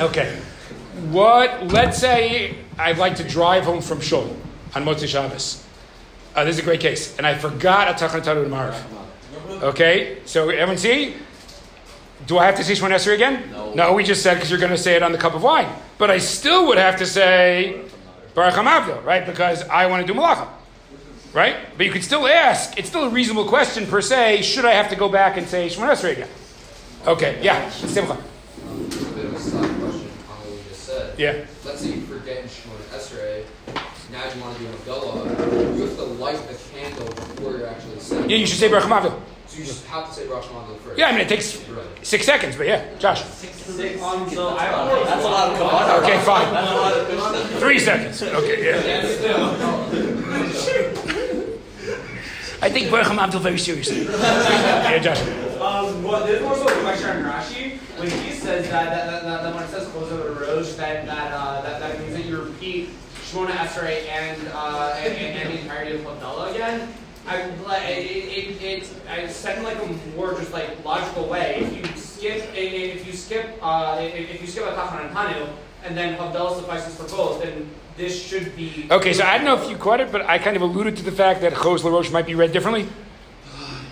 okay. 0.00 0.34
What? 1.10 1.66
Let's 1.66 1.98
say 1.98 2.56
I'd 2.78 2.96
like 2.96 3.16
to 3.16 3.24
drive 3.24 3.64
home 3.64 3.82
from 3.82 4.00
Shul 4.00 4.34
on 4.74 4.84
Motzei 4.86 5.06
Shabbos. 5.06 5.62
Uh, 6.34 6.44
this 6.44 6.56
is 6.56 6.62
a 6.62 6.64
great 6.64 6.80
case, 6.80 7.18
and 7.18 7.26
I 7.26 7.36
forgot 7.36 7.94
Atachan 7.94 8.22
Tanu 8.22 8.44
and 8.44 8.50
Marv. 8.50 8.74
Okay, 9.62 10.20
so 10.24 10.48
everyone 10.48 10.78
see? 10.78 11.14
Do 12.26 12.38
I 12.38 12.46
have 12.46 12.56
to 12.56 12.64
say 12.64 12.72
Shemon 12.72 12.94
Esrei 12.94 13.14
again? 13.14 13.50
No. 13.50 13.74
No, 13.74 13.92
we 13.92 14.04
just 14.04 14.22
said 14.22 14.34
because 14.34 14.50
you're 14.50 14.58
going 14.58 14.72
to 14.72 14.78
say 14.78 14.96
it 14.96 15.02
on 15.02 15.12
the 15.12 15.18
cup 15.18 15.34
of 15.34 15.42
wine. 15.42 15.70
But 15.98 16.10
I 16.10 16.18
still 16.18 16.66
would 16.68 16.78
have 16.78 16.96
to 16.96 17.06
say 17.06 17.82
Baruch 18.34 18.54
HaMavdil, 18.54 19.04
right? 19.04 19.26
Because 19.26 19.62
I 19.68 19.86
want 19.86 20.06
to 20.06 20.12
do 20.12 20.18
malacha. 20.18 20.48
Right? 21.34 21.56
But 21.76 21.86
you 21.86 21.92
could 21.92 22.04
still 22.04 22.26
ask, 22.26 22.78
it's 22.78 22.88
still 22.88 23.04
a 23.04 23.10
reasonable 23.10 23.46
question 23.48 23.86
per 23.86 24.00
se, 24.00 24.42
should 24.42 24.64
I 24.64 24.72
have 24.72 24.88
to 24.90 24.96
go 24.96 25.08
back 25.08 25.36
and 25.36 25.46
say 25.46 25.68
Shemon 25.68 25.90
Esrei 25.90 26.12
again? 26.12 26.28
Okay, 27.06 27.38
yeah, 27.42 27.68
Simcha. 27.70 28.12
Um, 28.12 28.18
a 28.18 28.88
bit 29.14 29.24
of 29.26 29.34
a 29.34 29.38
side 29.38 29.60
question 29.78 30.08
on 30.28 30.36
what 30.40 30.50
we 30.50 30.58
just 30.68 30.84
said. 30.84 31.18
Yeah. 31.18 31.44
Let's 31.64 31.80
say 31.80 31.88
you 31.90 32.00
forget 32.02 32.38
in 32.38 32.48
Shemona 32.48 32.82
Esrei, 32.96 33.44
now 34.10 34.24
you 34.34 34.40
want 34.40 34.56
to 34.56 34.62
do 34.62 34.68
an 34.68 34.74
Abdullah, 34.74 35.76
you 35.76 35.82
have 35.82 35.96
to 35.96 36.04
light 36.04 36.38
the 36.48 36.58
candle 36.72 37.06
before 37.06 37.52
you're 37.52 37.66
actually 37.68 38.00
saying 38.00 38.28
Yeah, 38.30 38.36
you 38.38 38.46
should 38.46 38.58
say 38.58 38.68
Baruch 38.68 38.84
HaMavdil. 38.84 39.20
So 39.48 39.58
you 39.58 39.64
just 39.64 39.86
have 39.86 40.08
to 40.08 40.12
say 40.14 40.26
Rosh 40.26 40.44
Hashanah 40.44 40.78
first. 40.80 40.98
Yeah, 40.98 41.08
I 41.08 41.12
mean, 41.12 41.20
it 41.22 41.28
takes 41.28 41.56
Right. 41.68 41.84
six 42.02 42.26
seconds, 42.26 42.56
but 42.56 42.66
yeah, 42.66 42.84
Josh. 42.98 43.24
Six. 43.24 43.54
six. 43.56 44.02
Um, 44.02 44.28
so 44.28 44.56
I 44.56 44.62
have 44.64 44.86
more. 44.88 45.04
That's 45.04 45.24
a 45.24 45.28
lot 45.28 45.52
of 45.52 45.58
kabbalah. 45.58 46.02
Okay, 46.02 46.18
fine. 46.20 46.52
That's 46.52 46.70
a 46.70 46.74
lot 46.74 46.94
of 46.94 47.08
Mishnah. 47.08 47.60
Three 47.60 47.78
seconds. 47.78 48.22
Okay, 48.22 48.64
yeah. 48.66 50.07
I 52.60 52.68
think 52.70 52.90
Baruch 52.90 53.06
HaMavdil 53.06 53.40
very 53.40 53.58
seriously. 53.58 54.04
yeah, 54.04 54.98
Josh. 54.98 55.20
Um, 55.60 56.02
well, 56.02 56.26
there's 56.26 56.42
more 56.42 56.56
so 56.56 56.66
a 56.66 56.80
question 56.82 57.08
on 57.10 57.22
Rashi. 57.22 57.78
When 57.98 58.10
he 58.10 58.32
says 58.32 58.68
that, 58.70 58.90
that, 58.90 59.22
that, 59.22 59.42
that, 59.42 59.54
when 59.54 59.62
it 59.62 59.70
says 59.70 59.86
close 59.88 60.10
over 60.10 60.34
the 60.34 60.40
rosh, 60.40 60.72
that, 60.74 61.06
that, 61.06 61.32
uh, 61.32 61.62
that, 61.62 61.80
that 61.80 62.00
means 62.00 62.14
that 62.14 62.24
you 62.24 62.40
repeat 62.40 62.90
Shmona 63.30 63.50
Esrei 63.50 64.08
and, 64.08 64.40
uh, 64.52 64.94
and, 64.98 65.14
and, 65.14 65.50
the 65.50 65.60
entirety 65.60 65.96
of 65.96 66.02
Havdalah 66.02 66.50
again. 66.50 66.92
I, 67.26 67.46
like, 67.66 67.82
it, 67.84 68.06
it, 68.06 68.62
it, 68.62 68.90
I 69.08 69.28
second 69.28 69.62
like 69.62 69.76
a 69.76 70.16
more 70.16 70.34
just 70.34 70.52
like 70.52 70.84
logical 70.84 71.28
way. 71.28 71.60
If 71.60 71.76
you 71.76 72.00
skip, 72.00 72.50
if 72.54 73.06
you 73.06 73.12
skip, 73.12 73.58
uh, 73.62 73.98
if, 74.00 74.14
if 74.14 74.40
you 74.40 74.46
skip 74.46 74.64
a 74.64 74.70
Tachan 74.72 75.06
and 75.06 75.14
Tanu, 75.14 75.48
and 75.84 75.96
then 75.96 76.18
Havdalah 76.18 76.60
suffices 76.60 76.96
for 76.96 77.16
both, 77.16 77.42
then 77.42 77.70
this 77.98 78.24
should 78.26 78.56
be. 78.56 78.86
Okay, 78.90 79.12
so 79.12 79.24
I 79.24 79.36
don't 79.36 79.44
know 79.44 79.62
if 79.62 79.68
you 79.68 79.76
caught 79.76 80.00
it, 80.00 80.10
but 80.10 80.22
I 80.22 80.38
kind 80.38 80.56
of 80.56 80.62
alluded 80.62 80.96
to 80.96 81.02
the 81.02 81.12
fact 81.12 81.42
that 81.42 81.52
Chos 81.54 81.84
LaRoche 81.84 82.10
might 82.10 82.26
be 82.26 82.34
read 82.34 82.52
differently. 82.52 82.88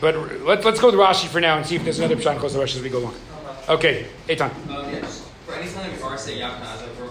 But 0.01 0.43
let, 0.43 0.65
let's 0.65 0.81
go 0.81 0.91
to 0.91 0.97
Rashi 0.97 1.27
for 1.27 1.41
now 1.41 1.57
and 1.57 1.67
see 1.67 1.77
if 1.77 1.85
there's 1.85 1.99
another 1.99 2.17
Pshat 2.17 2.39
Chos 2.41 2.55
LaRoche 2.55 2.77
as 2.77 2.83
we 2.83 2.89
go 2.89 2.99
along. 2.99 3.15
Okay, 3.69 4.07
Eitan. 4.29 4.51
Um, 4.71 4.91
yeah, 4.93 5.01
just 5.01 5.25
for 5.45 5.55
any 5.55 5.71
time 5.71 5.93
you 5.95 6.03
are 6.05 6.17
saying 6.17 6.41
Yaknaza 6.41 6.89
for 6.95 7.07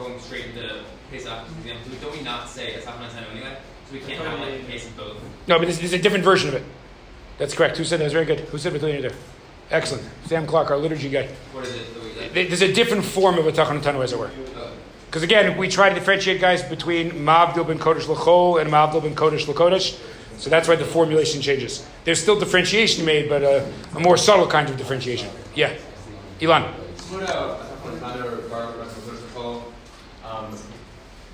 Pesach 1.12 1.44
example, 1.60 1.92
don't 2.02 2.12
we 2.18 2.22
not 2.24 2.50
say 2.50 2.74
it's 2.74 2.86
half 2.86 2.96
Tano 2.96 3.32
anyway? 3.32 3.58
So 3.88 3.94
we 3.94 4.00
can't 4.00 4.20
have 4.26 4.40
like 4.40 4.62
a 4.62 4.64
case 4.66 4.88
of 4.88 4.98
both. 4.98 5.18
No, 5.48 5.60
but 5.60 5.68
this, 5.68 5.78
this 5.78 5.86
is 5.86 5.94
a 5.94 6.00
different 6.00 6.24
version 6.24 6.50
of 6.50 6.56
it. 6.56 6.64
That's 7.38 7.54
correct. 7.54 7.78
Who 7.78 7.84
said 7.84 8.00
that? 8.00 8.06
was 8.06 8.14
very 8.14 8.26
good. 8.26 8.40
Who 8.42 8.58
said 8.58 8.74
Betulin 8.74 9.02
there? 9.02 9.12
Excellent. 9.72 10.08
Sam 10.26 10.46
Clark, 10.48 10.72
our 10.72 10.78
liturgy 10.78 11.10
guy. 11.10 11.28
What 11.52 11.66
is 11.66 11.76
it? 11.76 11.94
that 11.94 12.04
we- 12.04 12.10
that- 12.14 12.34
Th- 12.34 12.48
There's 12.48 12.62
a 12.62 12.74
different 12.74 13.04
form 13.04 13.38
of 13.38 13.48
a 13.48 13.52
Tachan 13.52 13.82
Tanu, 13.82 14.04
as 14.04 14.14
it 14.14 14.20
were. 14.20 14.32
Because 15.08 15.24
again, 15.24 15.58
we 15.58 15.68
try 15.70 15.90
to 15.90 15.96
differentiate 15.96 16.42
guys 16.42 16.62
between 16.64 17.12
Mavdil 17.12 17.66
ben 17.68 17.80
Kodesh 17.80 18.08
L'chol 18.08 18.60
and 18.62 18.70
Mavdil 18.70 19.02
ben 19.02 19.16
Kodesh 19.16 19.48
L'kodesh. 19.48 19.98
So 20.38 20.50
that's 20.50 20.68
why 20.68 20.76
the 20.76 20.84
formulation 20.86 21.42
changes. 21.42 21.86
There's 22.04 22.22
still 22.22 22.38
differentiation 22.38 23.06
made, 23.06 23.30
but 23.30 23.42
a, 23.42 23.72
a 23.96 24.00
more 24.02 24.18
subtle 24.18 24.48
kind 24.48 24.70
of 24.70 24.76
differentiation. 24.78 25.30
Yeah. 25.56 25.74
Ilan. 26.42 26.64
What 27.10 27.24
uh, 27.30 27.58
another 27.96 28.38
bar 28.50 28.74
protocol 28.74 29.72
um, 30.26 30.54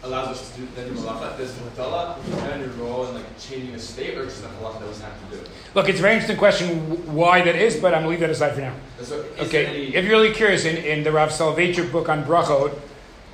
allows 0.04 0.28
us 0.38 0.54
to 0.54 0.62
do 0.62 0.68
then 0.75 0.94
do 0.94 1.00
malacha. 1.01 1.36
Does 1.38 1.56
the 1.56 1.62
hatala 1.72 2.18
and 2.54 2.62
your 2.62 2.70
role 2.86 3.08
in 3.08 3.16
like 3.16 3.40
changing 3.40 3.74
a 3.74 3.80
state, 3.80 4.16
or 4.18 4.25
just 4.25 4.44
the 4.44 4.50
halacha 4.50 4.80
that 4.82 4.90
we 4.90 5.01
have 5.01 5.32
to 5.32 5.38
do? 5.38 5.44
Look, 5.74 5.90
it's 5.90 5.98
a 5.98 6.01
very 6.01 6.13
interesting 6.13 6.38
question 6.38 7.13
why 7.16 7.42
that 7.42 7.56
is, 7.56 7.78
but 7.78 7.96
I'm 7.96 8.04
going 8.04 8.04
to 8.04 8.10
leave 8.12 8.20
that 8.20 8.30
aside 8.30 8.54
for 8.54 8.62
now. 8.62 8.75
So 9.01 9.25
Okay, 9.40 9.66
any- 9.66 9.96
if 9.96 10.06
you're 10.06 10.13
really 10.20 10.34
curious, 10.34 10.66
in, 10.66 10.78
in 10.78 11.04
the 11.04 11.12
Rav 11.12 11.30
Soloveitchik 11.30 11.92
book 11.92 12.08
on 12.10 12.24
brachot, 12.24 12.78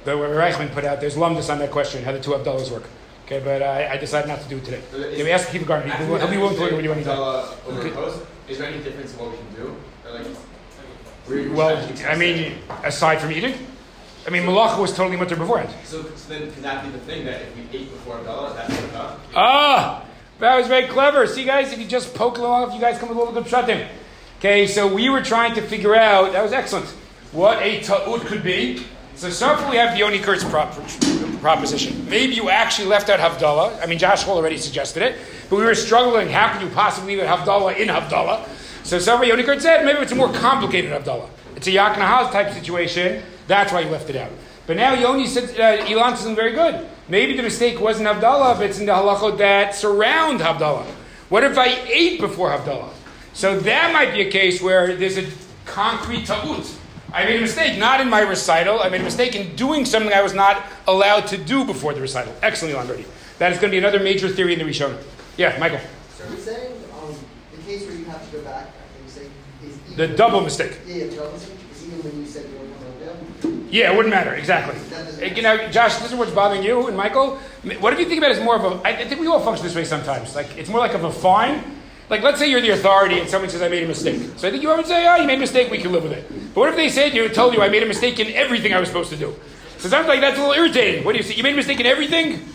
the 0.08 0.14
Reichman 0.14 0.72
put 0.72 0.86
out, 0.86 1.02
there's 1.02 1.16
lumdus 1.16 1.50
on 1.52 1.60
that 1.60 1.72
question, 1.72 2.04
how 2.04 2.12
the 2.14 2.20
two 2.20 2.32
Abdallahs 2.32 2.72
work. 2.72 2.84
Okay, 3.26 3.42
but 3.44 3.62
I, 3.62 3.94
I 3.94 3.98
decided 3.98 4.30
not 4.30 4.40
to 4.42 4.48
do 4.48 4.58
it 4.58 4.64
today. 4.64 4.82
Is- 4.94 5.18
Yeah, 5.18 5.24
we 5.26 5.32
asked 5.32 5.52
Garner. 5.66 5.88
after 5.92 6.06
He'll 6.06 6.14
we 6.14 6.20
he'll 6.20 6.30
be 6.30 6.38
willing 6.38 6.56
to 6.56 6.62
look 6.62 6.72
at 6.72 6.76
what 6.76 6.84
you 6.84 6.90
want 6.92 7.04
to 7.04 7.84
do. 7.84 7.90
Okay. 7.90 8.22
Is 8.48 8.58
there 8.58 8.70
any 8.70 8.82
difference 8.82 9.14
in 9.14 9.20
what 9.20 9.32
we 9.32 9.38
can 9.38 9.56
do? 9.56 9.76
Like, 10.10 11.54
Well, 11.58 11.90
I 12.08 12.16
mean, 12.16 12.60
aside 12.86 13.20
from 13.20 13.34
eating, 13.34 13.54
I 14.26 14.30
mean, 14.30 14.44
malacha 14.44 14.80
was 14.80 14.96
totally 14.96 15.18
mutter 15.18 15.36
beforehand. 15.36 15.74
So, 15.84 16.04
so 16.16 16.30
then 16.30 16.52
can 16.54 16.62
that 16.62 16.86
be 16.86 16.90
the 16.92 17.00
thing 17.00 17.26
that 17.26 17.42
if 17.42 17.56
we 17.56 17.78
ate 17.78 17.92
before 17.92 18.18
Abdallah, 18.18 18.54
that's 18.56 18.80
enough? 18.92 19.20
Ah, 19.36 20.06
that 20.40 20.56
was 20.56 20.68
very 20.68 20.88
clever. 20.88 21.28
See, 21.28 21.44
guys, 21.44 21.74
if 21.74 21.80
you 21.80 21.86
just 21.86 22.14
poke 22.16 22.38
along 22.38 22.70
if 22.70 22.76
you 22.76 22.80
guys 22.80 22.98
come 22.98 23.10
with 23.10 23.18
a 23.18 23.22
little 23.22 23.42
good. 23.44 23.88
Okay, 24.40 24.68
so 24.68 24.88
we 24.94 25.10
were 25.10 25.22
trying 25.22 25.54
to 25.56 25.62
figure 25.62 25.96
out, 25.96 26.32
that 26.32 26.44
was 26.44 26.54
excellent, 26.54 26.86
what 27.34 27.62
a 27.62 27.82
ta'ud 27.82 28.22
could 28.22 28.44
be. 28.44 28.86
So, 29.18 29.32
so 29.32 29.58
far 29.58 29.72
we 29.72 29.78
have 29.78 29.94
the 29.94 29.98
Yoni 29.98 30.20
Kurtz 30.20 30.44
prop, 30.44 30.72
proposition. 31.42 32.08
Maybe 32.08 32.36
you 32.36 32.52
actually 32.52 32.88
left 32.88 33.10
out 33.10 33.20
Havdalah. 33.20 33.82
I 33.82 33.88
mean, 33.88 33.98
Josh 33.98 34.22
Hall 34.22 34.38
already 34.38 34.60
suggested 34.60 35.02
it, 35.02 35.18
but 35.50 35.56
we 35.56 35.66
were 35.66 35.74
struggling. 35.74 36.30
How 36.30 36.54
could 36.54 36.62
you 36.62 36.70
possibly 36.70 37.16
leave 37.16 37.26
Havdalah 37.26 37.78
in 37.80 37.88
Havdalah? 37.88 38.48
So, 38.84 39.00
so 39.00 39.16
far 39.18 39.26
Yoni 39.26 39.42
Kurtz 39.42 39.64
said 39.64 39.84
maybe 39.84 39.98
it's 40.02 40.12
a 40.12 40.16
more 40.16 40.32
complicated 40.32 40.92
Havdalah. 40.92 41.30
It's 41.56 41.66
a 41.66 41.72
Nahaz 41.72 42.32
type 42.32 42.54
situation. 42.54 43.24
That's 43.48 43.74
why 43.74 43.80
you 43.80 43.90
left 43.90 44.08
it 44.12 44.18
out. 44.18 44.30
But 44.68 44.78
now 44.78 44.94
Yoni 44.94 45.26
said, 45.26 45.60
uh, 45.60 45.84
Elon 45.92 46.16
something 46.16 46.36
very 46.36 46.52
good. 46.52 46.88
Maybe 47.10 47.36
the 47.36 47.42
mistake 47.42 47.82
wasn't 47.82 48.08
Havdalah, 48.08 48.58
but 48.58 48.70
it's 48.70 48.78
in 48.78 48.86
the 48.86 48.92
halachot 48.92 49.40
that 49.40 49.74
surround 49.74 50.42
Havdalah. 50.42 50.86
What 51.30 51.44
if 51.44 51.58
I 51.58 51.70
ate 51.88 52.22
before 52.22 52.52
Havdalah? 52.52 52.92
So 53.34 53.60
that 53.62 53.92
might 53.94 54.14
be 54.14 54.22
a 54.22 54.30
case 54.30 54.62
where 54.62 54.96
there's 54.96 55.18
a 55.18 55.28
concrete 55.66 56.28
ta'ut. 56.28 56.77
I 57.14 57.26
made 57.26 57.38
a 57.38 57.42
mistake, 57.42 57.80
not 57.80 58.02
in 58.02 58.10
my 58.10 58.22
recital. 58.22 58.82
I 58.82 58.90
made 58.90 59.02
a 59.02 59.04
mistake 59.04 59.36
in 59.36 59.56
doing 59.56 59.86
something 59.86 60.12
I 60.12 60.22
was 60.22 60.34
not 60.34 60.64
allowed 60.88 61.28
to 61.28 61.38
do 61.38 61.64
before 61.64 61.94
the 61.94 62.02
recital. 62.02 62.34
Excellent, 62.42 62.76
Elon 62.76 62.88
Brady. 62.88 63.06
That 63.40 63.54
is 63.54 63.60
going 63.60 63.72
to 63.72 63.76
be 63.76 63.78
another 63.78 64.00
major 64.00 64.28
theory 64.28 64.54
in 64.54 64.60
the 64.60 64.66
Rishon. 64.66 65.02
Yeah, 65.38 65.58
Michael. 65.60 65.80
So 66.18 66.26
are 66.26 66.32
we 66.32 66.38
saying 66.38 66.74
um, 67.00 67.16
the 67.56 67.64
case 67.64 67.86
where 67.88 67.96
you 67.96 68.06
have 68.06 68.30
to 68.30 68.38
go 68.38 68.44
back 68.44 68.68
after 68.68 69.04
you 69.04 69.10
say 69.10 69.28
is 69.66 69.96
The 69.96 70.08
double 70.08 70.42
mistake. 70.42 70.80
Yeah, 70.86 71.06
the 71.06 71.16
double 71.16 71.32
mistake 71.32 71.58
is 71.72 71.88
even 71.88 72.04
when 72.04 72.20
you 72.20 72.26
said 72.26 72.46
you 72.50 72.58
weren't 72.58 73.72
Yeah, 73.72 73.92
it 73.92 73.96
wouldn't 73.96 74.14
matter, 74.14 74.34
exactly. 74.34 74.76
You 75.36 75.42
know, 75.42 75.70
Josh, 75.70 75.96
this 75.98 76.12
is 76.12 76.18
what's 76.18 76.32
bothering 76.32 76.64
you 76.64 76.88
and 76.88 76.98
Michael. 76.98 77.38
What 77.80 77.94
if 77.94 78.00
you 78.00 78.06
think 78.06 78.18
about 78.20 78.32
it 78.32 78.38
as 78.38 78.44
more 78.44 78.56
of 78.56 78.64
a? 78.64 78.88
I 78.88 79.06
think 79.06 79.22
we 79.22 79.28
all 79.28 79.40
function 79.40 79.66
this 79.66 79.76
way 79.76 79.86
sometimes. 79.86 80.36
Like, 80.36 80.58
it's 80.58 80.70
more 80.70 80.80
like 80.80 80.94
of 80.94 81.04
a 81.04 81.12
fine. 81.12 81.77
Like, 82.10 82.22
let's 82.22 82.40
say 82.40 82.50
you're 82.50 82.62
the 82.62 82.70
authority 82.70 83.20
and 83.20 83.30
someone 83.30 83.50
says, 83.50 83.62
I 83.62 83.68
made 83.68 83.84
a 83.84 83.88
mistake. 83.88 84.22
So 84.38 84.48
I 84.48 84.52
think 84.52 84.64
you 84.64 84.70
would 84.70 84.86
say, 84.86 85.06
oh, 85.08 85.16
you 85.18 85.28
made 85.28 85.38
a 85.38 85.40
mistake, 85.40 85.70
we 85.70 85.78
can 85.78 85.92
live 85.92 86.04
with 86.04 86.14
it. 86.14 86.30
But 86.54 86.62
what 86.62 86.70
if 86.70 86.76
they 86.76 86.90
said 86.90 87.14
you, 87.14 87.28
told 87.30 87.54
you 87.54 87.62
I 87.62 87.70
made 87.70 87.84
a 87.84 87.86
mistake 87.86 88.20
in 88.20 88.34
everything 88.34 88.74
I 88.74 88.80
was 88.80 88.88
supposed 88.88 89.10
to 89.10 89.18
do? 89.18 89.36
So 89.78 89.90
sounds 89.90 90.08
like 90.08 90.22
that's 90.22 90.38
a 90.38 90.42
little 90.42 90.56
irritating. 90.56 91.04
What 91.04 91.12
do 91.12 91.18
you 91.18 91.24
say? 91.24 91.36
You 91.36 91.44
made 91.44 91.54
a 91.54 91.58
mistake 91.58 91.80
in 91.80 91.86
everything? 91.86 92.48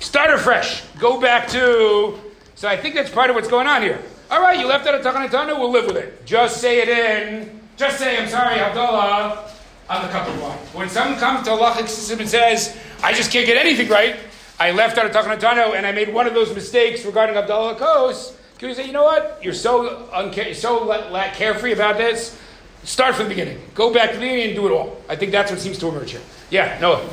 Start 0.00 0.30
afresh. 0.30 0.82
Go 0.98 1.20
back 1.20 1.48
to. 1.48 2.18
So 2.54 2.68
I 2.68 2.76
think 2.76 2.94
that's 2.94 3.10
part 3.10 3.30
of 3.30 3.36
what's 3.36 3.48
going 3.48 3.66
on 3.66 3.82
here. 3.82 4.00
All 4.30 4.40
right, 4.40 4.58
you 4.58 4.66
left 4.66 4.86
out 4.86 4.94
a 4.94 4.98
Takanatana, 4.98 5.58
we'll 5.58 5.70
live 5.70 5.86
with 5.86 5.96
it. 5.96 6.24
Just 6.24 6.60
say 6.60 6.80
it 6.80 6.88
in. 6.88 7.60
Just 7.76 7.98
say, 7.98 8.16
I'm 8.18 8.28
sorry, 8.28 8.58
Abdullah, 8.58 9.50
on 9.90 10.02
the 10.02 10.08
cup 10.08 10.26
of 10.26 10.40
wine. 10.40 10.58
When 10.72 10.88
someone 10.88 11.18
comes 11.18 11.44
to 11.44 11.50
Allah 11.50 11.76
and 11.78 11.88
says, 11.88 12.76
I 13.02 13.12
just 13.12 13.30
can't 13.30 13.46
get 13.46 13.58
anything 13.58 13.88
right, 13.88 14.16
I 14.58 14.70
left 14.70 14.96
out 14.96 15.06
a 15.06 15.10
Takanatana 15.10 15.74
and 15.74 15.86
I 15.86 15.92
made 15.92 16.12
one 16.12 16.26
of 16.26 16.34
those 16.34 16.54
mistakes 16.54 17.04
regarding 17.04 17.36
Abdullah 17.36 17.76
Kos, 17.76 18.36
can 18.62 18.68
you 18.68 18.76
say, 18.76 18.86
you 18.86 18.92
know 18.92 19.02
what? 19.02 19.42
You're 19.42 19.54
so, 19.54 20.06
unca- 20.14 20.54
so 20.54 20.84
la- 20.86 21.08
la- 21.10 21.34
carefree 21.34 21.72
about 21.72 21.98
this. 21.98 22.38
Start 22.84 23.16
from 23.16 23.24
the 23.24 23.30
beginning. 23.30 23.58
Go 23.74 23.92
back 23.92 24.10
to 24.10 24.14
the 24.14 24.22
beginning 24.22 24.46
and 24.46 24.54
do 24.54 24.68
it 24.68 24.70
all. 24.70 25.02
I 25.08 25.16
think 25.16 25.32
that's 25.32 25.50
what 25.50 25.58
seems 25.58 25.78
to 25.78 25.88
emerge 25.88 26.12
here. 26.12 26.20
Yeah, 26.48 26.78
Noah. 26.80 27.02
Um, 27.02 27.10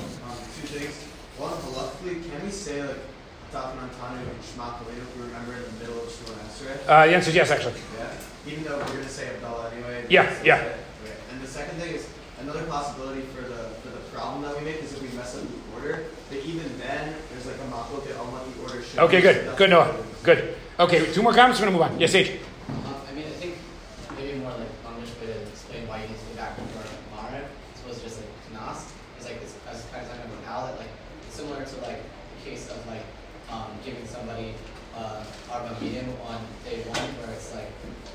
two 0.62 0.70
things. 0.70 0.94
One, 1.42 1.58
halachically, 1.66 2.22
can 2.30 2.46
we 2.46 2.52
say 2.52 2.86
like 2.86 3.02
Tafan 3.52 3.82
Antanu 3.82 4.22
and 4.30 4.46
Shema 4.46 4.78
if 4.94 5.18
we 5.18 5.24
remember 5.26 5.58
in 5.58 5.64
the 5.66 5.72
middle 5.82 5.98
of 5.98 6.06
Shmona 6.14 6.38
Esrei? 6.54 6.86
Uh, 6.86 7.08
the 7.08 7.16
answer 7.16 7.32
is 7.32 7.36
yes, 7.36 7.50
actually. 7.50 7.82
Yeah. 7.98 8.14
Even 8.46 8.64
though 8.66 8.78
we're 8.78 8.86
going 8.86 9.02
to 9.02 9.10
say 9.10 9.34
Abdallah 9.34 9.72
anyway. 9.74 10.06
Yeah, 10.08 10.30
yeah. 10.44 10.70
And 11.34 11.42
the 11.42 11.48
second 11.48 11.80
thing 11.82 11.96
is 11.96 12.08
another 12.42 12.62
possibility 12.66 13.22
for 13.34 13.42
the 13.42 13.74
for 13.82 13.90
the 13.90 14.06
problem 14.14 14.44
that 14.44 14.56
we 14.56 14.66
make 14.66 14.84
is 14.84 14.94
if 14.94 15.02
we 15.02 15.18
mess 15.18 15.36
up 15.36 15.42
the 15.42 15.82
order. 15.82 16.06
But 16.30 16.46
even 16.46 16.78
then, 16.78 17.16
there's 17.34 17.48
like 17.48 17.58
a 17.58 17.64
on 17.74 18.32
what 18.34 18.46
the 18.46 18.62
order 18.62 18.84
should. 18.84 19.00
Okay, 19.00 19.22
good. 19.22 19.58
Good, 19.58 19.72
Noah. 19.72 19.98
Good. 20.22 20.56
Okay, 20.80 21.12
two 21.12 21.22
more 21.22 21.34
comments. 21.34 21.60
We're 21.60 21.66
to 21.66 21.72
move 21.74 21.82
on. 21.82 22.00
Yes, 22.00 22.14
Sage. 22.14 22.40
Um, 22.70 22.96
I 23.04 23.12
mean, 23.12 23.28
I 23.28 23.36
think 23.36 23.56
maybe 24.16 24.40
more 24.40 24.56
like 24.56 24.72
English 24.88 25.12
way 25.20 25.28
to 25.28 25.44
explain 25.52 25.84
why 25.92 26.00
you 26.00 26.08
need 26.08 26.16
to 26.16 26.28
go 26.32 26.40
back 26.40 26.56
before 26.56 26.88
Mara, 27.12 27.44
as 27.44 27.80
opposed 27.84 28.00
to 28.00 28.08
just 28.08 28.24
like 28.24 28.32
Knas. 28.48 28.88
It's 29.20 29.28
like 29.28 29.44
this, 29.44 29.60
as 29.68 29.84
kind 29.92 30.08
of 30.08 30.12
talking 30.12 30.24
about 30.32 30.40
now 30.48 30.60
that 30.72 30.80
like 30.80 30.88
it's 31.28 31.36
similar 31.36 31.68
to 31.68 31.76
like 31.84 32.00
the 32.00 32.40
case 32.48 32.72
of 32.72 32.80
like 32.88 33.04
um, 33.52 33.76
giving 33.84 34.08
somebody 34.08 34.56
uh, 34.96 35.28
arba 35.52 35.76
medium 35.84 36.08
on 36.24 36.40
day 36.64 36.80
one, 36.88 37.12
where 37.20 37.36
it's 37.36 37.52
like 37.52 37.68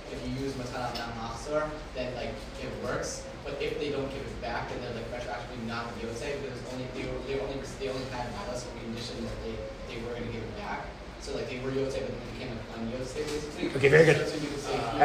if 0.09 0.16
you 0.24 0.33
use 0.40 0.57
matana 0.57 0.88
non 0.96 1.12
machzor, 1.20 1.68
then 1.92 2.16
like 2.16 2.33
it 2.64 2.72
works. 2.81 3.29
But 3.44 3.61
if 3.61 3.77
they 3.77 3.92
don't 3.92 4.09
give 4.09 4.24
it 4.24 4.40
back, 4.40 4.72
then 4.72 4.81
they're 4.81 4.96
like 4.96 5.12
retroactively 5.12 5.61
not 5.68 5.92
yotze 6.00 6.24
because 6.40 6.64
only 6.72 6.88
they, 6.96 7.05
were, 7.05 7.20
they 7.29 7.37
only 7.44 7.61
they 7.77 7.92
only 7.92 8.09
had 8.09 8.33
malas 8.40 8.64
recognition 8.72 9.20
that 9.29 9.37
they 9.44 9.53
they 9.92 10.00
were 10.00 10.16
going 10.16 10.24
to 10.24 10.33
give 10.33 10.40
it 10.40 10.57
back. 10.57 10.88
So 11.20 11.33
like 11.37 11.48
they 11.48 11.57
were 11.61 11.72
yotze, 11.72 11.96
but 11.96 12.12
then 12.12 12.20
they 12.20 12.33
became 12.37 12.57
like 12.57 12.68
un-yotze 12.77 13.16
basically. 13.16 13.68
Okay, 13.85 13.90
very 13.90 14.07
good. 14.07 14.16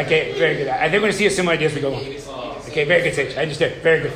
Okay, 0.05 0.39
very 0.39 0.55
good. 0.55 0.67
I 0.69 0.83
think 0.89 0.93
we're 0.93 0.99
going 0.99 1.11
to 1.11 1.17
see 1.17 1.25
a 1.25 1.31
similar 1.31 1.55
idea 1.55 1.67
as 1.67 1.75
we 1.75 1.81
go 1.81 1.89
along. 1.89 2.05
Okay, 2.69 2.85
very 2.85 3.01
good, 3.01 3.13
Sage. 3.13 3.35
I 3.35 3.41
understand. 3.41 3.81
Very 3.81 4.03
good. 4.03 4.13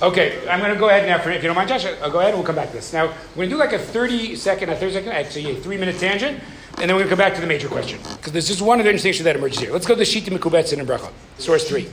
Okay, 0.00 0.48
I'm 0.48 0.60
going 0.60 0.72
to 0.72 0.78
go 0.78 0.88
ahead 0.88 1.08
now. 1.08 1.18
For, 1.18 1.30
if 1.30 1.42
you 1.42 1.48
don't 1.48 1.56
mind, 1.56 1.68
Josh, 1.68 1.84
I'll 1.84 2.12
go 2.12 2.20
ahead 2.20 2.30
and 2.30 2.38
we'll 2.38 2.46
come 2.46 2.54
back 2.54 2.68
to 2.68 2.74
this. 2.74 2.92
Now, 2.92 3.06
we're 3.34 3.48
going 3.48 3.50
to 3.50 3.54
do 3.56 3.58
like 3.58 3.72
a 3.72 3.78
30 3.78 4.36
second, 4.36 4.68
a 4.68 4.76
30 4.76 4.92
second, 4.92 5.10
actually 5.10 5.50
a 5.50 5.56
three 5.56 5.78
minute 5.78 5.98
tangent, 5.98 6.38
and 6.78 6.88
then 6.88 6.90
we're 6.90 7.02
going 7.02 7.08
to 7.08 7.08
come 7.08 7.18
back 7.18 7.34
to 7.34 7.40
the 7.40 7.46
major 7.48 7.66
question. 7.66 7.98
Because 8.16 8.30
there's 8.30 8.46
just 8.46 8.62
one 8.62 8.78
other 8.78 8.88
interesting 8.88 9.10
issue 9.10 9.24
that 9.24 9.34
emerges 9.34 9.58
here. 9.58 9.72
Let's 9.72 9.86
go 9.86 9.96
to 9.96 10.02
Shita 10.02 10.38
Mekubetzet 10.38 10.78
and 10.78 10.86
Bracha, 10.86 11.10
source 11.38 11.68
three. 11.68 11.88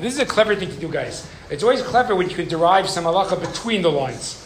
This 0.00 0.14
is 0.14 0.20
a 0.20 0.26
clever 0.26 0.54
thing 0.54 0.70
to 0.70 0.76
do, 0.76 0.88
guys. 0.88 1.28
It's 1.50 1.64
always 1.64 1.82
clever 1.82 2.14
when 2.14 2.30
you 2.30 2.36
can 2.36 2.46
derive 2.46 2.88
some 2.88 3.06
halacha 3.06 3.40
between 3.40 3.82
the 3.82 3.90
lines. 3.90 4.39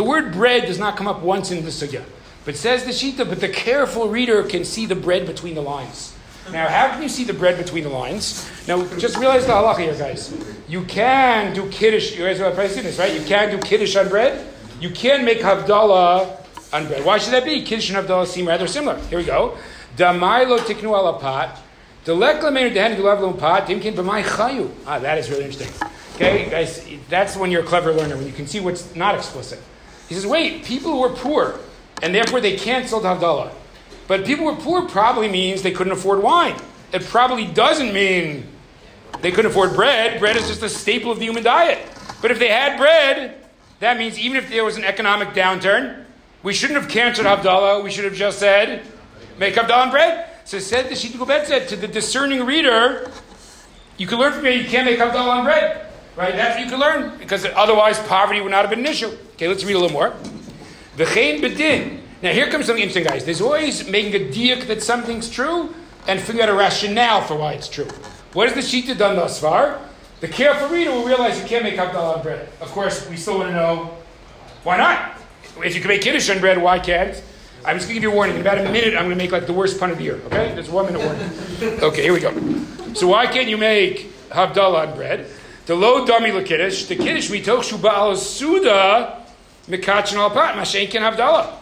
The 0.00 0.04
word 0.04 0.32
bread 0.32 0.64
does 0.64 0.78
not 0.78 0.96
come 0.96 1.06
up 1.06 1.20
once 1.20 1.50
in 1.50 1.62
the 1.62 1.70
sugya. 1.70 2.02
But 2.46 2.56
says 2.56 2.84
the 2.86 2.90
Shita, 2.90 3.28
but 3.28 3.38
the 3.38 3.50
careful 3.50 4.08
reader 4.08 4.42
can 4.42 4.64
see 4.64 4.86
the 4.86 4.94
bread 4.94 5.26
between 5.26 5.54
the 5.54 5.60
lines. 5.60 6.16
Now, 6.50 6.68
how 6.68 6.88
can 6.88 7.02
you 7.02 7.08
see 7.10 7.24
the 7.24 7.34
bread 7.34 7.58
between 7.58 7.84
the 7.84 7.90
lines? 7.90 8.48
Now, 8.66 8.82
just 8.96 9.18
realize 9.18 9.44
the 9.44 9.52
halacha 9.52 9.80
here, 9.80 9.94
guys. 9.94 10.32
You 10.66 10.84
can 10.84 11.52
do 11.54 11.68
kiddush. 11.68 12.16
You 12.16 12.24
guys 12.24 12.38
have 12.38 12.54
probably 12.54 12.72
seen 12.72 12.84
this, 12.84 12.98
right? 12.98 13.12
You 13.12 13.20
can 13.26 13.50
do 13.50 13.58
kiddush 13.58 13.94
on 13.94 14.08
bread. 14.08 14.42
You 14.80 14.88
can 14.88 15.22
make 15.22 15.40
havdalah 15.40 16.46
on 16.72 16.86
bread. 16.86 17.04
Why 17.04 17.18
should 17.18 17.34
that 17.34 17.44
be? 17.44 17.60
Kiddush 17.60 17.90
and 17.90 17.98
havdalah 17.98 18.26
seem 18.26 18.48
rather 18.48 18.66
similar. 18.66 18.98
Here 19.10 19.18
we 19.18 19.24
go. 19.24 19.58
Damailo 19.98 20.60
tiknu 20.60 20.96
ala 20.98 21.20
b'mai. 21.20 21.50
Ah, 24.86 24.98
that 24.98 25.18
is 25.18 25.28
really 25.28 25.44
interesting. 25.44 25.68
Okay, 26.14 26.48
guys, 26.48 26.88
that's 27.10 27.36
when 27.36 27.50
you're 27.50 27.62
a 27.62 27.66
clever 27.66 27.92
learner, 27.92 28.16
when 28.16 28.26
you 28.26 28.32
can 28.32 28.46
see 28.46 28.60
what's 28.60 28.96
not 28.96 29.14
explicit. 29.14 29.60
He 30.10 30.16
says, 30.16 30.26
wait, 30.26 30.64
people 30.64 31.00
were 31.00 31.10
poor, 31.10 31.60
and 32.02 32.12
therefore 32.12 32.40
they 32.40 32.56
canceled 32.56 33.04
Havdalah. 33.04 33.52
But 34.08 34.26
people 34.26 34.44
were 34.44 34.56
poor 34.56 34.88
probably 34.88 35.28
means 35.28 35.62
they 35.62 35.70
couldn't 35.70 35.92
afford 35.92 36.20
wine. 36.20 36.56
It 36.92 37.04
probably 37.04 37.46
doesn't 37.46 37.92
mean 37.92 38.48
they 39.20 39.30
couldn't 39.30 39.52
afford 39.52 39.76
bread. 39.76 40.18
Bread 40.18 40.34
is 40.34 40.48
just 40.48 40.64
a 40.64 40.68
staple 40.68 41.12
of 41.12 41.20
the 41.20 41.26
human 41.26 41.44
diet. 41.44 41.78
But 42.20 42.32
if 42.32 42.40
they 42.40 42.48
had 42.48 42.76
bread, 42.76 43.46
that 43.78 43.98
means 43.98 44.18
even 44.18 44.36
if 44.36 44.50
there 44.50 44.64
was 44.64 44.76
an 44.76 44.82
economic 44.82 45.28
downturn, 45.28 46.04
we 46.42 46.54
shouldn't 46.54 46.80
have 46.80 46.90
canceled 46.90 47.28
Havdalah. 47.28 47.84
We 47.84 47.92
should 47.92 48.04
have 48.04 48.14
just 48.14 48.40
said, 48.40 48.82
make 49.38 49.54
Havdalah 49.54 49.86
on 49.86 49.90
bread. 49.92 50.28
So 50.44 50.58
said 50.58 50.88
the 50.88 50.96
Shita 50.96 51.44
said 51.46 51.68
to 51.68 51.76
the 51.76 51.86
discerning 51.86 52.44
reader, 52.44 53.12
You 53.96 54.08
can 54.08 54.18
learn 54.18 54.32
from 54.32 54.42
here 54.42 54.54
you 54.54 54.68
can't 54.68 54.86
make 54.86 54.98
Havdalah 54.98 55.38
on 55.38 55.44
bread. 55.44 55.86
Right? 56.16 56.34
That's 56.34 56.56
what 56.56 56.64
you 56.64 56.70
can 56.70 56.80
learn. 56.80 57.18
Because 57.18 57.44
otherwise 57.44 57.98
poverty 58.00 58.40
would 58.40 58.50
not 58.50 58.62
have 58.62 58.70
been 58.70 58.80
an 58.80 58.86
issue. 58.86 59.16
Okay, 59.34 59.48
let's 59.48 59.64
read 59.64 59.74
a 59.74 59.78
little 59.78 59.92
more. 59.92 60.14
V'chein 60.96 61.40
bedin. 61.40 62.00
Now 62.22 62.32
here 62.32 62.50
comes 62.50 62.66
something 62.66 62.82
interesting, 62.82 63.04
guys. 63.04 63.24
There's 63.24 63.40
always 63.40 63.88
making 63.88 64.14
a 64.14 64.24
diak 64.26 64.66
that 64.66 64.82
something's 64.82 65.30
true 65.30 65.74
and 66.06 66.20
figuring 66.20 66.48
out 66.48 66.54
a 66.54 66.58
rationale 66.58 67.22
for 67.22 67.36
why 67.36 67.54
it's 67.54 67.68
true. 67.68 67.88
What 68.32 68.52
has 68.52 68.54
the 68.54 68.60
Shita 68.60 68.96
done 68.98 69.16
thus 69.16 69.40
far? 69.40 69.80
The 70.20 70.28
careful 70.28 70.68
reader 70.68 70.90
will 70.90 71.06
realize 71.06 71.40
you 71.40 71.46
can't 71.46 71.64
make 71.64 71.76
Havdalah 71.76 72.16
on 72.18 72.22
bread. 72.22 72.48
Of 72.60 72.68
course, 72.68 73.08
we 73.08 73.16
still 73.16 73.38
want 73.38 73.48
to 73.48 73.54
know 73.54 73.96
why 74.62 74.76
not? 74.76 75.16
If 75.64 75.74
you 75.74 75.80
can 75.80 75.88
make 75.88 76.02
Kiddush 76.02 76.28
on 76.28 76.40
bread, 76.40 76.60
why 76.60 76.78
can't? 76.78 77.22
I'm 77.64 77.76
just 77.76 77.88
going 77.88 77.88
to 77.88 77.94
give 77.94 78.02
you 78.02 78.12
a 78.12 78.14
warning. 78.14 78.36
In 78.36 78.42
about 78.42 78.58
a 78.58 78.64
minute, 78.64 78.94
I'm 78.94 79.04
going 79.04 79.10
to 79.10 79.16
make 79.16 79.32
like 79.32 79.46
the 79.46 79.52
worst 79.52 79.80
pun 79.80 79.90
of 79.90 79.98
the 79.98 80.04
year. 80.04 80.20
Okay? 80.26 80.52
There's 80.54 80.70
one 80.70 80.86
minute 80.86 81.02
warning. 81.02 81.82
Okay, 81.82 82.02
here 82.02 82.12
we 82.12 82.20
go. 82.20 82.32
So 82.94 83.08
why 83.08 83.26
can't 83.26 83.48
you 83.48 83.56
make 83.56 84.10
Havdalah 84.28 84.88
on 84.88 84.94
bread? 84.94 85.26
The 85.66 85.74
low 85.74 86.06
dummy 86.06 86.32
la 86.32 86.42
Kiddush, 86.42 86.84
the 86.84 86.96
Kiddush 86.96 87.30
mitoch 87.30 88.16
suda 88.16 89.24
mikachin 89.68 90.16
al 90.16 90.30
pat, 90.30 90.56
mashen 90.56 90.90
ken 90.90 91.02
Havdalah. 91.02 91.52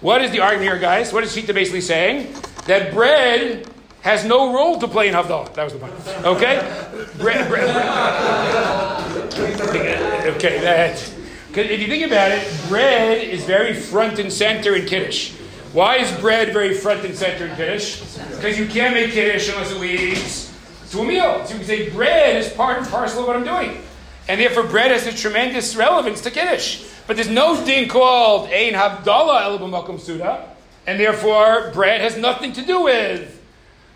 What 0.00 0.22
is 0.22 0.30
the 0.30 0.40
argument 0.40 0.70
here, 0.70 0.78
guys? 0.78 1.12
What 1.12 1.24
is 1.24 1.36
Shita 1.36 1.52
basically 1.52 1.80
saying? 1.80 2.32
That 2.66 2.94
bread 2.94 3.68
has 4.02 4.24
no 4.24 4.54
role 4.54 4.78
to 4.78 4.86
play 4.86 5.08
in 5.08 5.14
Havdalah. 5.14 5.52
That 5.54 5.64
was 5.64 5.72
the 5.72 5.80
point. 5.80 5.92
Okay? 6.24 6.60
Bread, 7.18 7.48
bread. 7.48 7.68
Okay, 10.36 10.60
that. 10.60 11.14
Because 11.48 11.70
if 11.70 11.80
you 11.80 11.88
think 11.88 12.06
about 12.06 12.30
it, 12.30 12.46
bread 12.68 13.26
is 13.26 13.44
very 13.44 13.74
front 13.74 14.20
and 14.20 14.32
center 14.32 14.76
in 14.76 14.86
Kiddush. 14.86 15.32
Why 15.72 15.96
is 15.96 16.12
bread 16.20 16.52
very 16.52 16.74
front 16.74 17.04
and 17.04 17.14
center 17.14 17.46
in 17.46 17.56
Kiddush? 17.56 18.00
Because 18.36 18.56
you 18.58 18.66
can't 18.66 18.94
make 18.94 19.10
Kiddush 19.10 19.48
unless 19.48 19.72
it 19.72 19.78
leads 19.78 20.54
to 20.90 21.00
a 21.00 21.04
meal. 21.04 21.44
So 21.44 21.52
you 21.52 21.58
can 21.58 21.66
say 21.66 21.90
bread 21.90 22.36
is 22.36 22.52
part 22.52 22.78
and 22.78 22.86
parcel 22.86 23.20
of 23.20 23.26
what 23.26 23.36
I'm 23.36 23.44
doing. 23.44 23.82
And 24.28 24.40
therefore, 24.40 24.64
bread 24.64 24.90
has 24.90 25.06
a 25.06 25.12
tremendous 25.12 25.74
relevance 25.74 26.20
to 26.22 26.30
Kiddush. 26.30 26.84
But 27.06 27.16
there's 27.16 27.30
no 27.30 27.56
thing 27.56 27.88
called 27.88 28.50
Ein 28.50 28.74
Havdalah 28.74 29.42
El 29.42 29.58
B'Makom 29.58 29.98
Suda. 29.98 30.54
And 30.86 31.00
therefore, 31.00 31.70
bread 31.72 32.00
has 32.02 32.16
nothing 32.16 32.52
to 32.52 32.62
do 32.62 32.82
with 32.82 33.42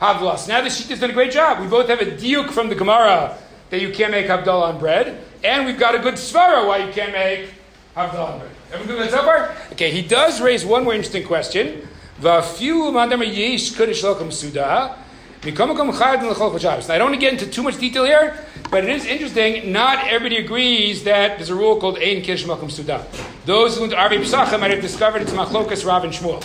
Havdalah. 0.01 0.49
Now 0.49 0.63
the 0.63 0.69
Shita 0.69 0.89
has 0.89 1.01
done 1.01 1.11
a 1.11 1.15
great 1.15 1.33
job. 1.33 1.61
We 1.61 1.67
both 1.67 1.89
have 1.89 2.01
a 2.01 2.07
diuk 2.07 2.51
from 2.51 2.71
the 2.71 2.75
Gemara 2.75 3.37
that 3.71 3.81
you 3.81 3.93
can't 3.93 4.11
make 4.11 4.27
Havdalah 4.27 4.75
on 4.75 4.79
bread. 4.79 5.23
And 5.45 5.67
we've 5.67 5.79
got 5.79 5.95
a 5.95 5.99
good 5.99 6.15
svara 6.15 6.67
why 6.67 6.79
you 6.79 6.93
can't 6.93 7.13
make 7.13 7.51
Havdalah 7.97 8.33
on 8.33 8.39
bread. 8.39 8.51
Everyone 8.73 9.03
good 9.03 9.11
so 9.11 9.23
far? 9.23 9.55
Okay, 9.73 9.91
he 9.91 10.01
does 10.01 10.41
raise 10.41 10.65
one 10.65 10.85
more 10.85 10.95
interesting 10.95 11.27
question. 11.27 11.87
V'afilu 12.21 12.91
mandam 12.91 13.21
yesh 13.21 13.73
kodesh 13.73 14.03
lokum 14.03 14.33
suda. 14.33 15.02
I 15.45 15.51
don't 15.51 15.69
want 15.77 17.15
to 17.15 17.21
get 17.21 17.33
into 17.33 17.47
too 17.49 17.65
much 17.65 17.77
detail 17.77 18.05
here, 18.05 18.39
but 18.71 18.85
it 18.85 18.91
is 18.91 19.05
interesting. 19.05 19.73
Not 19.73 20.07
everybody 20.07 20.37
agrees 20.37 21.03
that 21.03 21.37
there's 21.37 21.51
a 21.51 21.55
rule 21.57 21.81
called 21.81 21.97
Ein 21.97 22.23
Kiddush 22.23 22.45
Malkum 22.45 22.71
Suda. 22.71 23.05
Those 23.45 23.75
who 23.75 23.81
went 23.81 23.93
to 23.93 23.99
Arvei 23.99 24.21
Pesachim 24.21 24.61
might 24.61 24.71
have 24.71 24.81
discovered 24.81 25.21
it's 25.21 25.33
Machlokas 25.33 25.85
Rav 25.85 26.05
and 26.05 26.13
Shmuel. 26.13 26.45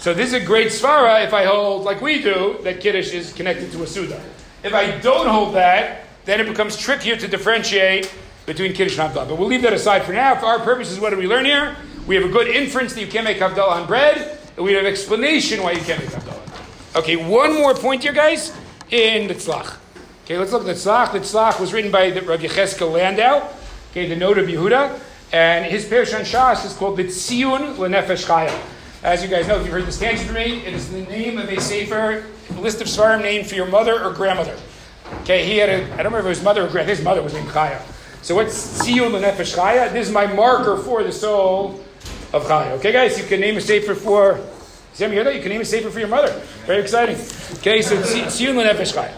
So 0.00 0.12
this 0.12 0.32
is 0.32 0.42
a 0.42 0.44
great 0.44 0.72
svara 0.72 1.24
if 1.24 1.32
I 1.32 1.44
hold, 1.44 1.84
like 1.84 2.00
we 2.00 2.20
do, 2.20 2.58
that 2.64 2.80
Kiddush 2.80 3.12
is 3.12 3.32
connected 3.32 3.70
to 3.70 3.84
a 3.84 3.86
Suda. 3.86 4.20
If 4.64 4.74
I 4.74 4.98
don't 4.98 5.28
hold 5.28 5.54
that, 5.54 6.08
then 6.24 6.40
it 6.40 6.48
becomes 6.48 6.76
trickier 6.76 7.16
to 7.16 7.28
differentiate 7.28 8.12
between 8.46 8.72
Kiddush 8.72 8.98
and 8.98 9.08
Havdalah. 9.08 9.28
But 9.28 9.38
we'll 9.38 9.46
leave 9.46 9.62
that 9.62 9.72
aside 9.72 10.02
for 10.02 10.14
now. 10.14 10.34
For 10.34 10.46
our 10.46 10.58
purposes, 10.58 10.98
what 10.98 11.10
do 11.10 11.16
we 11.16 11.28
learn 11.28 11.44
here? 11.44 11.76
We 12.08 12.16
have 12.16 12.24
a 12.24 12.32
good 12.32 12.48
inference 12.48 12.92
that 12.94 13.02
you 13.02 13.06
can't 13.06 13.24
make 13.24 13.38
Havdalah 13.38 13.82
on 13.82 13.86
bread, 13.86 14.36
and 14.56 14.66
we 14.66 14.72
have 14.72 14.84
an 14.84 14.90
explanation 14.90 15.62
why 15.62 15.72
you 15.72 15.80
can't 15.82 16.00
make 16.00 16.10
Havdalah. 16.10 16.41
Okay, 16.94 17.16
one 17.16 17.54
more 17.54 17.74
point 17.74 18.02
here, 18.02 18.12
guys, 18.12 18.54
in 18.90 19.26
the 19.26 19.34
Tzlach. 19.34 19.78
Okay, 20.24 20.36
let's 20.36 20.52
look 20.52 20.60
at 20.60 20.66
the 20.66 20.74
Tzlach. 20.74 21.12
The 21.12 21.20
Tzlach 21.20 21.58
was 21.58 21.72
written 21.72 21.90
by 21.90 22.10
the 22.10 22.20
Rabbi 22.20 22.42
Yecheskel 22.44 22.92
Landau, 22.92 23.48
okay, 23.90 24.06
the 24.06 24.14
Noda 24.14 24.46
B'Yehuda, 24.46 25.00
and 25.32 25.64
his 25.64 25.86
Perish 25.86 26.12
on 26.12 26.20
Shas 26.20 26.66
is 26.66 26.74
called 26.74 26.98
the 26.98 27.04
Tzion 27.04 27.76
Lenefesh 27.76 28.26
Chaya. 28.26 28.54
As 29.02 29.22
you 29.22 29.30
guys 29.30 29.48
know, 29.48 29.56
if 29.56 29.62
you've 29.62 29.72
heard 29.72 29.86
this 29.86 29.98
tangent 29.98 30.26
from 30.26 30.34
me, 30.34 30.66
it 30.66 30.74
is 30.74 30.90
the 30.90 31.00
name 31.06 31.38
of 31.38 31.48
a 31.48 31.58
sefer, 31.62 32.26
list 32.58 32.82
of 32.82 32.86
svarim 32.86 33.22
named 33.22 33.46
for 33.46 33.54
your 33.54 33.68
mother 33.68 34.04
or 34.04 34.12
grandmother. 34.12 34.56
Okay, 35.22 35.46
he 35.46 35.56
had 35.56 35.70
a, 35.70 35.84
I 35.94 36.02
don't 36.02 36.12
remember 36.12 36.18
if 36.18 36.36
was 36.36 36.42
mother 36.42 36.66
or 36.66 36.68
grandmother, 36.68 36.94
his 36.94 37.02
mother 37.02 37.22
was 37.22 37.32
named 37.32 37.48
Chaya. 37.48 37.80
So 38.20 38.34
what's 38.34 38.82
Tzion 38.82 39.12
Lenefesh 39.12 39.56
Chaya? 39.56 39.90
This 39.90 40.08
is 40.08 40.12
my 40.12 40.26
marker 40.26 40.76
for 40.76 41.02
the 41.02 41.12
soul 41.12 41.82
of 42.34 42.44
Chaya. 42.44 42.72
Okay, 42.72 42.92
guys, 42.92 43.18
you 43.18 43.24
can 43.24 43.40
name 43.40 43.56
a 43.56 43.62
sefer 43.62 43.94
for 43.94 44.46
Sam, 44.94 45.10
you 45.10 45.16
hear 45.16 45.24
that? 45.24 45.34
You 45.34 45.40
can 45.40 45.50
name 45.50 45.62
a 45.62 45.64
sefer 45.64 45.90
for 45.90 45.98
your 45.98 46.08
mother. 46.08 46.30
Very 46.66 46.82
exciting. 46.82 47.16
Okay, 47.58 47.80
so 47.80 47.96
Tziyun 47.96 48.54
Lenefesh 48.54 48.92
Chaya. 48.92 49.14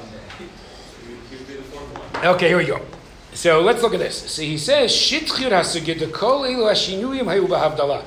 Okay, 2.24 2.48
here 2.48 2.56
we 2.56 2.64
go. 2.64 2.80
So 3.32 3.60
let's 3.60 3.82
look 3.82 3.92
at 3.92 3.98
this. 3.98 4.30
So 4.30 4.42
he 4.42 4.56
says, 4.56 4.92
kol 6.12 6.42
hayu. 6.42 8.04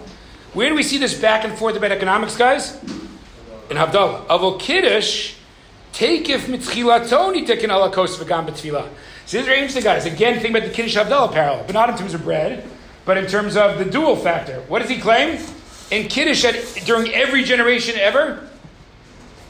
Where 0.54 0.70
do 0.70 0.76
we 0.76 0.84
see 0.84 0.98
this 0.98 1.14
back 1.20 1.44
and 1.44 1.58
forth 1.58 1.76
about 1.76 1.92
economics, 1.92 2.38
guys? 2.38 2.82
In 3.70 3.76
Havdalah. 3.76 4.28
Avo 4.28 4.58
Kiddush, 4.58 5.36
takif 5.92 6.48
mitzchilatoni 6.48 7.46
tekin 7.46 7.70
ala 7.70 7.92
kos 7.92 8.18
v'gam 8.18 8.48
b'tfilah. 8.48 8.88
So 9.26 9.40
is 9.40 9.46
very 9.46 9.58
interesting, 9.58 9.84
guys. 9.84 10.06
Again, 10.06 10.40
think 10.40 10.56
about 10.56 10.66
the 10.70 10.74
Kiddush 10.74 10.96
Havdalah 10.96 11.34
parallel, 11.34 11.66
but 11.66 11.74
not 11.74 11.90
in 11.90 11.98
terms 11.98 12.14
of 12.14 12.24
bread, 12.24 12.64
but 13.04 13.18
in 13.18 13.28
terms 13.28 13.58
of 13.58 13.78
the 13.78 13.84
dual 13.84 14.16
factor. 14.16 14.62
What 14.70 14.80
does 14.80 14.90
he 14.90 14.98
claim? 14.98 15.38
In 15.90 16.08
Kiddush, 16.08 16.44
at, 16.44 16.56
during 16.86 17.14
every 17.14 17.44
generation 17.44 17.96
ever, 17.98 18.48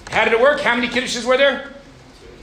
how 0.09 0.23
did 0.23 0.33
it 0.33 0.39
work? 0.39 0.59
How 0.59 0.75
many 0.75 0.87
Kiddushes 0.87 1.25
were 1.25 1.37
there? 1.37 1.73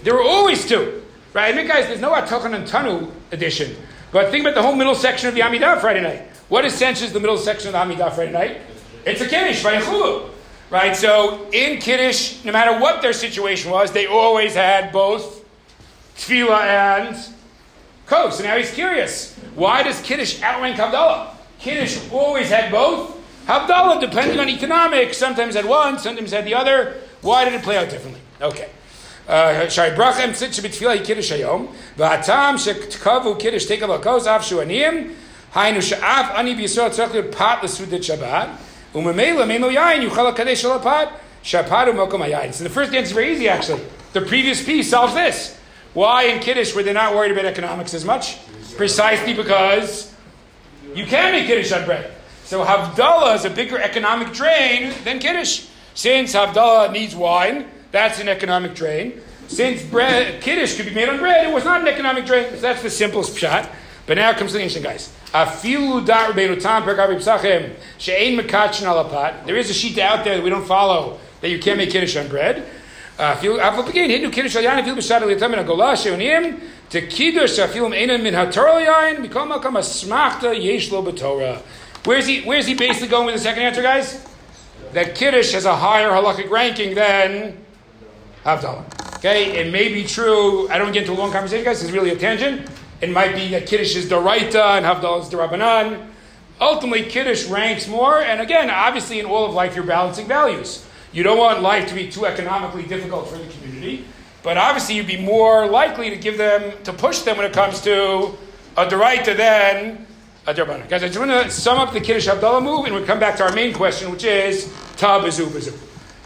There 0.02 0.14
were 0.14 0.22
always 0.22 0.66
two. 0.66 1.02
Right? 1.32 1.52
I 1.52 1.56
mean, 1.56 1.66
guys, 1.66 1.86
there's 1.86 2.00
no 2.00 2.12
Atochan 2.12 2.54
and 2.54 2.66
Tanu 2.66 3.10
edition. 3.32 3.76
But 4.12 4.30
think 4.30 4.44
about 4.44 4.54
the 4.54 4.62
whole 4.62 4.76
middle 4.76 4.94
section 4.94 5.28
of 5.28 5.34
the 5.34 5.40
Amidah 5.40 5.80
Friday 5.80 6.00
night. 6.00 6.22
What 6.48 6.64
essentially 6.64 7.06
is 7.06 7.12
the 7.12 7.20
middle 7.20 7.38
section 7.38 7.68
of 7.68 7.72
the 7.72 7.78
Amidah 7.78 8.12
Friday 8.14 8.32
night? 8.32 8.60
It's 9.04 9.20
a 9.20 9.28
Kiddush, 9.28 9.64
right? 9.64 9.82
Right? 10.70 10.96
So 10.96 11.48
in 11.50 11.80
Kiddush, 11.80 12.44
no 12.44 12.52
matter 12.52 12.78
what 12.80 13.02
their 13.02 13.12
situation 13.12 13.70
was, 13.70 13.92
they 13.92 14.06
always 14.06 14.54
had 14.54 14.92
both 14.92 15.44
Tefillah 16.16 16.60
and 16.60 17.16
Kos. 18.06 18.38
So 18.38 18.44
now 18.44 18.56
he's 18.56 18.72
curious. 18.72 19.34
Why 19.54 19.82
does 19.82 20.00
Kiddush 20.02 20.42
outrank 20.42 20.76
Havdalah? 20.76 21.34
Kiddush 21.58 21.98
always 22.12 22.50
had 22.50 22.70
both. 22.70 23.20
Havdalah, 23.46 24.00
depending 24.00 24.40
on 24.40 24.48
economics, 24.48 25.18
sometimes 25.18 25.54
at 25.56 25.66
one, 25.66 25.98
sometimes 25.98 26.32
at 26.32 26.44
the 26.44 26.54
other. 26.54 26.96
Why 27.20 27.44
did 27.44 27.54
it 27.54 27.62
play 27.62 27.76
out 27.76 27.90
differently? 27.90 28.20
Okay. 28.40 28.70
Shai 29.26 29.90
Brachem 29.90 30.30
Tzitch 30.30 30.60
B'Tfilah 30.60 31.02
Kiddush 31.04 31.32
Hayom 31.32 31.68
V'Atam 31.96 32.56
Shekavu 32.56 33.38
Kiddush 33.40 33.66
Tekav 33.66 33.98
Lakos 33.98 34.26
Av 34.26 34.42
Shuanim 34.42 35.14
Hainu 35.52 35.78
Sha'af 35.78 36.34
Ani 36.34 36.54
B'Yisrael 36.54 36.90
Tzorach 36.90 37.14
Lir 37.14 37.24
Pat 37.24 37.64
L'Sudat 37.64 38.00
Shabbat 38.00 38.56
Umemela 38.92 39.46
Memo 39.48 39.68
Yain 39.68 40.06
Yuchal 40.06 40.34
HaKadesh 40.34 40.64
Alapat 40.64 41.12
Shapat 41.42 41.92
U'Mokom 41.92 42.26
Hayayin 42.26 42.52
So 42.52 42.64
the 42.64 42.70
first 42.70 42.92
answer 42.92 43.06
is 43.06 43.12
very 43.12 43.32
easy 43.32 43.48
actually. 43.48 43.82
The 44.12 44.20
previous 44.20 44.62
piece 44.64 44.90
solves 44.90 45.14
this. 45.14 45.58
Why 45.94 46.24
in 46.24 46.40
Kiddush 46.40 46.74
were 46.74 46.82
they 46.82 46.92
not 46.92 47.14
worried 47.14 47.32
about 47.32 47.46
economics 47.46 47.94
as 47.94 48.04
much? 48.04 48.38
Precisely 48.76 49.32
because 49.32 50.12
you 50.94 51.06
can 51.06 51.32
make 51.32 51.46
Kiddush 51.46 51.72
on 51.72 51.86
bread. 51.86 52.12
So 52.54 52.62
Havdalah 52.64 53.34
is 53.34 53.44
a 53.44 53.50
bigger 53.50 53.82
economic 53.82 54.32
drain 54.32 54.94
than 55.02 55.18
Kiddush. 55.18 55.66
Since 55.94 56.36
Havdalah 56.36 56.92
needs 56.92 57.16
wine, 57.16 57.66
that's 57.90 58.20
an 58.20 58.28
economic 58.28 58.76
drain. 58.76 59.20
Since 59.48 59.82
bread, 59.82 60.40
Kiddush 60.40 60.76
could 60.76 60.86
be 60.86 60.94
made 60.94 61.08
on 61.08 61.18
bread, 61.18 61.48
it 61.48 61.52
was 61.52 61.64
not 61.64 61.80
an 61.80 61.88
economic 61.88 62.26
drain. 62.26 62.48
So 62.50 62.60
that's 62.60 62.80
the 62.80 62.90
simplest 62.90 63.36
shot. 63.36 63.68
But 64.06 64.18
now 64.18 64.32
comes 64.34 64.52
the 64.52 64.62
interesting, 64.62 64.84
guys. 64.84 65.12
There 65.32 65.48
is 69.56 69.70
a 69.70 69.74
sheet 69.74 69.98
out 69.98 70.22
there 70.22 70.36
that 70.36 70.44
we 70.44 70.50
don't 70.50 70.64
follow 70.64 71.18
that 71.40 71.48
you 71.48 71.58
can't 71.58 71.78
make 71.78 71.90
Kiddush 71.90 72.16
on 72.16 72.28
bread. 72.28 72.64
Afilu 73.18 73.58
Where's 82.04 82.26
he? 82.26 82.42
Where's 82.42 82.66
he 82.66 82.74
basically 82.74 83.08
going 83.08 83.26
with 83.26 83.34
the 83.36 83.40
second 83.40 83.62
answer, 83.62 83.82
guys? 83.82 84.24
That 84.92 85.14
Kiddush 85.14 85.52
has 85.52 85.64
a 85.64 85.74
higher 85.74 86.10
halakhic 86.10 86.50
ranking 86.50 86.94
than 86.94 87.58
Havdalah. 88.44 89.16
Okay, 89.16 89.58
it 89.58 89.72
may 89.72 89.88
be 89.88 90.04
true. 90.04 90.68
I 90.68 90.76
don't 90.76 90.92
get 90.92 91.02
into 91.02 91.12
a 91.12 91.18
long 91.18 91.32
conversation, 91.32 91.64
guys. 91.64 91.82
It's 91.82 91.92
really 91.92 92.10
a 92.10 92.16
tangent. 92.16 92.68
It 93.00 93.10
might 93.10 93.34
be 93.34 93.48
that 93.48 93.66
Kiddush 93.66 93.96
is 93.96 94.08
Doraita 94.10 94.76
and 94.76 94.84
Havdalah 94.84 95.22
is 95.22 95.28
Darabanan. 95.28 96.08
Ultimately, 96.60 97.04
Kiddush 97.04 97.46
ranks 97.46 97.88
more. 97.88 98.20
And 98.22 98.40
again, 98.40 98.68
obviously, 98.68 99.18
in 99.18 99.26
all 99.26 99.46
of 99.46 99.54
life, 99.54 99.74
you're 99.74 99.84
balancing 99.84 100.28
values. 100.28 100.86
You 101.12 101.22
don't 101.22 101.38
want 101.38 101.62
life 101.62 101.88
to 101.88 101.94
be 101.94 102.10
too 102.10 102.26
economically 102.26 102.82
difficult 102.82 103.28
for 103.28 103.38
the 103.38 103.46
community, 103.46 104.04
but 104.42 104.58
obviously, 104.58 104.96
you'd 104.96 105.06
be 105.06 105.20
more 105.20 105.66
likely 105.66 106.10
to 106.10 106.16
give 106.16 106.36
them 106.36 106.72
to 106.84 106.92
push 106.92 107.20
them 107.20 107.38
when 107.38 107.46
it 107.46 107.52
comes 107.52 107.80
to 107.82 108.34
a 108.76 108.84
Doraita 108.84 109.36
than. 109.36 110.06
Guys, 110.44 111.02
I 111.02 111.06
just 111.06 111.18
want 111.18 111.30
to 111.30 111.50
sum 111.50 111.78
up 111.78 111.94
the 111.94 112.00
Kiddush 112.02 112.28
Havdalah 112.28 112.62
move, 112.62 112.84
and 112.84 112.94
we'll 112.94 113.06
come 113.06 113.18
back 113.18 113.38
to 113.38 113.44
our 113.44 113.54
main 113.54 113.72
question, 113.72 114.10
which 114.10 114.24
is 114.24 114.70
Ta 114.98 115.18
Bazu. 115.18 115.50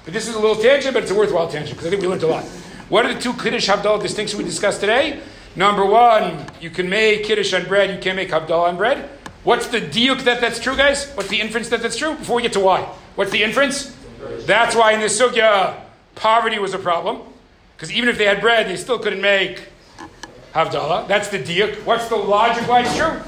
But 0.05 0.13
this 0.13 0.27
is 0.27 0.35
a 0.35 0.41
little 0.41 0.61
tangent, 0.61 0.93
but 0.93 1.05
it's 1.05 1.13
a 1.13 1.15
worthwhile 1.15 1.49
tangent 1.49 1.79
because 1.79 1.87
I 1.87 1.91
think 1.91 2.03
we 2.03 2.09
learned 2.09 2.25
a 2.25 2.27
lot. 2.27 2.45
What 2.89 3.07
are 3.07 3.15
the 3.15 3.21
two 3.21 3.33
Kiddush 3.35 3.69
Havdalah 3.69 4.03
distinctions 4.03 4.37
we 4.37 4.43
discussed 4.43 4.81
today? 4.81 5.21
Number 5.55 5.87
one, 5.87 6.47
you 6.61 6.69
can 6.69 6.89
make 6.89 7.27
kiddush 7.27 7.55
on 7.55 7.67
bread, 7.67 7.91
you 7.91 7.99
can't 7.99 8.17
make 8.17 8.31
Havdalah 8.31 8.71
on 8.71 8.77
bread. 8.77 9.09
What's 9.45 9.69
the 9.69 9.81
diuk 9.81 10.23
that 10.25 10.41
that's 10.41 10.59
true, 10.59 10.77
guys? 10.77 11.09
What's 11.13 11.29
the 11.29 11.41
inference 11.41 11.69
that 11.69 11.81
that's 11.81 11.97
true? 11.97 12.17
Before 12.17 12.35
we 12.35 12.43
get 12.43 12.55
to 12.55 12.61
why. 12.61 12.81
What's 13.15 13.31
the 13.31 13.45
inference? 13.45 13.97
That's 14.47 14.75
why 14.75 14.95
in 14.95 15.01
the 15.01 15.07
sugya, 15.07 15.77
poverty 16.17 16.59
was 16.59 16.75
a 16.75 16.79
problem. 16.81 17.21
Because 17.77 17.93
even 17.93 18.09
if 18.09 18.19
they 18.19 18.25
had 18.25 18.41
bread, 18.41 18.67
they 18.67 18.77
still 18.77 18.99
couldn't 18.99 19.21
make 19.21 19.69
Havdalah. 20.55 21.07
That's 21.07 21.29
the 21.29 21.39
diuk. 21.39 21.85
What's 21.85 22.09
the 22.09 22.17
logic 22.17 22.67
why 22.67 22.81
it's 22.81 22.97
true? 22.97 23.21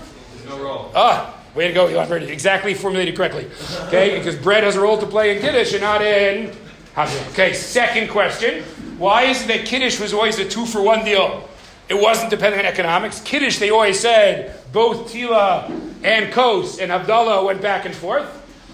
No. 0.59 0.91
Ah, 0.95 1.35
way 1.55 1.69
to 1.69 1.73
go, 1.73 1.87
Elon 1.87 2.09
Brady. 2.09 2.27
Exactly 2.27 2.75
formulated 2.75 3.17
correctly. 3.17 3.49
Okay, 3.87 4.19
because 4.19 4.37
bread 4.37 4.65
has 4.65 4.77
a 4.77 4.81
role 4.81 4.99
to 4.99 5.07
play 5.07 5.35
in 5.35 5.41
Kiddush 5.43 5.73
and 5.73 5.83
not 5.83 6.03
in 6.03 6.51
Havdalah. 6.95 7.31
Okay, 7.33 7.53
second 7.53 8.11
question. 8.11 8.65
Why 8.99 9.25
is 9.25 9.43
it 9.43 9.49
that 9.49 9.67
Kiddush 9.67 10.01
was 10.01 10.13
always 10.13 10.39
a 10.39 10.49
two 10.49 10.67
for 10.67 10.83
one 10.83 11.05
deal? 11.05 11.49
It 11.89 12.01
wasn't 12.01 12.31
dependent 12.31 12.67
on 12.67 12.73
economics. 12.73 13.21
Kiddush, 13.21 13.59
they 13.59 13.71
always 13.71 13.99
said, 13.99 14.57
both 14.73 15.13
Tila 15.13 15.71
and 16.05 16.33
Kos 16.33 16.79
and 16.79 16.91
Havdalah 16.91 17.45
went 17.45 17.61
back 17.61 17.85
and 17.85 17.95
forth. 17.95 18.29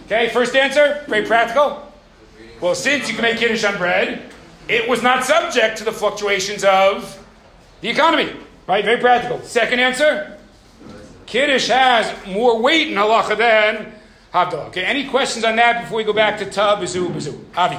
Okay, 0.07 0.29
first 0.31 0.55
answer, 0.55 1.05
very 1.09 1.27
practical. 1.27 1.83
Well, 2.61 2.75
since 2.75 3.09
you 3.09 3.15
can 3.15 3.23
make 3.23 3.39
Kiddush 3.39 3.65
on 3.65 3.77
bread, 3.77 4.33
it 4.69 4.89
was 4.89 5.03
not 5.03 5.25
subject 5.25 5.79
to 5.79 5.85
the 5.85 5.93
fluctuations 5.93 6.65
of 6.65 7.23
the 7.81 7.89
economy. 7.89 8.33
Right, 8.67 8.85
very 8.85 9.01
practical. 9.01 9.41
Second 9.43 9.79
answer, 9.79 10.36
Kiddush 11.27 11.69
has 11.69 12.15
more 12.27 12.61
weight 12.63 12.89
in 12.89 12.95
halacha 12.95 13.37
than 13.37 13.93
Havdalah. 14.33 14.69
Okay, 14.69 14.85
any 14.85 15.09
questions 15.09 15.45
on 15.45 15.57
that 15.57 15.83
before 15.83 15.97
we 15.99 16.05
go 16.05 16.13
back 16.13 16.39
to 16.39 16.47
Tub, 16.47 16.79
Bizu, 16.79 17.09
Bizu? 17.13 17.39
Avi. 17.57 17.79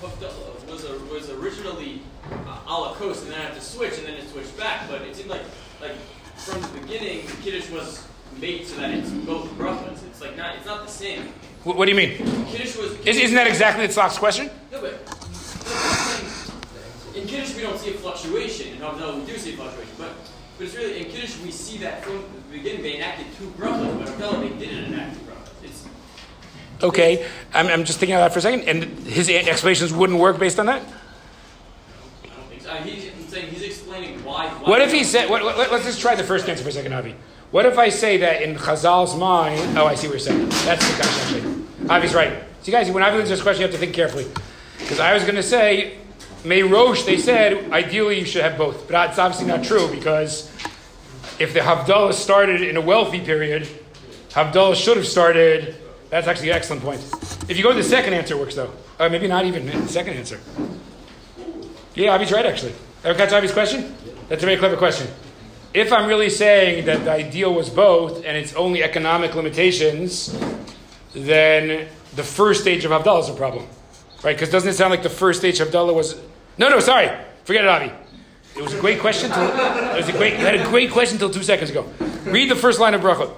Havdalah 0.00 0.70
was, 0.70 0.84
a, 0.84 0.98
was 1.12 1.30
originally 1.30 2.02
uh, 2.30 2.58
a 2.66 2.72
la 2.72 2.94
coast 2.94 3.24
and 3.24 3.32
then 3.32 3.40
I 3.40 3.44
had 3.44 3.54
to 3.54 3.60
switch 3.60 3.98
and 3.98 4.06
then 4.06 4.14
it 4.14 4.28
switched 4.28 4.56
back, 4.56 4.88
but 4.88 5.02
it 5.02 5.16
seemed 5.16 5.30
like 5.30 5.42
like 5.80 5.96
from 6.36 6.60
the 6.60 6.68
beginning 6.80 7.26
Kiddush 7.42 7.70
was 7.70 8.06
made 8.40 8.66
so 8.66 8.76
that 8.76 8.90
it's 8.90 9.10
both 9.10 9.48
brachas. 9.58 10.04
It's 10.06 10.20
like 10.20 10.36
not 10.36 10.54
it's 10.56 10.66
not 10.66 10.84
the 10.86 10.92
same. 10.92 11.32
What, 11.64 11.76
what 11.76 11.86
do 11.86 11.90
you 11.92 11.96
mean? 11.96 12.18
Kiddush 12.46 12.76
was 12.76 12.92
Is, 13.00 13.16
isn't 13.16 13.34
that 13.34 13.46
exactly 13.48 13.86
the 13.86 13.92
Tzlach's 13.92 14.18
question? 14.18 14.50
no, 14.70 14.80
but 14.80 14.92
in 17.16 17.26
Kiddush 17.26 17.56
we 17.56 17.62
don't 17.62 17.78
see 17.78 17.90
a 17.90 17.94
fluctuation. 17.94 18.74
In 18.74 18.78
Havdalah 18.78 19.18
we 19.18 19.26
do 19.32 19.38
see 19.38 19.54
a 19.54 19.56
fluctuation, 19.56 19.94
but 19.98 20.12
but 20.58 20.66
it's 20.66 20.76
really 20.76 20.98
in 20.98 21.04
Kiddush 21.10 21.38
we 21.40 21.50
see 21.50 21.78
that 21.78 22.04
from 22.04 22.22
the 22.22 22.58
beginning 22.58 22.82
they 22.82 22.96
enacted 22.96 23.26
two 23.38 23.46
brachas, 23.58 24.18
but 24.18 24.40
they 24.40 24.66
didn't 24.66 24.92
enact 24.92 25.14
two 25.14 25.20
brachas. 25.22 25.64
It's 25.64 25.84
Okay, 26.82 27.26
I'm, 27.52 27.66
I'm 27.66 27.84
just 27.84 27.98
thinking 27.98 28.14
about 28.14 28.28
that 28.28 28.32
for 28.32 28.38
a 28.38 28.42
second, 28.42 28.68
and 28.68 28.84
his 29.06 29.28
explanations 29.28 29.92
wouldn't 29.92 30.18
work 30.18 30.38
based 30.38 30.58
on 30.58 30.66
that. 30.66 30.82
I 30.82 32.26
don't 32.26 32.48
think 32.48 32.62
so. 32.62 32.70
He's, 32.74 33.14
saying 33.28 33.50
he's 33.50 33.62
explaining 33.62 34.22
why. 34.24 34.48
why 34.48 34.70
What 34.70 34.80
if 34.80 34.92
he 34.92 35.02
said? 35.02 35.28
What, 35.28 35.42
what, 35.42 35.72
let's 35.72 35.84
just 35.84 36.00
try 36.00 36.14
the 36.14 36.22
first 36.22 36.48
answer 36.48 36.62
for 36.62 36.68
a 36.68 36.72
second, 36.72 36.92
Avi. 36.92 37.16
What 37.50 37.66
if 37.66 37.78
I 37.78 37.88
say 37.88 38.16
that 38.18 38.42
in 38.42 38.54
Chazal's 38.56 39.16
mind? 39.16 39.76
Oh, 39.76 39.86
I 39.86 39.94
see 39.96 40.06
what 40.06 40.14
you're 40.14 40.20
saying. 40.20 40.48
That's 40.64 40.88
the 40.88 41.02
question, 41.02 41.66
actually. 41.78 41.96
Avi's 41.96 42.14
right. 42.14 42.44
See, 42.62 42.72
guys, 42.72 42.90
when 42.90 43.02
Avi 43.02 43.16
answers 43.16 43.30
this 43.30 43.42
question, 43.42 43.62
you 43.62 43.66
have 43.66 43.74
to 43.74 43.78
think 43.78 43.94
carefully, 43.94 44.26
because 44.78 45.00
I 45.00 45.14
was 45.14 45.24
going 45.24 45.34
to 45.34 45.42
say, 45.42 45.98
May 46.44 46.62
Rosh. 46.62 47.02
They 47.04 47.16
said 47.16 47.72
ideally 47.72 48.18
you 48.18 48.26
should 48.26 48.42
have 48.42 48.58
both, 48.58 48.86
but 48.86 49.10
it's 49.10 49.18
obviously 49.18 49.46
not 49.46 49.64
true 49.64 49.90
because 49.90 50.50
if 51.38 51.54
the 51.54 51.60
Havdalah 51.60 52.12
started 52.12 52.60
in 52.60 52.76
a 52.76 52.80
wealthy 52.80 53.20
period, 53.20 53.66
Havdalah 54.30 54.76
should 54.76 54.96
have 54.96 55.06
started. 55.06 55.76
That's 56.10 56.28
actually 56.28 56.50
an 56.50 56.56
excellent 56.56 56.82
point. 56.82 57.00
If 57.48 57.56
you 57.56 57.62
go 57.62 57.70
to 57.70 57.76
the 57.76 57.82
second 57.82 58.12
answer, 58.14 58.34
it 58.34 58.40
works 58.40 58.54
though. 58.54 58.70
Or 59.00 59.08
maybe 59.08 59.26
not 59.26 59.46
even 59.46 59.66
the 59.66 59.88
second 59.88 60.14
answer. 60.14 60.38
Yeah, 61.94 62.14
Avi's 62.14 62.30
right 62.30 62.44
actually. 62.44 62.74
Ever 63.02 63.16
catch 63.16 63.32
Avi's 63.32 63.52
question? 63.52 63.94
That's 64.28 64.42
a 64.42 64.46
very 64.46 64.58
clever 64.58 64.76
question. 64.76 65.08
If 65.72 65.92
I'm 65.92 66.06
really 66.06 66.30
saying 66.30 66.84
that 66.86 67.04
the 67.04 67.10
ideal 67.10 67.52
was 67.52 67.70
both 67.70 68.24
and 68.24 68.36
it's 68.36 68.54
only 68.54 68.82
economic 68.82 69.34
limitations, 69.34 70.36
then 71.14 71.88
the 72.14 72.22
first 72.22 72.60
stage 72.60 72.84
of 72.84 72.90
Havdalah 72.90 73.20
is 73.20 73.28
a 73.30 73.34
problem. 73.34 73.66
Right? 74.22 74.36
Because 74.36 74.50
doesn't 74.50 74.70
it 74.70 74.74
sound 74.74 74.90
like 74.90 75.02
the 75.02 75.10
first 75.10 75.40
stage 75.40 75.58
of 75.60 75.68
Havdalah 75.68 75.94
was. 75.94 76.20
No, 76.58 76.68
no, 76.68 76.80
sorry. 76.80 77.10
Forget 77.44 77.64
it, 77.64 77.68
Avi. 77.68 77.92
It 78.56 78.62
was 78.62 78.72
a 78.74 78.80
great 78.80 79.00
question. 79.00 79.30
Till, 79.30 79.42
it 79.42 79.96
was 79.96 80.08
a 80.08 80.12
great, 80.12 80.34
you 80.38 80.44
had 80.46 80.54
a 80.54 80.64
great 80.64 80.90
question 80.90 81.16
until 81.16 81.30
two 81.30 81.42
seconds 81.42 81.70
ago. 81.70 81.86
Read 82.24 82.48
the 82.50 82.54
first 82.56 82.78
line 82.78 82.94
of 82.94 83.00
Bracha. 83.00 83.28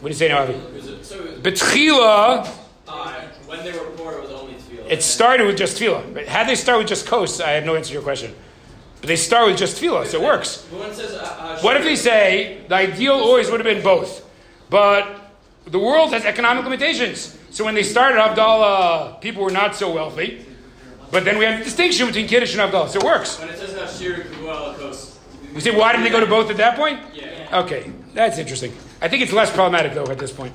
What 0.00 0.02
do 0.02 0.08
you 0.08 0.14
say 0.14 0.28
now, 0.28 0.42
Avi? 0.42 0.54
Was 0.74 0.88
it- 0.88 1.04
so 1.04 1.16
it 1.16 1.44
was- 1.44 1.60
Betchila, 1.60 2.48
uh, 2.88 3.12
when 3.46 3.62
they 3.62 3.72
were 3.72 3.84
poor, 3.96 4.12
it 4.14 4.22
was 4.22 4.30
only 4.30 4.54
tefillah. 4.54 4.90
it 4.90 5.02
started 5.02 5.46
with 5.46 5.58
just 5.58 5.76
tefillah. 5.78 6.14
But 6.14 6.26
Had 6.26 6.48
they 6.48 6.54
started 6.54 6.78
with 6.78 6.88
just 6.88 7.06
kos, 7.06 7.40
I 7.40 7.50
have 7.50 7.64
no 7.64 7.76
answer 7.76 7.88
to 7.88 7.92
your 7.94 8.02
question. 8.02 8.34
But 9.02 9.08
they 9.08 9.16
start 9.16 9.46
with 9.48 9.58
just 9.58 9.76
tefillah, 9.80 10.06
so 10.06 10.18
it 10.18 10.24
works. 10.24 10.64
But 10.70 10.80
when 10.80 10.90
it 10.90 10.96
says, 10.96 11.12
uh, 11.12 11.36
uh, 11.38 11.58
What 11.60 11.76
if 11.76 11.84
they 11.84 11.96
say 11.96 12.58
the 12.68 12.74
ideal 12.76 13.14
always 13.14 13.50
would 13.50 13.60
have 13.60 13.74
been 13.74 13.82
both, 13.82 14.22
but 14.70 15.06
the 15.66 15.78
world 15.78 16.12
has 16.14 16.24
economic 16.24 16.64
limitations. 16.64 17.36
So 17.50 17.64
when 17.64 17.74
they 17.74 17.82
started 17.82 18.18
Abdallah, 18.18 19.18
people 19.20 19.42
were 19.42 19.50
not 19.50 19.74
so 19.74 19.92
wealthy. 19.92 20.46
But 21.10 21.24
then 21.24 21.38
we 21.38 21.44
have 21.44 21.58
the 21.58 21.64
distinction 21.64 22.06
between 22.06 22.28
Kiddush 22.28 22.52
and 22.52 22.60
Abdallah, 22.60 22.88
so 22.88 23.00
it 23.00 23.04
works. 23.04 23.38
When 23.40 23.48
it 23.48 23.58
says 23.58 23.74
Hashir 23.74 24.30
Kuala 24.30 25.18
We 25.52 25.60
say, 25.60 25.76
why 25.76 25.90
didn't 25.90 26.04
they 26.04 26.10
go 26.10 26.20
to 26.20 26.26
both 26.26 26.50
at 26.50 26.56
that 26.58 26.76
point? 26.76 27.00
Yeah. 27.12 27.60
Okay, 27.64 27.90
that's 28.14 28.38
interesting. 28.38 28.72
I 29.02 29.08
think 29.08 29.22
it's 29.24 29.32
less 29.32 29.50
problematic 29.50 29.92
though 29.94 30.06
at 30.06 30.18
this 30.18 30.32
point. 30.32 30.54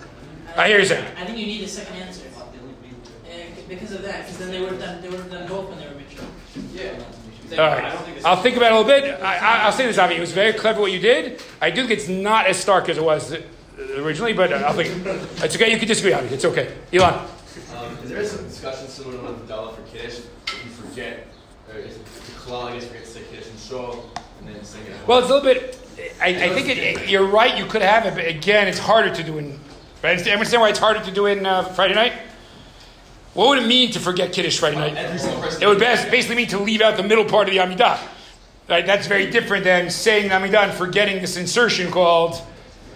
I 0.56 0.70
hear 0.70 0.80
you 0.80 0.86
saying. 0.86 1.06
I 1.18 1.26
think 1.26 1.38
you 1.38 1.46
need 1.46 1.64
a 1.64 1.68
second 1.68 1.98
answer. 1.98 2.22
Uh, 2.38 3.34
because 3.68 3.92
of 3.92 4.02
that, 4.04 4.22
because 4.22 4.38
then 4.38 4.52
they 4.52 4.62
would 4.62 4.70
have 4.70 4.80
done 4.80 5.02
they 5.02 5.10
would 5.10 5.20
have 5.20 5.32
done 5.32 5.48
both 5.50 5.70
when 5.70 5.80
they 5.80 5.88
were 5.88 5.96
mature. 5.96 6.26
Yeah. 6.74 7.04
All 7.52 7.58
right, 7.58 8.26
I'll 8.26 8.42
think 8.42 8.56
about 8.56 8.72
it 8.72 8.76
a 8.76 8.80
little 8.80 8.86
bit. 8.86 9.22
I, 9.22 9.38
I, 9.38 9.58
I'll 9.66 9.72
say 9.72 9.86
this, 9.86 9.98
Avi. 9.98 10.16
It 10.16 10.20
was 10.20 10.32
very 10.32 10.54
clever 10.54 10.82
what 10.82 10.92
you 10.92 11.00
did. 11.00 11.44
I 11.62 11.70
do 11.70 11.86
think 11.86 12.00
it's 12.00 12.08
not 12.08 12.48
as 12.48 12.58
stark 12.58 12.90
as 12.90 12.98
it 12.98 13.04
was 13.04 13.36
originally, 13.98 14.34
but 14.34 14.54
I'll 14.54 14.74
think 14.74 15.06
it's 15.44 15.56
okay. 15.56 15.72
You 15.72 15.78
can 15.78 15.88
disagree, 15.88 16.14
on 16.14 16.26
it. 16.26 16.32
It's 16.32 16.46
okay. 16.46 16.74
Elon. 16.94 17.28
Um, 17.76 17.98
is 18.04 18.10
there 18.10 18.24
some 18.26 18.44
discussion 18.48 18.88
similar 18.88 19.18
to 19.18 19.24
one 19.24 19.34
of 19.34 19.48
Dalla 19.48 19.74
for 19.74 19.82
Kiddush? 19.84 20.20
If 20.48 20.62
you 20.64 20.72
forget, 20.72 21.28
or 21.72 21.80
is 21.80 21.96
it 21.96 22.06
the 22.06 22.32
Kalal, 22.34 22.66
I 22.66 22.74
guess, 22.76 22.86
forget 22.88 23.04
to 23.04 23.10
say 23.10 23.22
Kiddush 23.30 23.50
and 23.50 23.60
Shul, 23.60 24.10
and 24.40 24.56
then 24.56 24.64
sing 24.64 24.82
it. 24.84 25.08
Well, 25.08 25.20
it's 25.20 25.30
a 25.30 25.34
little 25.34 25.54
bit. 25.54 25.80
I, 26.22 26.28
I 26.28 26.50
think 26.54 26.70
it, 26.70 26.78
it- 26.78 27.10
you're 27.10 27.28
right. 27.28 27.58
You 27.58 27.66
could 27.66 27.82
have 27.82 28.06
it, 28.06 28.16
but 28.16 28.28
again, 28.28 28.68
it's 28.68 28.80
harder 28.80 29.14
to 29.14 29.24
do 29.24 29.38
in. 29.38 29.60
Right? 30.04 30.12
Understand 30.12 30.34
understand 30.36 30.62
why 30.62 30.70
it's 30.70 30.80
harder 30.80 31.00
to 31.02 31.12
do 31.12 31.26
in 31.26 31.46
uh, 31.46 31.64
Friday 31.64 31.96
night? 31.96 32.14
What 33.34 33.50
would 33.50 33.64
it 33.64 33.68
mean 33.68 33.92
to 33.92 34.00
forget 34.00 34.32
Kiddush 34.32 34.60
Friday 34.60 34.78
night? 34.78 34.96
Every 34.96 35.20
single 35.20 35.42
person. 35.42 35.62
It 35.64 35.68
would 35.68 35.80
basically 35.80 36.36
mean 36.36 36.48
to 36.48 36.60
leave 36.60 36.82
out 36.82 36.96
the 36.96 37.04
middle 37.04 37.26
part 37.26 37.48
of 37.50 37.54
the 37.54 37.60
Amidah. 37.60 38.00
Right? 38.70 38.86
That's 38.86 39.08
very 39.08 39.30
different 39.30 39.64
than 39.64 39.90
saying 39.90 40.30
the 40.30 40.36
Amidah 40.36 40.66
and 40.70 40.74
forgetting 40.74 41.22
this 41.22 41.36
insertion 41.38 41.92
called. 41.92 42.42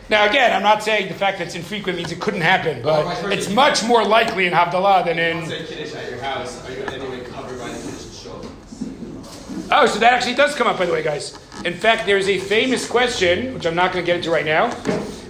Now, 0.10 0.28
again, 0.28 0.52
I'm 0.56 0.64
not 0.64 0.82
saying 0.84 1.08
the 1.08 1.14
fact 1.14 1.38
that 1.38 1.48
it's 1.48 1.56
infrequent 1.56 1.98
means 1.98 2.12
it 2.12 2.20
couldn't 2.20 2.42
happen, 2.42 2.82
but 2.82 3.32
it's 3.32 3.50
much 3.50 3.84
more 3.84 4.04
likely 4.04 4.48
in 4.48 4.54
Havdalah 4.54 5.06
than 5.06 5.20
in. 5.20 5.46
Say 5.46 5.84
at 5.84 6.10
your 6.10 6.20
house. 6.20 6.68
Are 6.68 6.72
you 6.72 6.82
in 6.82 6.90
any 6.90 7.22
covered 7.26 7.60
by 7.60 7.70
the 7.70 7.76
Kiddush 7.78 8.26
and 8.26 9.72
Oh, 9.72 9.86
so 9.86 10.00
that 10.00 10.14
actually 10.14 10.34
does 10.34 10.56
come 10.56 10.66
up, 10.66 10.80
by 10.80 10.88
the 10.88 10.94
way, 10.94 11.04
guys. 11.04 11.38
In 11.64 11.76
fact, 11.76 12.08
there's 12.08 12.28
a 12.28 12.40
famous 12.40 12.88
question, 12.90 13.54
which 13.54 13.68
I'm 13.68 13.76
not 13.76 13.94
going 13.94 14.04
to 14.04 14.06
get 14.06 14.18
into 14.18 14.32
right 14.32 14.46
now, 14.46 14.76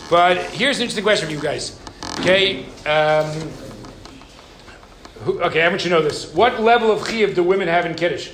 but 0.10 0.38
here's 0.52 0.78
an 0.78 0.84
interesting 0.84 1.04
question 1.04 1.28
for 1.28 1.34
you 1.34 1.42
guys. 1.42 1.78
Okay, 2.20 2.64
um, 2.86 3.26
who, 5.26 5.42
okay, 5.42 5.70
you 5.70 5.80
should 5.80 5.92
know 5.92 6.02
this. 6.02 6.34
What 6.34 6.62
level 6.62 6.90
of 6.92 7.02
chiyuv 7.02 7.36
do 7.36 7.44
women 7.44 7.68
have 7.68 7.86
in 7.86 7.96
Kiddush? 7.96 8.32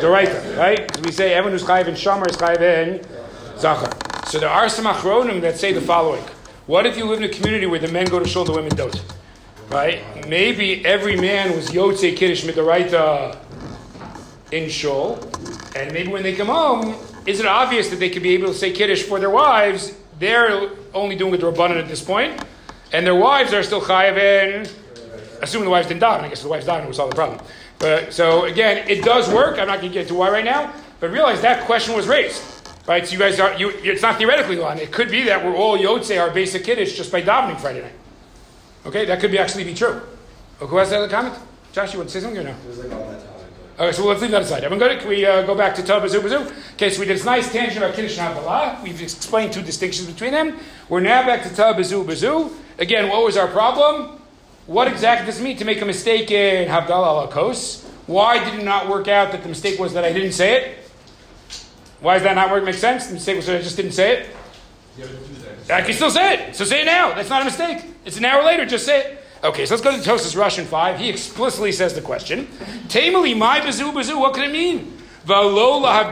Doraita, 0.00 0.56
right? 0.56 0.90
'Cause 0.90 1.02
we 1.02 1.12
say 1.12 1.34
everyone 1.34 1.58
who's 1.58 1.66
chayiv 1.68 1.88
in 1.88 1.94
Shamar 1.94 2.28
is 2.30 2.36
chayiv 2.36 2.60
in 2.62 3.00
Zachar. 3.58 4.15
So 4.26 4.40
there 4.40 4.50
are 4.50 4.68
some 4.68 4.86
achronim 4.86 5.40
that 5.42 5.56
say 5.56 5.72
the 5.72 5.80
following. 5.80 6.22
What 6.66 6.84
if 6.84 6.96
you 6.98 7.04
live 7.04 7.22
in 7.22 7.30
a 7.30 7.32
community 7.32 7.66
where 7.66 7.78
the 7.78 7.86
men 7.86 8.06
go 8.06 8.18
to 8.18 8.26
shul, 8.26 8.44
the 8.44 8.52
women 8.52 8.74
don't? 8.74 9.00
Right? 9.70 10.02
Maybe 10.26 10.84
every 10.84 11.16
man 11.16 11.54
was 11.54 11.68
Yotze 11.68 12.16
Kiddush 12.16 12.42
Midoraita 12.44 13.38
in 14.50 14.68
shul, 14.68 15.20
and 15.76 15.92
maybe 15.92 16.08
when 16.08 16.24
they 16.24 16.34
come 16.34 16.48
home, 16.48 16.96
is 17.24 17.38
it 17.38 17.46
obvious 17.46 17.88
that 17.90 18.00
they 18.00 18.10
could 18.10 18.24
be 18.24 18.30
able 18.30 18.48
to 18.48 18.54
say 18.54 18.72
Kiddush 18.72 19.04
for 19.04 19.20
their 19.20 19.30
wives? 19.30 19.94
They're 20.18 20.70
only 20.92 21.14
doing 21.14 21.34
it 21.34 21.38
to 21.38 21.46
Rabbanan 21.46 21.80
at 21.80 21.86
this 21.86 22.02
point, 22.02 22.44
and 22.92 23.06
their 23.06 23.14
wives 23.14 23.52
are 23.52 23.62
still 23.62 23.80
chayiv 23.80 24.18
in, 24.18 24.68
assuming 25.40 25.66
the 25.66 25.70
wives 25.70 25.86
didn't 25.86 26.00
die, 26.00 26.18
daven. 26.18 26.24
I 26.24 26.28
guess 26.30 26.42
the 26.42 26.48
wives 26.48 26.66
daven 26.66 26.88
was 26.88 26.98
all 26.98 27.08
the 27.08 27.14
problem. 27.14 27.40
But 27.78 28.12
so 28.12 28.46
again, 28.46 28.88
it 28.88 29.04
does 29.04 29.32
work. 29.32 29.60
I'm 29.60 29.68
not 29.68 29.78
going 29.78 29.92
to 29.92 29.94
get 29.94 30.02
into 30.02 30.14
why 30.14 30.30
right 30.30 30.44
now, 30.44 30.72
but 30.98 31.12
realize 31.12 31.42
that 31.42 31.64
question 31.66 31.94
was 31.94 32.08
raised. 32.08 32.42
Right, 32.86 33.04
so 33.04 33.14
you 33.14 33.18
guys 33.18 33.40
are, 33.40 33.52
you, 33.54 33.70
it's 33.70 34.02
not 34.02 34.16
theoretically 34.16 34.60
on. 34.60 34.78
It 34.78 34.92
could 34.92 35.10
be 35.10 35.24
that 35.24 35.44
we're 35.44 35.56
all 35.56 35.76
Yotze, 35.76 36.20
our 36.20 36.30
basic 36.30 36.62
Kiddush, 36.62 36.96
just 36.96 37.10
by 37.10 37.20
davening 37.20 37.58
Friday 37.58 37.82
night. 37.82 37.92
Okay, 38.86 39.04
that 39.06 39.18
could 39.18 39.32
be 39.32 39.38
actually 39.38 39.64
be 39.64 39.74
true. 39.74 40.00
Oh, 40.60 40.68
who 40.68 40.76
has 40.76 40.90
that 40.90 40.98
other 40.98 41.08
comment? 41.08 41.34
Josh, 41.72 41.92
you 41.92 41.98
want 41.98 42.10
to 42.10 42.14
say 42.14 42.20
something 42.20 42.38
or 42.38 42.44
no? 42.44 42.54
Okay, 43.78 43.92
so 43.92 44.06
let's 44.06 44.22
leave 44.22 44.30
that 44.30 44.42
aside. 44.42 44.62
Everyone 44.62 44.88
good? 44.88 45.00
Can 45.00 45.08
we 45.08 45.26
uh, 45.26 45.42
go 45.42 45.56
back 45.56 45.74
to 45.74 45.82
Toba 45.82 46.06
Zubazu? 46.06 46.50
Okay, 46.74 46.88
so 46.90 47.00
we 47.00 47.06
did 47.06 47.16
this 47.16 47.24
nice 47.24 47.50
tangent 47.52 47.78
about 47.78 47.94
Kiddush 47.94 48.16
and 48.18 48.34
Havdalah. 48.34 48.82
We've 48.82 49.02
explained 49.02 49.52
two 49.52 49.62
distinctions 49.62 50.08
between 50.08 50.30
them. 50.30 50.56
We're 50.88 51.00
now 51.00 51.26
back 51.26 51.42
to 51.42 51.54
Toba 51.54 51.80
Zubazu. 51.80 52.52
Again, 52.78 53.08
what 53.10 53.24
was 53.24 53.36
our 53.36 53.48
problem? 53.48 54.20
What 54.66 54.86
exactly 54.86 55.26
does 55.26 55.40
it 55.40 55.42
mean 55.42 55.56
to 55.56 55.64
make 55.64 55.82
a 55.82 55.84
mistake 55.84 56.30
in 56.30 56.68
Havdalah 56.68 56.88
ala 56.88 57.28
kos? 57.28 57.84
Why 58.06 58.42
did 58.42 58.60
it 58.60 58.64
not 58.64 58.88
work 58.88 59.08
out 59.08 59.32
that 59.32 59.42
the 59.42 59.48
mistake 59.48 59.80
was 59.80 59.92
that 59.94 60.04
I 60.04 60.12
didn't 60.12 60.32
say 60.32 60.54
it? 60.54 60.85
Why 62.00 62.14
does 62.14 62.24
that 62.24 62.34
not 62.34 62.50
work? 62.50 62.64
Make 62.64 62.74
sense? 62.74 63.06
The 63.06 63.14
mistake 63.14 63.36
was 63.36 63.48
I 63.48 63.62
just 63.62 63.76
didn't 63.76 63.92
say 63.92 64.18
it. 64.18 64.36
I 65.70 65.82
can 65.82 65.94
still 65.94 66.10
say 66.10 66.34
it. 66.34 66.56
So 66.56 66.64
say 66.64 66.82
it 66.82 66.84
now. 66.84 67.14
That's 67.14 67.28
not 67.28 67.42
a 67.42 67.44
mistake. 67.44 67.84
It's 68.04 68.16
an 68.16 68.24
hour 68.24 68.44
later. 68.44 68.66
Just 68.66 68.86
say 68.86 69.00
it. 69.00 69.22
Okay, 69.44 69.66
so 69.66 69.74
let's 69.74 69.84
go 69.84 69.92
to 69.92 69.98
Tosis 69.98 70.36
Russian 70.36 70.64
5. 70.64 70.98
He 70.98 71.08
explicitly 71.08 71.72
says 71.72 71.94
the 71.94 72.00
question. 72.00 72.46
Tamali, 72.88 73.36
my 73.36 73.60
bazu 73.60 73.92
bazu, 73.92 74.18
what 74.18 74.34
could 74.34 74.44
it 74.44 74.52
mean? 74.52 74.96
How 75.26 76.10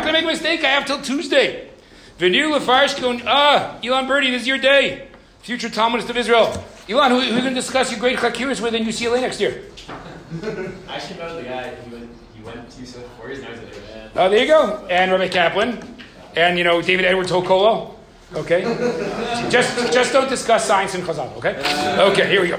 can 0.00 0.08
I 0.08 0.12
make 0.12 0.24
a 0.24 0.26
mistake? 0.26 0.64
I 0.64 0.68
have 0.68 0.86
till 0.86 1.00
Tuesday. 1.00 1.70
Venir 2.18 2.50
ah, 2.52 3.78
Elon 3.82 4.06
Birdie, 4.06 4.30
this 4.30 4.42
is 4.42 4.48
your 4.48 4.58
day. 4.58 5.08
Future 5.40 5.70
Talmudist 5.70 6.10
of 6.10 6.16
Israel. 6.16 6.64
Elon, 6.88 7.10
who, 7.10 7.20
who 7.20 7.38
are 7.38 7.40
going 7.40 7.54
to 7.54 7.60
discuss 7.60 7.90
your 7.90 8.00
great 8.00 8.18
chakiras 8.18 8.60
with 8.60 8.74
in 8.74 8.84
UCLA 8.84 9.20
next 9.20 9.40
year? 9.40 9.62
I 10.42 10.96
actually 10.96 11.18
know 11.18 11.36
the 11.36 11.42
guy. 11.42 11.74
He 11.74 11.90
went, 11.90 12.10
Oh, 14.16 14.28
there 14.28 14.40
you 14.40 14.46
go. 14.46 14.86
And 14.90 15.10
Rabbi 15.12 15.28
Kaplan. 15.28 15.96
And, 16.36 16.58
you 16.58 16.64
know, 16.64 16.82
David 16.82 17.04
Edwards 17.04 17.30
Hokolo. 17.30 17.94
Okay? 18.34 18.62
just, 19.50 19.92
just 19.92 20.12
don't 20.12 20.28
discuss 20.28 20.66
science 20.66 20.94
in 20.94 21.02
Chazal, 21.02 21.34
okay? 21.36 21.56
Okay, 22.10 22.28
here 22.28 22.42
we 22.42 22.48
go. 22.48 22.58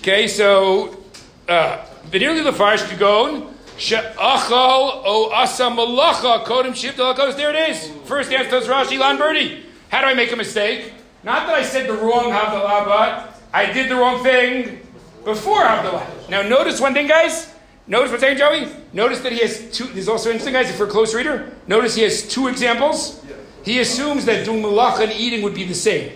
Okay, 0.00 0.28
so, 0.28 1.02
uh, 1.48 1.84
V'nirli 2.10 2.48
lefarish 2.48 2.84
kagon, 2.84 3.52
she'achal 3.76 5.02
o 5.04 5.30
asa 5.32 5.64
malacha 5.64 6.44
kodem 6.44 6.74
shift 6.74 6.98
alakos. 6.98 7.36
There 7.36 7.50
it 7.50 7.70
is. 7.70 7.90
First 8.04 8.32
answer 8.32 8.60
to 8.60 8.66
Rashi 8.66 9.18
Birdie. 9.18 9.64
How 9.88 10.02
do 10.02 10.06
I 10.06 10.14
make 10.14 10.32
a 10.32 10.36
mistake? 10.36 10.92
Not 11.24 11.46
that 11.46 11.56
I 11.56 11.64
said 11.64 11.88
the 11.88 11.94
wrong 11.94 12.30
Havdalah, 12.30 12.84
but 12.84 13.40
I 13.52 13.72
did 13.72 13.90
the 13.90 13.96
wrong 13.96 14.22
thing 14.22 14.80
before 15.24 15.64
Havdalah. 15.64 16.28
Now 16.28 16.42
notice 16.42 16.80
one 16.80 16.94
thing, 16.94 17.08
guys. 17.08 17.52
Notice 17.88 18.10
what's 18.10 18.22
saying, 18.22 18.38
Joey? 18.38 18.66
Notice 18.92 19.20
that 19.20 19.32
he 19.32 19.38
has 19.38 19.70
two, 19.70 19.84
this 19.84 19.98
is 19.98 20.08
also 20.08 20.30
interesting, 20.30 20.54
guys, 20.54 20.68
if 20.68 20.78
you're 20.78 20.88
a 20.88 20.90
close 20.90 21.14
reader. 21.14 21.52
Notice 21.68 21.94
he 21.94 22.02
has 22.02 22.28
two 22.28 22.48
examples. 22.48 23.24
He 23.64 23.78
assumes 23.78 24.24
that 24.24 24.44
doing 24.44 24.62
malacha 24.62 25.04
and 25.04 25.12
eating 25.12 25.42
would 25.42 25.54
be 25.54 25.64
the 25.64 25.74
same. 25.74 26.12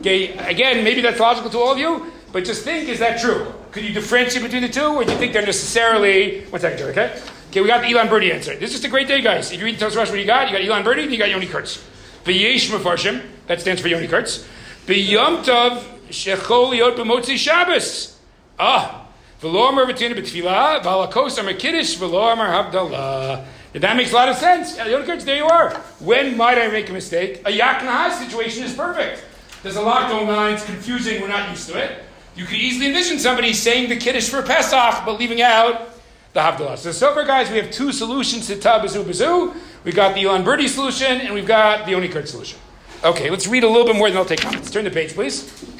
Okay, 0.00 0.36
again, 0.38 0.82
maybe 0.82 1.00
that's 1.00 1.20
logical 1.20 1.50
to 1.50 1.58
all 1.58 1.72
of 1.72 1.78
you, 1.78 2.12
but 2.32 2.44
just 2.44 2.64
think, 2.64 2.88
is 2.88 2.98
that 2.98 3.20
true? 3.20 3.52
Could 3.70 3.84
you 3.84 3.92
differentiate 3.92 4.42
between 4.42 4.62
the 4.62 4.68
two, 4.68 4.84
or 4.84 5.04
do 5.04 5.12
you 5.12 5.18
think 5.18 5.32
they're 5.32 5.46
necessarily, 5.46 6.44
one 6.46 6.60
second, 6.60 6.78
Joey, 6.78 6.90
okay? 6.90 7.20
Okay, 7.50 7.60
we 7.60 7.68
got 7.68 7.82
the 7.82 7.88
Elon 7.88 8.08
Birdie 8.08 8.32
answer. 8.32 8.54
This 8.56 8.70
is 8.70 8.76
just 8.76 8.84
a 8.84 8.88
great 8.88 9.06
day, 9.08 9.20
guys. 9.20 9.52
If 9.52 9.58
you 9.60 9.64
read 9.64 9.78
Tosfos 9.78 9.96
Rosh, 9.96 10.10
what 10.10 10.18
you 10.18 10.24
got? 10.24 10.50
You 10.50 10.58
got 10.58 10.66
Elon 10.66 10.82
Birdie, 10.84 11.02
and 11.02 11.12
you 11.12 11.18
got 11.18 11.30
Yoni 11.30 11.46
Kurtz. 11.46 11.84
V'yesh 12.24 12.70
Mefarshim, 12.70 13.22
that 13.46 13.60
stands 13.60 13.80
for 13.80 13.88
Yoni 13.88 14.08
Kurtz. 14.08 14.46
B'yom 14.86 15.44
Tov, 15.44 15.82
shechol 16.08 16.76
yot 16.76 16.96
b'motzi 16.96 17.36
Shabbos. 17.36 18.18
Ah, 18.58 19.01
v'lo 19.42 19.68
amar 19.68 19.84
v'tina 19.86 20.14
b'tfilah, 20.14 20.82
v'alakos 20.82 21.38
amar 21.38 21.52
kiddush, 21.54 21.96
v'lo 21.98 22.32
amar 22.32 22.48
havdalah. 22.48 23.44
That 23.74 23.96
makes 23.96 24.12
a 24.12 24.14
lot 24.14 24.28
of 24.28 24.36
sense. 24.36 24.76
Kurtz, 24.76 25.24
there 25.24 25.36
you 25.36 25.46
are. 25.46 25.74
When 25.98 26.36
might 26.36 26.58
I 26.58 26.68
make 26.68 26.88
a 26.88 26.92
mistake? 26.92 27.42
A 27.44 27.50
yak 27.50 27.80
situation 28.18 28.64
is 28.64 28.74
perfect. 28.74 29.24
There's 29.62 29.76
a 29.76 29.82
lot 29.82 30.10
going 30.10 30.28
on, 30.28 30.52
it's 30.52 30.64
confusing, 30.64 31.20
we're 31.20 31.28
not 31.28 31.48
used 31.50 31.68
to 31.70 31.78
it. 31.78 32.04
You 32.34 32.44
could 32.44 32.56
easily 32.56 32.86
envision 32.86 33.18
somebody 33.18 33.52
saying 33.52 33.88
the 33.88 33.96
Kiddush 33.96 34.28
for 34.28 34.42
Pesach, 34.42 35.04
but 35.04 35.18
leaving 35.18 35.42
out 35.42 35.90
the 36.32 36.40
Havdalah. 36.40 36.78
So, 36.78 36.92
so 36.92 37.12
far, 37.14 37.24
guys, 37.24 37.50
we 37.50 37.56
have 37.58 37.70
two 37.70 37.92
solutions 37.92 38.46
to 38.46 38.56
Tabazu 38.56 39.04
Bazu. 39.04 39.54
We've 39.84 39.94
got 39.94 40.14
the 40.14 40.24
Elon 40.24 40.42
Birdie 40.42 40.68
solution, 40.68 41.20
and 41.20 41.34
we've 41.34 41.46
got 41.46 41.84
the 41.84 41.92
Yoni 41.92 42.08
Kurtz 42.08 42.30
solution. 42.30 42.58
Okay, 43.04 43.30
let's 43.30 43.46
read 43.46 43.64
a 43.64 43.68
little 43.68 43.86
bit 43.86 43.96
more, 43.96 44.08
then 44.08 44.16
I'll 44.18 44.24
take 44.24 44.40
comments. 44.40 44.70
Turn 44.70 44.84
the 44.84 44.90
page, 44.90 45.12
please. 45.14 45.71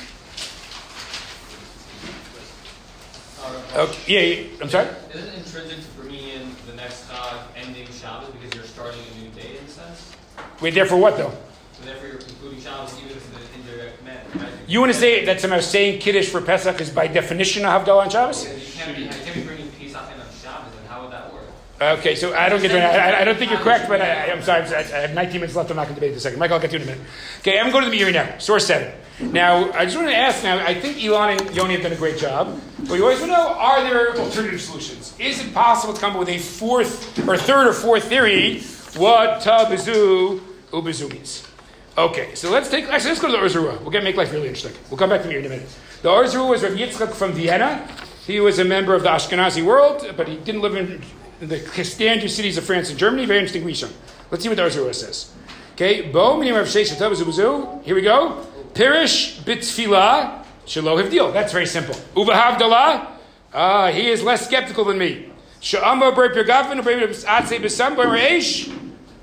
Okay, 3.74 4.02
yeah, 4.06 4.20
yeah, 4.20 4.48
I'm 4.60 4.68
sorry? 4.68 4.86
Isn't 5.14 5.28
it 5.28 5.38
intrinsic 5.38 5.78
to 5.78 5.90
bringing 5.98 6.28
in 6.28 6.54
the 6.66 6.74
next 6.74 7.08
uh, 7.10 7.42
ending 7.56 7.86
Shabbos 7.86 8.28
because 8.28 8.54
you're 8.54 8.64
starting 8.64 9.00
a 9.00 9.22
new 9.22 9.30
day 9.30 9.56
in 9.56 9.64
a 9.64 9.68
sense? 9.68 10.12
Wait, 10.60 10.74
there 10.74 10.84
for 10.84 10.96
what, 10.96 11.16
though? 11.16 11.32
So 11.72 11.86
therefore 11.86 12.08
you're 12.08 12.18
concluding 12.18 12.60
Shabbos 12.60 12.94
even 12.98 13.12
if 13.12 13.16
it's 13.16 13.26
an 13.28 13.60
indirect. 13.60 14.02
Right? 14.36 14.52
You 14.66 14.80
want 14.80 14.92
to 14.92 14.98
say 14.98 15.24
that 15.24 15.40
somehow 15.40 15.60
saying 15.60 16.00
Kiddush 16.00 16.28
for 16.28 16.42
Pesach 16.42 16.82
is 16.82 16.90
by 16.90 17.06
definition 17.06 17.64
a 17.64 17.68
Havdalah 17.68 18.02
on 18.02 18.10
Shabbos? 18.10 18.44
You 18.44 18.50
can't 18.74 18.94
be, 18.94 19.04
you 19.04 19.08
can't 19.08 19.34
be 19.34 19.42
bringing 19.42 19.70
Pesach 19.70 20.02
in 20.14 20.20
on 20.20 20.26
Shabbos, 20.42 20.76
and 20.78 20.86
how 20.88 21.02
would 21.04 21.12
that 21.12 21.32
work? 21.32 21.44
Okay, 21.82 22.14
so 22.14 22.32
I 22.34 22.48
don't 22.48 22.60
get. 22.60 22.70
I, 22.72 23.22
I 23.22 23.24
don't 23.24 23.36
think 23.36 23.50
you're 23.50 23.60
correct, 23.60 23.88
but 23.88 24.00
I, 24.00 24.30
I'm 24.30 24.42
sorry. 24.42 24.62
I 24.62 24.82
have 24.82 25.14
19 25.14 25.40
minutes 25.40 25.56
left. 25.56 25.70
I'm 25.70 25.76
not 25.76 25.84
going 25.84 25.94
to 25.94 26.00
debate 26.00 26.14
this 26.14 26.22
second. 26.22 26.38
Michael, 26.38 26.54
I'll 26.54 26.60
get 26.60 26.70
to 26.70 26.78
you 26.78 26.82
in 26.82 26.88
a 26.88 26.92
minute. 26.92 27.08
Okay, 27.40 27.58
I'm 27.58 27.72
going 27.72 27.84
to 27.84 27.90
the 27.90 27.96
Meiri 27.96 28.12
now. 28.12 28.38
Source 28.38 28.66
seven. 28.66 28.92
Now, 29.32 29.70
I 29.72 29.84
just 29.84 29.96
want 29.96 30.08
to 30.08 30.16
ask. 30.16 30.42
Now, 30.42 30.64
I 30.64 30.74
think 30.74 31.02
Elon 31.02 31.38
and 31.38 31.56
Yoni 31.56 31.74
have 31.74 31.82
done 31.82 31.92
a 31.92 31.96
great 31.96 32.18
job, 32.18 32.60
but 32.88 32.94
you 32.94 33.02
always 33.02 33.20
want 33.20 33.32
to 33.32 33.36
know: 33.36 33.48
Are 33.48 33.82
there 33.82 34.16
alternative 34.16 34.60
solutions? 34.60 35.14
Is 35.18 35.44
it 35.44 35.52
possible 35.52 35.92
to 35.94 36.00
come 36.00 36.12
up 36.12 36.18
with 36.20 36.28
a 36.28 36.38
fourth 36.38 37.18
or 37.28 37.36
third 37.36 37.66
or 37.66 37.72
fourth 37.72 38.04
theory? 38.04 38.60
What 38.96 39.40
tabizu 39.40 40.40
ubizu 40.70 41.10
means? 41.10 41.48
Okay, 41.96 42.34
so 42.34 42.50
let's 42.50 42.70
take. 42.70 42.86
Actually, 42.86 43.10
let's 43.10 43.20
go 43.20 43.28
to 43.28 43.32
the 43.32 43.42
Or 43.42 43.46
Zarua. 43.46 43.80
We'll 43.80 43.90
get 43.90 44.04
make 44.04 44.16
life 44.16 44.32
really 44.32 44.48
interesting. 44.48 44.72
We'll 44.88 44.98
come 44.98 45.10
back 45.10 45.22
to 45.22 45.28
Meiri 45.28 45.40
in 45.40 45.46
a 45.46 45.48
minute. 45.48 45.68
The 46.02 46.10
Or 46.10 46.24
Zarua 46.24 46.50
was 46.50 46.62
Rav 46.62 46.72
Yitzchak 46.72 47.12
from 47.12 47.32
Vienna. 47.32 47.86
He 48.26 48.40
was 48.40 48.58
a 48.58 48.64
member 48.64 48.94
of 48.94 49.02
the 49.02 49.08
Ashkenazi 49.08 49.64
world, 49.64 50.06
but 50.16 50.28
he 50.28 50.36
didn't 50.36 50.62
live 50.62 50.76
in 50.76 51.02
the 51.42 51.84
standard 51.84 52.30
cities 52.30 52.56
of 52.56 52.64
France 52.64 52.90
and 52.90 52.98
Germany. 52.98 53.26
Very 53.26 53.40
interesting 53.40 53.64
Rishon. 53.64 53.90
Let's 54.30 54.44
see 54.44 54.48
what 54.48 54.56
the 54.56 54.64
Or 54.64 54.70
Zarua 54.70 54.94
says. 54.94 55.32
Okay, 55.72 56.10
Bo 56.10 56.36
minim 56.38 56.54
Rav 56.54 56.66
Sheish 56.66 56.94
Atav 56.94 57.82
Here 57.84 57.94
we 57.94 58.02
go. 58.02 58.46
Pirish 58.74 59.40
bitzfila 59.42 60.44
shelo 60.66 61.02
hivdil. 61.02 61.32
That's 61.32 61.52
very 61.52 61.66
simple. 61.66 61.96
Uva 62.16 62.32
havdalah. 62.32 63.08
Ah, 63.52 63.90
he 63.90 64.08
is 64.08 64.22
less 64.22 64.46
skeptical 64.46 64.84
than 64.84 64.98
me. 64.98 65.30
Sha'amar 65.60 66.14
ber 66.14 66.32
pirgafin 66.32 66.76
uber 66.76 67.08
atzei 67.08 67.60
besam 67.60 67.96
ber 67.96 68.06
reish. 68.06 68.72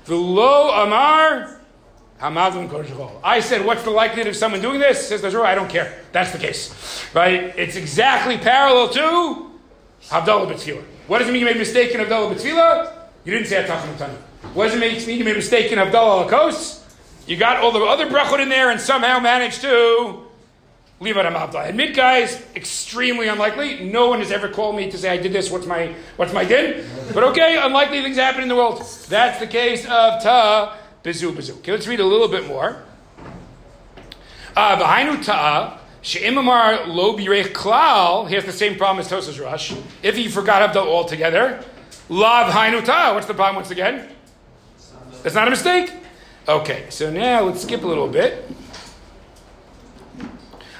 V'lo 0.06 0.84
amar. 0.84 1.58
Hamadun 2.20 2.68
kodesh 2.68 3.20
I 3.24 3.40
said, 3.40 3.64
what's 3.64 3.82
the 3.82 3.90
likelihood 3.90 4.26
of 4.26 4.36
someone 4.36 4.60
doing 4.60 4.78
this? 4.78 5.08
Says 5.08 5.22
the 5.22 5.28
Or 5.28 5.30
Zarua, 5.30 5.46
I 5.46 5.54
don't 5.54 5.70
care. 5.70 6.00
That's 6.12 6.32
the 6.32 6.38
case. 6.38 7.06
Right? 7.14 7.54
It's 7.56 7.76
exactly 7.76 8.36
parallel 8.36 8.90
to 8.90 9.50
Havdalah 10.02 10.52
B'tfilah. 10.52 10.84
What 11.06 11.18
does 11.18 11.28
it 11.28 11.32
mean 11.32 11.40
you 11.40 11.46
made 11.46 11.56
a 11.56 11.58
mistake 11.58 11.92
in 11.92 12.00
Havdalah 12.00 12.34
B'tfilah? 12.34 12.92
You 13.24 13.32
didn't 13.32 13.48
say 13.48 13.62
Atachim 13.62 13.96
Tanu. 13.96 14.16
What 14.54 14.66
does 14.68 14.74
it 14.74 15.06
mean 15.06 15.18
you 15.18 15.24
made 15.24 15.32
a 15.32 15.36
mistake 15.36 15.72
in 15.72 15.78
Havdalah 15.78 16.26
Lakos? 16.26 16.84
You 17.26 17.36
got 17.36 17.58
all 17.58 17.72
the 17.72 17.80
other 17.80 18.06
brachot 18.08 18.40
in 18.40 18.48
there 18.48 18.70
and 18.70 18.80
somehow 18.80 19.18
managed 19.20 19.60
to 19.62 20.24
leave 21.00 21.16
out 21.16 21.26
a 21.26 21.30
Havdalah. 21.30 21.68
Admit, 21.68 21.96
guys, 21.96 22.42
extremely 22.54 23.28
unlikely. 23.28 23.90
No 23.90 24.08
one 24.08 24.20
has 24.20 24.30
ever 24.30 24.48
called 24.48 24.76
me 24.76 24.90
to 24.90 24.98
say 24.98 25.10
I 25.10 25.16
did 25.16 25.32
this. 25.32 25.50
What's 25.50 25.66
my 25.66 25.94
what's 26.16 26.32
my 26.32 26.44
din? 26.44 26.84
But 27.12 27.24
okay, 27.24 27.58
unlikely 27.60 28.02
things 28.02 28.16
happen 28.16 28.42
in 28.42 28.48
the 28.48 28.56
world. 28.56 28.84
That's 29.08 29.40
the 29.40 29.46
case 29.46 29.84
of 29.84 30.22
Ta 30.22 30.78
Bizu 31.02 31.32
Bizu. 31.32 31.58
Okay, 31.58 31.72
let's 31.72 31.86
read 31.86 32.00
a 32.00 32.04
little 32.04 32.28
bit 32.28 32.46
more. 32.46 32.82
Uh, 34.56 34.76
V'hainu 34.78 35.24
Ta 35.24 35.79
She'imamar 36.02 36.86
lo 36.86 37.16
birech 37.16 37.52
klal, 37.52 38.28
he 38.28 38.34
has 38.34 38.44
the 38.44 38.52
same 38.52 38.76
problem 38.76 39.00
as 39.00 39.10
Tosfos 39.10 39.42
Rosh. 39.42 39.74
If 40.02 40.16
he 40.16 40.28
forgot 40.28 40.72
Havdalah 40.72 40.86
altogether, 40.86 41.62
lav 42.08 42.52
hainuta. 42.52 43.14
What's 43.14 43.26
the 43.26 43.34
problem 43.34 43.56
once 43.56 43.70
again? 43.70 44.08
That's 45.22 45.34
not 45.34 45.46
a 45.46 45.50
mistake. 45.50 45.92
Okay, 46.48 46.86
so 46.88 47.10
now 47.10 47.42
let's 47.42 47.62
skip 47.62 47.84
a 47.84 47.86
little 47.86 48.08
bit. 48.08 48.50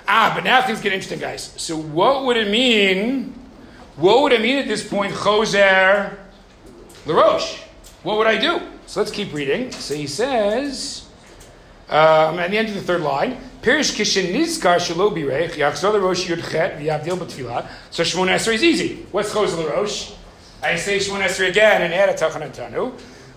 Ah, 0.08 0.32
but 0.34 0.42
now 0.42 0.62
things 0.62 0.80
get 0.80 0.92
interesting, 0.92 1.20
guys. 1.20 1.52
So 1.56 1.76
what 1.76 2.24
would 2.24 2.36
it 2.36 2.50
mean? 2.50 3.34
What 3.96 4.22
would 4.22 4.32
it 4.32 4.40
mean 4.40 4.58
at 4.58 4.66
this 4.66 4.86
point? 4.86 5.12
Chozer 5.12 6.16
LaRosh. 7.04 7.58
What 8.02 8.16
would 8.16 8.26
I 8.26 8.38
do? 8.38 8.60
So 8.86 9.00
let's 9.00 9.12
keep 9.12 9.32
reading. 9.32 9.70
So 9.70 9.94
he 9.94 10.06
says, 10.06 11.06
um, 11.90 12.38
at 12.38 12.50
the 12.50 12.58
end 12.58 12.68
of 12.68 12.74
the 12.74 12.80
third 12.80 13.02
line, 13.02 13.36
Pirish 13.62 13.94
kishin 13.94 14.32
nizkar 14.32 14.78
shelo 14.78 15.12
birech 15.12 15.52
yachzor 15.52 15.92
l'rosh 15.94 16.26
yudchet 16.26 16.78
v'yavdil 16.78 17.18
b'tfilah. 17.18 17.66
So 17.90 18.02
Shmona 18.02 18.36
Esrei 18.36 18.54
is 18.54 18.64
easy. 18.64 19.06
What's 19.10 19.32
choz 19.32 19.54
l'rosh? 19.56 20.14
I 20.62 20.76
say 20.76 20.98
Shmona 20.98 21.26
Esrei 21.26 21.48
again 21.50 21.82
and 21.82 21.92
add 21.92 22.08
a 22.08 22.14
tachanatanu. 22.14 22.92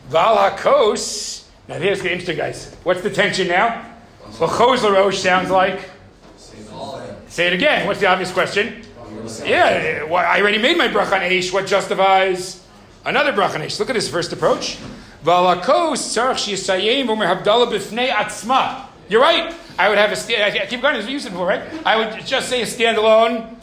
Val 0.08 0.38
hakos. 0.38 1.44
Now 1.68 1.78
here's 1.78 2.02
the 2.02 2.10
interesting, 2.12 2.38
guys. 2.38 2.74
What's 2.84 3.02
the 3.02 3.10
tension 3.10 3.48
now? 3.48 3.86
Well, 4.40 4.50
choz 4.50 4.82
l'rosh 4.84 5.18
sounds 5.18 5.50
like. 5.50 5.90
Say 7.28 7.48
it 7.48 7.54
again. 7.54 7.86
What's 7.88 8.00
the 8.00 8.06
obvious 8.08 8.32
question? 8.32 8.84
Yeah, 9.44 10.06
I 10.10 10.40
already 10.40 10.60
made 10.60 10.78
my 10.78 10.88
brach 10.88 11.12
on. 11.12 11.22
What 11.52 11.66
justifies 11.66 12.62
another 13.06 13.32
brach 13.32 13.56
on? 13.56 13.62
Look 13.62 13.90
at 13.90 13.96
his 13.96 14.08
first 14.08 14.32
approach. 14.34 14.78
You're 19.10 19.22
right. 19.22 19.56
I 19.78 19.90
would 19.90 19.98
have 19.98 20.12
a 20.12 20.16
stand. 20.16 20.44
I 20.44 20.66
keep 20.66 20.82
going. 20.82 20.96
As 20.96 21.06
we 21.06 21.14
used 21.14 21.26
it 21.26 21.32
before, 21.32 21.48
right? 21.48 21.62
I 21.86 21.98
would 21.98 22.26
just 22.26 22.50
say 22.50 22.62
a 22.62 22.66
standalone 22.66 23.56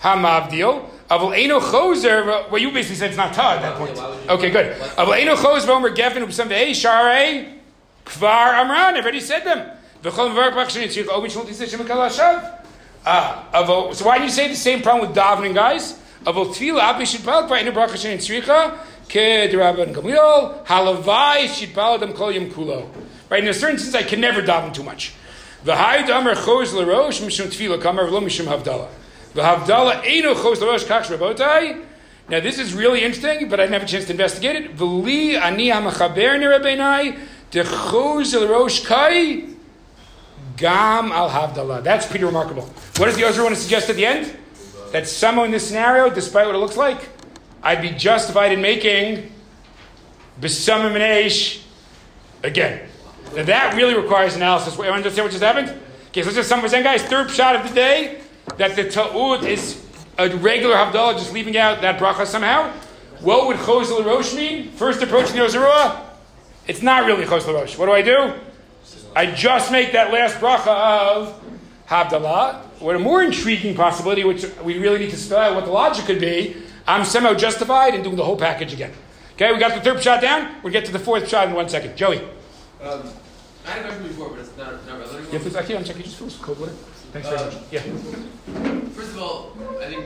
hamavdil. 0.00 0.90
Avol 1.10 1.36
eno 1.36 1.60
choser. 1.60 2.50
Well, 2.50 2.60
you 2.60 2.70
basically 2.70 2.96
said 2.96 3.08
it's 3.10 3.16
not 3.16 3.32
ta 3.32 3.54
at 3.54 3.62
that 3.62 3.76
point. 3.76 3.96
Okay, 4.28 4.50
good. 4.50 4.76
Avol 4.96 5.20
eno 5.20 5.36
choser 5.36 5.66
v'omer 5.66 5.94
gefen 5.94 6.22
u'b'sam 6.24 6.48
ve'ei 6.48 6.70
sharei 6.70 7.58
kvar 8.04 8.54
amran. 8.54 8.96
I've 8.96 9.02
already 9.02 9.20
said 9.20 9.44
them. 9.44 9.70
V'chol 10.02 10.34
v'ar 10.34 10.52
b'achshin 10.52 10.82
yitzchik 10.84 11.08
obin 11.08 11.30
shmul 11.30 11.44
tisei 11.44 11.68
shemakal 11.68 12.08
hashav. 12.08 12.62
Uh, 13.04 13.44
avo, 13.52 13.94
so 13.94 14.04
why 14.04 14.18
do 14.18 14.24
you 14.24 14.30
say 14.30 14.48
the 14.48 14.56
same 14.56 14.82
problem 14.82 15.08
with 15.08 15.16
davening, 15.16 15.54
guys? 15.54 15.96
Avo 16.24 16.46
tefila 16.46 16.80
api 16.80 17.04
shitpal 17.04 17.48
by 17.48 17.62
inu 17.62 17.72
bracha 17.72 17.94
shein 17.94 18.18
tzricha 18.18 18.76
ke 19.08 19.48
derabban 19.52 19.94
gamliel 19.94 20.64
halavai 20.64 21.46
shitpal 21.46 21.94
adam 21.94 22.12
kol 22.12 22.32
yom 22.32 22.50
kulo. 22.50 22.88
Right, 23.30 23.42
in 23.42 23.48
a 23.48 23.54
certain 23.54 23.78
sense, 23.78 23.94
I 23.94 24.02
can 24.02 24.20
never 24.20 24.42
daven 24.42 24.74
too 24.74 24.82
much. 24.82 25.14
V'hai 25.64 26.06
damer 26.06 26.34
choz 26.34 26.72
l'rosh 26.72 27.20
mishum 27.22 27.46
tefila 27.46 27.80
kamer 27.80 28.08
v'lo 28.08 28.22
mishum 28.22 28.46
havdalah. 28.46 28.88
V'havdalah 29.34 30.02
eino 30.02 30.34
choz 30.34 30.60
l'rosh 30.60 30.84
kach 30.84 31.04
shrabotai. 31.04 31.84
Now 32.28 32.40
this 32.40 32.58
is 32.58 32.74
really 32.74 33.04
interesting, 33.04 33.48
but 33.48 33.60
I 33.60 33.64
didn't 33.64 33.74
have 33.74 33.82
a 33.84 33.86
chance 33.86 34.04
to 34.06 34.12
investigate 34.12 34.56
it. 34.56 34.76
V'li 34.76 35.40
ani 35.40 35.68
hamachaber 35.68 36.38
nerabenai 36.38 37.18
dechoz 37.50 38.34
l'rosh 38.34 38.84
kai 38.84 39.56
Gam 40.56 41.12
al 41.12 41.28
Havdalah. 41.28 41.82
That's 41.82 42.06
pretty 42.06 42.24
remarkable. 42.24 42.62
What 42.96 43.06
does 43.06 43.16
the 43.16 43.24
Ozer 43.24 43.42
want 43.42 43.54
to 43.54 43.60
suggest 43.60 43.90
at 43.90 43.96
the 43.96 44.06
end? 44.06 44.36
That 44.92 45.06
somehow 45.06 45.44
in 45.44 45.50
this 45.50 45.66
scenario, 45.66 46.08
despite 46.08 46.46
what 46.46 46.54
it 46.54 46.58
looks 46.58 46.76
like, 46.76 47.08
I'd 47.62 47.82
be 47.82 47.90
justified 47.90 48.52
in 48.52 48.60
making 48.60 49.32
Besamim 50.40 50.96
Eish 50.98 51.62
again. 52.42 52.88
Now 53.34 53.44
that 53.44 53.74
really 53.76 53.94
requires 53.94 54.36
analysis. 54.36 54.78
Wait, 54.78 54.88
understand 54.88 55.24
what 55.24 55.30
just 55.30 55.42
happened? 55.42 55.68
Okay, 56.08 56.22
so 56.22 56.26
let's 56.26 56.36
just 56.36 56.48
summarize. 56.48 56.72
guys, 56.72 57.02
third 57.02 57.30
shot 57.30 57.56
of 57.56 57.68
the 57.68 57.74
day, 57.74 58.20
that 58.56 58.76
the 58.76 58.88
Ta'ud 58.88 59.44
is 59.44 59.82
a 60.18 60.34
regular 60.36 60.74
Havdalah 60.74 61.18
just 61.18 61.32
leaving 61.32 61.56
out 61.56 61.82
that 61.82 62.00
bracha 62.00 62.26
somehow. 62.26 62.72
What 63.20 63.46
would 63.46 63.58
Chosel 63.58 64.04
Rosh 64.04 64.34
mean? 64.34 64.70
First 64.72 65.02
approach 65.02 65.30
the 65.32 65.44
Or 65.44 65.48
Zarua? 65.48 66.02
It's 66.66 66.82
not 66.82 67.06
really 67.06 67.24
Chosel 67.24 67.54
Rosh. 67.54 67.76
What 67.76 67.86
do 67.86 67.92
I 67.92 68.02
do? 68.02 68.34
I 69.14 69.26
just 69.26 69.72
make 69.72 69.92
that 69.92 70.12
last 70.12 70.36
bracha 70.36 70.68
of 70.68 71.42
Havdalah. 71.88 72.62
What 72.80 72.96
a 72.96 72.98
more 72.98 73.22
intriguing 73.22 73.74
possibility, 73.74 74.24
which 74.24 74.44
we 74.62 74.78
really 74.78 74.98
need 74.98 75.10
to 75.10 75.16
spell 75.16 75.40
out 75.40 75.54
what 75.54 75.64
the 75.64 75.70
logic 75.70 76.04
could 76.04 76.20
be, 76.20 76.56
I'm 76.86 77.04
somehow 77.04 77.34
justified 77.34 77.94
in 77.94 78.02
doing 78.02 78.16
the 78.16 78.24
whole 78.24 78.36
package 78.36 78.72
again. 78.72 78.92
Okay, 79.34 79.52
we 79.52 79.58
got 79.58 79.74
the 79.74 79.80
third 79.80 80.02
shot 80.02 80.20
down. 80.20 80.56
We'll 80.62 80.72
get 80.72 80.84
to 80.86 80.92
the 80.92 80.98
fourth 80.98 81.28
shot 81.28 81.48
in 81.48 81.54
one 81.54 81.68
second. 81.68 81.96
Joey. 81.96 82.22
Um, 82.82 83.02
I 83.66 83.70
had 83.70 83.80
a 83.84 83.88
question 83.88 84.06
before, 84.08 84.30
but 84.30 84.38
it's 84.40 84.56
not, 84.56 84.86
not 84.86 84.98
relevant. 84.98 85.32
Yeah, 85.32 85.38
please, 85.40 85.56
actually, 85.56 85.76
I'm 85.78 85.84
checking. 85.84 86.02
Just 86.02 86.16
finish 86.16 86.36
code 86.36 86.58
with 86.60 86.70
it. 86.70 86.76
Thanks 87.12 87.28
very 87.28 87.40
Uh, 87.40 87.44
much. 87.46 87.56
Yeah. 87.70 87.80
First 88.90 89.10
of 89.12 89.18
all, 89.22 89.52
I 89.80 89.86
think 89.86 90.04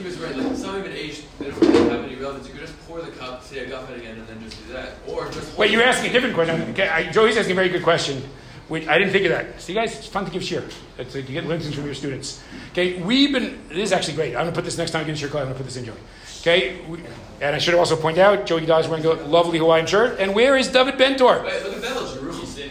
is 0.00 0.18
right. 0.18 0.36
Like 0.36 0.56
some 0.56 0.76
of 0.76 0.86
it 0.86 0.94
age, 0.94 1.22
they 1.38 1.50
don't 1.50 1.60
really 1.60 1.90
have 1.90 2.04
any 2.04 2.14
relevance. 2.16 2.46
You 2.46 2.52
could 2.52 2.62
just 2.62 2.88
pour 2.88 3.00
the 3.00 3.10
cup, 3.12 3.42
say 3.42 3.60
a 3.60 3.68
guffet 3.68 3.96
again, 3.96 4.18
and 4.18 4.26
then 4.26 4.42
just 4.42 4.66
do 4.66 4.72
that, 4.72 4.94
or 5.08 5.30
just. 5.30 5.56
Wait, 5.56 5.70
you're 5.70 5.82
asking 5.82 6.10
a 6.10 6.12
different 6.12 6.34
question. 6.34 6.60
Okay, 6.70 6.88
I, 6.88 7.10
Joey's 7.10 7.36
asking 7.36 7.52
a 7.52 7.56
very 7.56 7.68
good 7.68 7.82
question. 7.82 8.22
Which 8.68 8.88
I 8.88 8.96
didn't 8.96 9.12
think 9.12 9.26
of 9.26 9.32
that. 9.32 9.60
See, 9.60 9.74
guys, 9.74 9.94
it's 9.98 10.06
fun 10.06 10.24
to 10.24 10.30
give 10.30 10.42
share. 10.42 10.64
It's 10.96 11.14
like 11.14 11.28
you 11.28 11.34
get 11.34 11.44
lessons 11.44 11.74
from 11.74 11.84
your 11.84 11.92
students. 11.92 12.42
Okay, 12.72 13.02
we've 13.02 13.30
been. 13.30 13.58
This 13.68 13.78
is 13.78 13.92
actually 13.92 14.14
great. 14.14 14.28
I'm 14.34 14.44
going 14.44 14.46
to 14.46 14.52
put 14.52 14.64
this 14.64 14.78
next 14.78 14.92
time 14.92 15.02
I 15.02 15.04
get 15.04 15.10
into 15.10 15.20
your 15.20 15.30
class. 15.30 15.42
I'm 15.42 15.48
going 15.48 15.58
to 15.58 15.64
put 15.64 15.66
this 15.66 15.76
in, 15.76 15.84
Joey. 15.84 15.96
Okay, 16.44 16.78
we, 16.90 17.00
and 17.40 17.56
I 17.56 17.58
should 17.58 17.72
also 17.72 17.96
point 17.96 18.18
out, 18.18 18.44
Joey 18.44 18.66
Dawes 18.66 18.86
wearing 18.86 19.06
a 19.06 19.14
lovely 19.14 19.58
Hawaiian 19.58 19.86
shirt. 19.86 20.20
And 20.20 20.34
where 20.34 20.58
is 20.58 20.68
David 20.68 20.98
Bentor? 20.98 21.42
Wait, 21.42 21.62
look 21.62 21.76
at 21.76 21.80
Belge, 21.80 22.16
your 22.16 22.24
roomie's 22.24 22.58
in. 22.58 22.70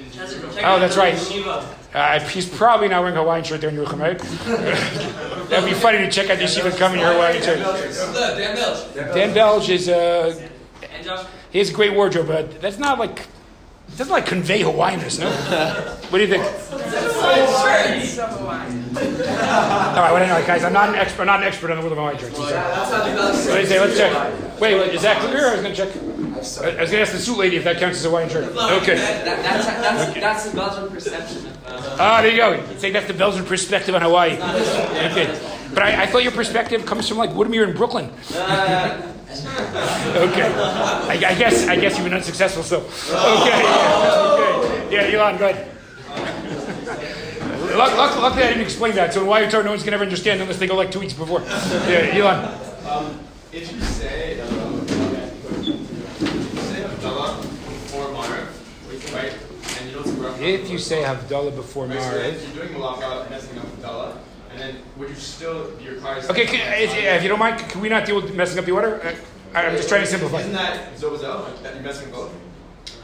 Oh, 0.63 0.79
that's 0.79 0.95
right. 0.95 1.15
Uh, 1.91 2.19
he's 2.29 2.47
probably 2.47 2.87
not 2.87 3.01
wearing 3.01 3.17
a 3.17 3.21
Hawaiian 3.21 3.43
shirt 3.43 3.61
there 3.61 3.71
in 3.71 3.75
Yerucham, 3.75 3.99
right? 3.99 4.19
That'd 5.49 5.67
be 5.67 5.73
funny 5.73 5.97
to 5.97 6.11
check 6.11 6.29
out 6.29 6.37
the 6.37 6.43
yeshiva 6.43 6.77
coming 6.77 6.99
in 6.99 7.03
your 7.03 7.13
Hawaiian 7.13 7.41
shirt. 7.41 7.57
Dan 8.37 8.55
Belge. 8.55 8.93
Dan 8.93 9.33
Belge 9.33 9.69
is 9.69 9.89
uh, 9.89 10.49
he 11.49 11.57
has 11.57 11.71
a 11.71 11.73
great 11.73 11.93
wardrobe, 11.93 12.27
but 12.27 12.61
that's 12.61 12.77
not 12.77 12.99
like 12.99 13.21
it 13.87 13.97
doesn't 13.97 14.13
like 14.13 14.27
convey 14.27 14.61
Hawaiianness, 14.61 15.19
no? 15.19 15.31
what 16.09 16.19
do 16.19 16.23
you 16.23 16.29
think? 16.29 16.43
All 19.93 19.99
right, 19.99 20.11
well, 20.11 20.23
anyway, 20.23 20.43
guys, 20.47 20.63
I'm 20.63 20.73
not 20.73 20.89
an 20.89 20.95
expert. 20.95 21.21
I'm 21.21 21.27
not 21.27 21.41
an 21.41 21.47
expert 21.47 21.69
on 21.69 21.77
the 21.77 21.83
world 21.83 21.91
of 21.91 21.99
Hawaiian 21.99 22.17
shirts. 22.17 22.39
What 22.39 22.49
do 22.49 23.59
you 23.59 23.65
say? 23.67 23.79
Let's 23.79 23.95
check. 23.95 24.59
Wait, 24.59 24.73
wait, 24.75 24.95
is 24.95 25.03
that 25.03 25.21
clear? 25.21 25.49
I 25.49 25.53
was 25.53 25.61
going 25.61 25.75
to 25.75 25.85
check. 25.85 25.95
I 25.95 25.99
was 26.41 26.57
going 26.59 26.89
to 26.89 27.01
ask 27.01 27.11
the 27.11 27.19
suit 27.19 27.37
lady 27.37 27.57
if 27.57 27.63
that 27.65 27.77
counts 27.77 27.99
as 27.99 28.05
a 28.05 28.09
Hawaiian 28.09 28.27
shirt. 28.29 28.45
Okay. 28.45 28.95
That, 28.95 29.23
that's, 29.43 29.67
that's, 29.67 30.13
that's 30.15 30.45
the 30.49 30.55
Belgian 30.55 30.89
perception. 30.89 31.45
of, 31.45 31.65
uh, 31.67 31.97
Ah, 31.99 32.21
there 32.23 32.31
you 32.31 32.37
go. 32.37 32.53
You'd 32.53 32.79
say 32.79 32.89
that's 32.89 33.05
the 33.05 33.13
Belgian 33.13 33.45
perspective 33.45 33.93
on 33.93 34.01
Hawaii. 34.01 34.31
Okay. 34.33 35.27
But 35.75 35.83
I, 35.83 36.03
I 36.03 36.05
thought 36.07 36.23
your 36.23 36.31
perspective 36.31 36.87
comes 36.87 37.07
from 37.07 37.19
like 37.19 37.29
Woodmere 37.29 37.67
in 37.69 37.75
Brooklyn. 37.77 38.09
Okay. 38.31 38.41
I, 40.53 41.13
I 41.13 41.35
guess 41.35 41.67
I 41.67 41.75
guess 41.75 41.95
you've 41.97 42.05
been 42.05 42.13
unsuccessful 42.13 42.63
so. 42.63 42.79
Okay. 42.79 43.51
okay. 43.51 44.91
Yeah, 44.91 45.19
Elon, 45.19 45.37
go 45.37 45.49
ahead. 45.49 45.69
Luck, 47.75 47.97
luck, 47.97 48.21
luckily, 48.21 48.43
I 48.43 48.47
didn't 48.47 48.63
explain 48.63 48.95
that. 48.95 49.13
So 49.13 49.21
in 49.21 49.27
why 49.27 49.45
no 49.45 49.69
one's 49.69 49.83
gonna 49.83 49.95
ever 49.95 50.03
understand 50.03 50.41
unless 50.41 50.57
they 50.57 50.67
go 50.67 50.75
like 50.75 50.91
two 50.91 50.99
weeks 50.99 51.13
before. 51.13 51.41
Yeah, 51.41 52.13
Elon. 52.13 52.59
Um, 52.87 53.19
if 53.51 53.71
you 53.71 53.79
say, 53.81 54.39
um, 54.41 54.81
if 54.81 55.63
you 55.63 56.61
say 56.61 56.83
Havdalah 56.83 57.41
before 57.41 58.05
Maariv, 58.07 59.13
right, 59.13 59.33
and 59.79 59.89
you 59.89 59.95
don't 59.95 60.19
Rav 60.19 60.41
If 60.41 60.69
you 60.69 60.77
say 60.77 61.03
Havdalah 61.03 61.55
before 61.55 61.87
Right, 61.87 61.99
so 61.99 62.15
if 62.17 62.55
you're 62.55 62.65
doing 62.65 62.79
Malacha, 62.79 63.29
messing 63.29 63.57
up 63.57 63.65
Havdalah, 63.65 64.17
and 64.51 64.59
then 64.59 64.75
would 64.97 65.09
you 65.09 65.15
still 65.15 65.71
be 65.71 65.89
required 65.89 66.23
to 66.23 66.31
Okay, 66.31 66.45
can, 66.45 66.81
if, 66.81 66.95
if 66.95 67.23
you 67.23 67.29
don't 67.29 67.39
mind, 67.39 67.59
can 67.69 67.81
we 67.81 67.89
not 67.89 68.05
deal 68.05 68.15
with 68.15 68.35
messing 68.35 68.59
up 68.59 68.65
the 68.65 68.71
order? 68.71 69.01
Uh, 69.01 69.57
I'm 69.57 69.75
just 69.75 69.87
trying 69.89 70.01
to 70.01 70.07
simplify. 70.07 70.39
Isn't 70.39 70.53
that 70.53 70.95
Zobazel, 70.95 71.43
like, 71.43 71.63
that 71.63 71.75
you're 71.75 71.83
messing 71.83 72.11
both? 72.11 72.33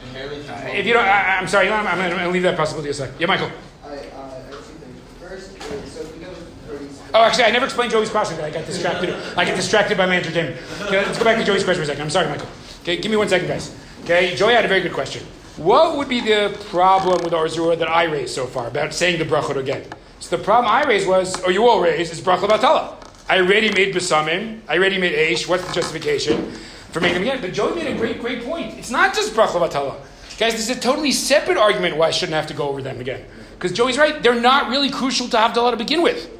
Inherently, 0.02 0.38
If 0.78 0.86
you 0.86 0.92
don't, 0.94 1.04
I, 1.04 1.36
I'm 1.38 1.46
sorry, 1.46 1.68
Elon, 1.68 1.86
I'm 1.86 1.98
going 1.98 2.18
to 2.18 2.28
leave 2.30 2.42
that 2.42 2.56
possibility 2.56 2.90
aside. 2.90 3.12
Yeah, 3.18 3.26
Michael. 3.26 3.50
I, 3.84 3.88
uh, 3.88 3.90
I 3.90 3.94
have 3.94 4.50
two 4.50 4.58
things. 4.58 4.98
First, 5.20 5.56
is, 5.56 5.92
so 5.92 6.00
if 6.00 6.16
we 6.16 6.24
go 6.24 6.30
with 6.30 6.68
Birdie's. 6.68 6.99
Oh, 7.12 7.22
actually, 7.22 7.44
I 7.44 7.50
never 7.50 7.64
explained 7.64 7.90
Joey's 7.90 8.10
question. 8.10 8.40
I 8.40 8.50
got 8.50 8.66
distracted. 8.66 9.10
I 9.36 9.44
get 9.44 9.56
distracted 9.56 9.98
by 9.98 10.06
my 10.06 10.16
entertainment. 10.16 10.56
Okay, 10.82 11.04
let's 11.04 11.18
go 11.18 11.24
back 11.24 11.38
to 11.38 11.44
Joey's 11.44 11.64
question 11.64 11.80
for 11.80 11.84
a 11.84 11.86
second. 11.86 12.02
I'm 12.02 12.10
sorry, 12.10 12.28
Michael. 12.28 12.48
Okay, 12.82 12.98
give 12.98 13.10
me 13.10 13.16
one 13.16 13.28
second, 13.28 13.48
guys. 13.48 13.74
Okay, 14.04 14.34
Joey 14.36 14.52
had 14.52 14.64
a 14.64 14.68
very 14.68 14.80
good 14.80 14.92
question. 14.92 15.24
What 15.56 15.96
would 15.96 16.08
be 16.08 16.20
the 16.20 16.56
problem 16.70 17.22
with 17.24 17.34
Or 17.34 17.46
Zarua 17.46 17.78
that 17.78 17.90
I 17.90 18.04
raised 18.04 18.34
so 18.34 18.46
far 18.46 18.68
about 18.68 18.94
saying 18.94 19.18
the 19.18 19.24
brachot 19.24 19.56
again? 19.56 19.84
So 20.20 20.36
the 20.36 20.42
problem 20.42 20.72
I 20.72 20.84
raised 20.84 21.08
was, 21.08 21.40
or 21.42 21.50
you 21.50 21.68
all 21.68 21.80
raised, 21.80 22.12
is 22.12 22.20
brachot 22.20 22.48
batala. 22.48 22.96
I 23.28 23.38
already 23.38 23.72
made 23.72 23.94
besamim. 23.94 24.60
I 24.68 24.76
already 24.76 24.98
made 24.98 25.12
aish. 25.12 25.48
What's 25.48 25.66
the 25.66 25.72
justification 25.72 26.52
for 26.92 27.00
making 27.00 27.22
them 27.22 27.22
again? 27.22 27.40
But 27.40 27.52
Joey 27.52 27.74
made 27.74 27.88
a 27.88 27.96
great, 27.96 28.20
great 28.20 28.44
point. 28.44 28.78
It's 28.78 28.90
not 28.90 29.14
just 29.14 29.34
brachot 29.34 29.68
batala. 29.68 29.96
Guys, 30.38 30.52
this 30.52 30.70
is 30.70 30.76
a 30.76 30.80
totally 30.80 31.12
separate 31.12 31.58
argument 31.58 31.96
why 31.96 32.06
I 32.06 32.10
shouldn't 32.12 32.36
have 32.36 32.46
to 32.46 32.54
go 32.54 32.68
over 32.68 32.80
them 32.80 33.00
again. 33.00 33.24
Because 33.52 33.72
Joey's 33.72 33.98
right, 33.98 34.22
they're 34.22 34.40
not 34.40 34.70
really 34.70 34.88
crucial 34.88 35.28
to 35.28 35.36
Havdalah 35.36 35.72
to 35.72 35.76
begin 35.76 36.00
with. 36.00 36.30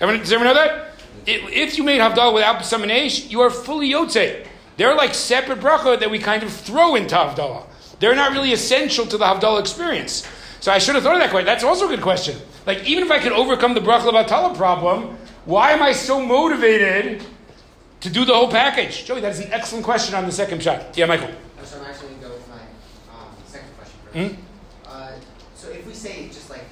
Everyone, 0.00 0.20
does 0.20 0.32
everyone 0.32 0.54
know 0.54 0.60
that? 0.62 0.92
It, 1.26 1.42
if 1.52 1.78
you 1.78 1.84
made 1.84 2.00
Havdalah 2.00 2.34
without 2.34 2.56
Besamim 2.56 2.90
Eish, 2.90 3.30
you 3.30 3.40
are 3.40 3.50
fully 3.50 3.90
Yotze. 3.90 4.46
They're 4.76 4.94
like 4.94 5.14
separate 5.14 5.60
bracha 5.60 5.98
that 6.00 6.10
we 6.10 6.18
kind 6.18 6.42
of 6.42 6.52
throw 6.52 6.96
into 6.96 7.14
Havdalah. 7.14 7.64
They're 8.00 8.16
not 8.16 8.32
really 8.32 8.52
essential 8.52 9.06
to 9.06 9.16
the 9.16 9.24
Havdalah 9.24 9.60
experience. 9.60 10.26
So 10.60 10.72
I 10.72 10.78
should 10.78 10.94
have 10.94 11.04
thought 11.04 11.14
of 11.14 11.20
that 11.20 11.30
question. 11.30 11.46
That's 11.46 11.64
also 11.64 11.86
a 11.86 11.88
good 11.88 12.02
question. 12.02 12.36
Like, 12.66 12.84
even 12.84 13.04
if 13.04 13.10
I 13.10 13.18
could 13.18 13.32
overcome 13.32 13.74
the 13.74 13.80
bracha 13.80 14.10
Levatala 14.10 14.56
problem, 14.56 15.16
why 15.44 15.72
am 15.72 15.82
I 15.82 15.92
so 15.92 16.24
motivated 16.24 17.22
to 18.00 18.10
do 18.10 18.24
the 18.24 18.34
whole 18.34 18.50
package? 18.50 19.04
Joey, 19.04 19.20
that 19.20 19.32
is 19.32 19.40
an 19.40 19.52
excellent 19.52 19.84
question 19.84 20.14
on 20.14 20.24
the 20.24 20.32
second 20.32 20.62
shot. 20.62 20.96
Yeah, 20.96 21.06
Michael. 21.06 21.30
So 21.62 21.78
I'm 21.78 21.84
actually 21.84 22.08
going 22.08 22.20
to 22.20 22.26
go 22.28 22.34
with 22.34 22.48
my 22.48 22.56
um, 23.14 23.28
second 23.46 23.68
question 23.76 23.98
first. 24.04 24.34
Hmm? 24.34 24.90
Uh, 24.90 25.12
so 25.54 25.70
if 25.70 25.86
we 25.86 25.94
say 25.94 26.26
just 26.28 26.50
like 26.50 26.64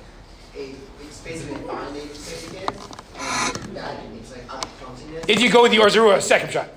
a, 0.56 0.74
it's 1.02 1.20
basically 1.20 1.56
a 1.56 1.66
binding 1.66 2.08
certificate, 2.08 2.70
and 3.18 3.76
that 3.76 4.00
it's 4.18 4.32
like 4.32 4.44
up 4.52 4.66
clumsiness. 5.22 5.36
If 5.38 5.42
you 5.42 5.50
go 5.50 5.62
with 5.62 5.72
the 5.72 5.78
Or 5.78 5.86
Zarua, 5.86 6.20
second 6.20 6.50
shot. 6.50 6.68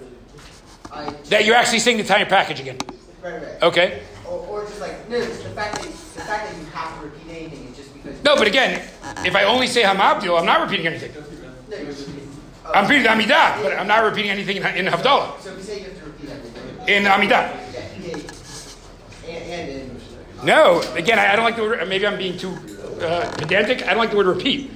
I, 0.91 1.09
That 1.29 1.45
you're 1.45 1.55
actually 1.55 1.79
saying 1.79 1.97
the 1.97 2.03
entire 2.03 2.25
package 2.25 2.59
again. 2.59 2.77
right, 3.21 3.33
right. 3.33 3.63
Okay. 3.63 4.01
Or, 4.25 4.39
or 4.47 4.61
just 4.65 4.79
like 4.79 5.09
no, 5.09 5.19
just 5.19 5.43
the 5.43 5.49
fact 5.49 5.75
that 5.75 5.83
the 5.83 6.21
fact 6.21 6.49
that 6.51 6.57
you 6.57 6.65
have 6.67 6.99
to 6.99 7.05
repeat 7.05 7.29
anything 7.29 7.67
is 7.67 7.77
just 7.77 7.93
because. 7.93 8.23
No, 8.23 8.35
but 8.35 8.47
again, 8.47 8.81
if 9.25 9.35
I 9.35 9.43
only 9.43 9.67
say 9.67 9.83
Hamavdil, 9.83 10.39
I'm 10.39 10.45
not 10.45 10.61
repeating 10.61 10.87
anything. 10.87 11.11
No, 11.69 11.77
you're 11.77 11.87
repeating. 11.87 12.31
I'm 12.73 12.87
repeating 12.87 13.05
Amidah, 13.11 13.61
but 13.61 13.73
I'm 13.73 13.87
not 13.87 14.03
repeating 14.03 14.31
anything 14.31 14.57
in, 14.57 14.65
in 14.65 14.85
Havdalah. 14.87 15.39
So 15.39 15.51
if 15.51 15.57
you 15.57 15.63
say 15.63 15.79
you 15.79 15.85
have 15.85 15.99
to 15.99 16.05
repeat 16.05 16.29
everything. 16.29 16.87
In 16.87 17.03
Amidah. 17.03 17.29
Yeah, 17.29 18.17
yeah, 19.27 19.33
and, 19.33 19.51
and 19.51 19.69
in. 19.69 20.01
No, 20.43 20.81
again, 20.95 21.19
I, 21.19 21.33
I 21.33 21.35
don't 21.35 21.45
like 21.45 21.55
the 21.55 21.61
word, 21.63 21.87
maybe 21.87 22.05
I'm 22.07 22.17
being 22.17 22.37
too 22.37 22.55
uh, 23.01 23.31
pedantic. 23.37 23.83
I 23.83 23.89
don't 23.89 23.97
like 23.99 24.11
the 24.11 24.17
word 24.17 24.27
repeat. 24.27 24.71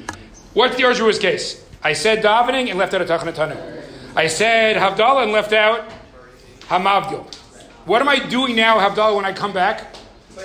What's 0.53 0.76
the 0.78 0.86
Or 0.86 0.91
Zarua's 0.91 1.20
case? 1.20 1.63
I 1.84 1.94
said 1.94 2.24
davening 2.24 2.70
and 2.70 2.78
left 2.78 2.94
out 2.94 3.02
a 3.02 3.06
tachanatanu. 3.06 3.84
I 4.16 4.28
said 4.28 4.76
Havdalah 4.76 5.24
and 5.24 5.32
left 5.32 5.54
out 5.54 5.90
Hamavdil. 6.62 7.34
What 7.86 8.02
am 8.02 8.10
I 8.10 8.20
doing 8.20 8.56
now, 8.56 8.78
Havdalah, 8.80 9.16
when 9.16 9.26
I 9.26 9.34
come 9.34 9.54
back? 9.54 9.96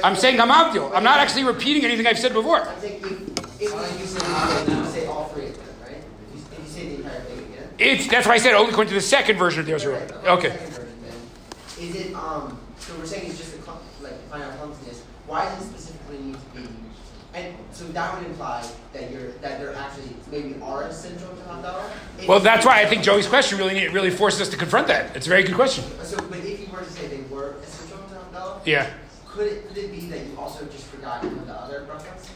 I'm 0.02 0.16
saying 0.16 0.38
Hamavdil. 0.38 0.94
I'm 0.94 1.04
not 1.04 1.18
actually 1.18 1.44
repeating 1.44 1.84
anything 1.84 2.06
I've 2.06 2.18
said 2.18 2.32
before. 2.32 2.62
I 2.62 2.74
think 2.76 3.02
if, 3.04 3.60
if 3.60 3.74
like 3.74 3.98
you 3.98 4.06
say, 4.06 4.72
you 4.72 4.84
say 4.86 5.06
all 5.06 5.24
three 5.26 5.46
of 5.46 5.56
them, 5.56 5.66
right? 5.82 5.96
If 6.34 6.34
you, 6.34 6.42
if 6.52 6.58
you 6.60 6.66
say 6.68 6.88
the 6.88 6.96
entire 6.96 7.20
thing 7.22 7.38
again. 7.52 7.68
It's, 7.78 8.08
that's 8.08 8.26
why 8.26 8.34
I 8.34 8.38
said 8.38 8.54
only 8.54 8.70
according 8.70 8.90
to 8.90 8.94
the 8.94 9.00
second 9.00 9.36
version 9.36 9.60
of 9.60 9.66
the 9.66 9.74
Or 9.74 9.78
Zarua. 9.78 10.24
Okay. 10.38 10.50
Second 10.50 10.68
version, 10.68 11.02
then, 11.02 11.88
Is 11.88 11.96
it 11.96 12.14
um? 12.14 12.58
So 12.78 12.94
we're 12.98 13.06
saying 13.06 13.30
it's 13.30 13.38
just 13.38 13.54
a 13.56 14.02
like 14.02 14.20
final 14.28 14.50
clumsiness. 14.52 15.02
Why 15.26 15.44
does 15.46 15.62
it 15.62 15.70
specifically 15.70 16.18
need 16.18 16.34
to 16.34 16.60
be 16.60 16.68
And 17.34 17.52
so 17.72 17.84
that 17.88 18.16
would 18.16 18.26
imply 18.26 18.64
that 18.92 19.10
you're 19.10 19.32
that 19.42 19.58
there 19.58 19.74
actually 19.74 20.10
maybe 20.30 20.54
are 20.62 20.84
a 20.84 20.92
central 20.92 21.34
to 21.34 21.42
Havdalah. 21.42 22.28
Well, 22.28 22.38
that's 22.38 22.64
why 22.64 22.80
I 22.80 22.86
think 22.86 23.02
Joey's 23.02 23.26
question 23.26 23.58
really 23.58 23.88
really 23.88 24.10
forces 24.10 24.40
us 24.42 24.48
to 24.50 24.56
confront 24.56 24.86
that. 24.86 25.16
It's 25.16 25.26
a 25.26 25.30
very 25.30 25.42
good 25.42 25.56
question. 25.56 25.82
So, 26.04 26.16
but 26.16 26.38
if 26.38 26.60
you 26.60 26.66
were 26.72 26.78
to 26.80 26.90
say 26.90 27.08
they 27.08 27.22
were 27.34 27.56
essential 27.62 27.98
to 27.98 28.14
Havdalah, 28.14 28.60
Yeah. 28.64 28.88
could 29.26 29.48
it 29.48 29.66
could 29.68 29.78
it 29.78 29.90
be 29.90 30.06
that 30.10 30.20
you 30.20 30.36
also 30.38 30.64
just 30.66 30.84
forgot 30.86 31.24
one 31.24 31.34
of 31.38 31.46
the 31.46 31.54
other 31.54 31.80
brachas? 31.90 32.28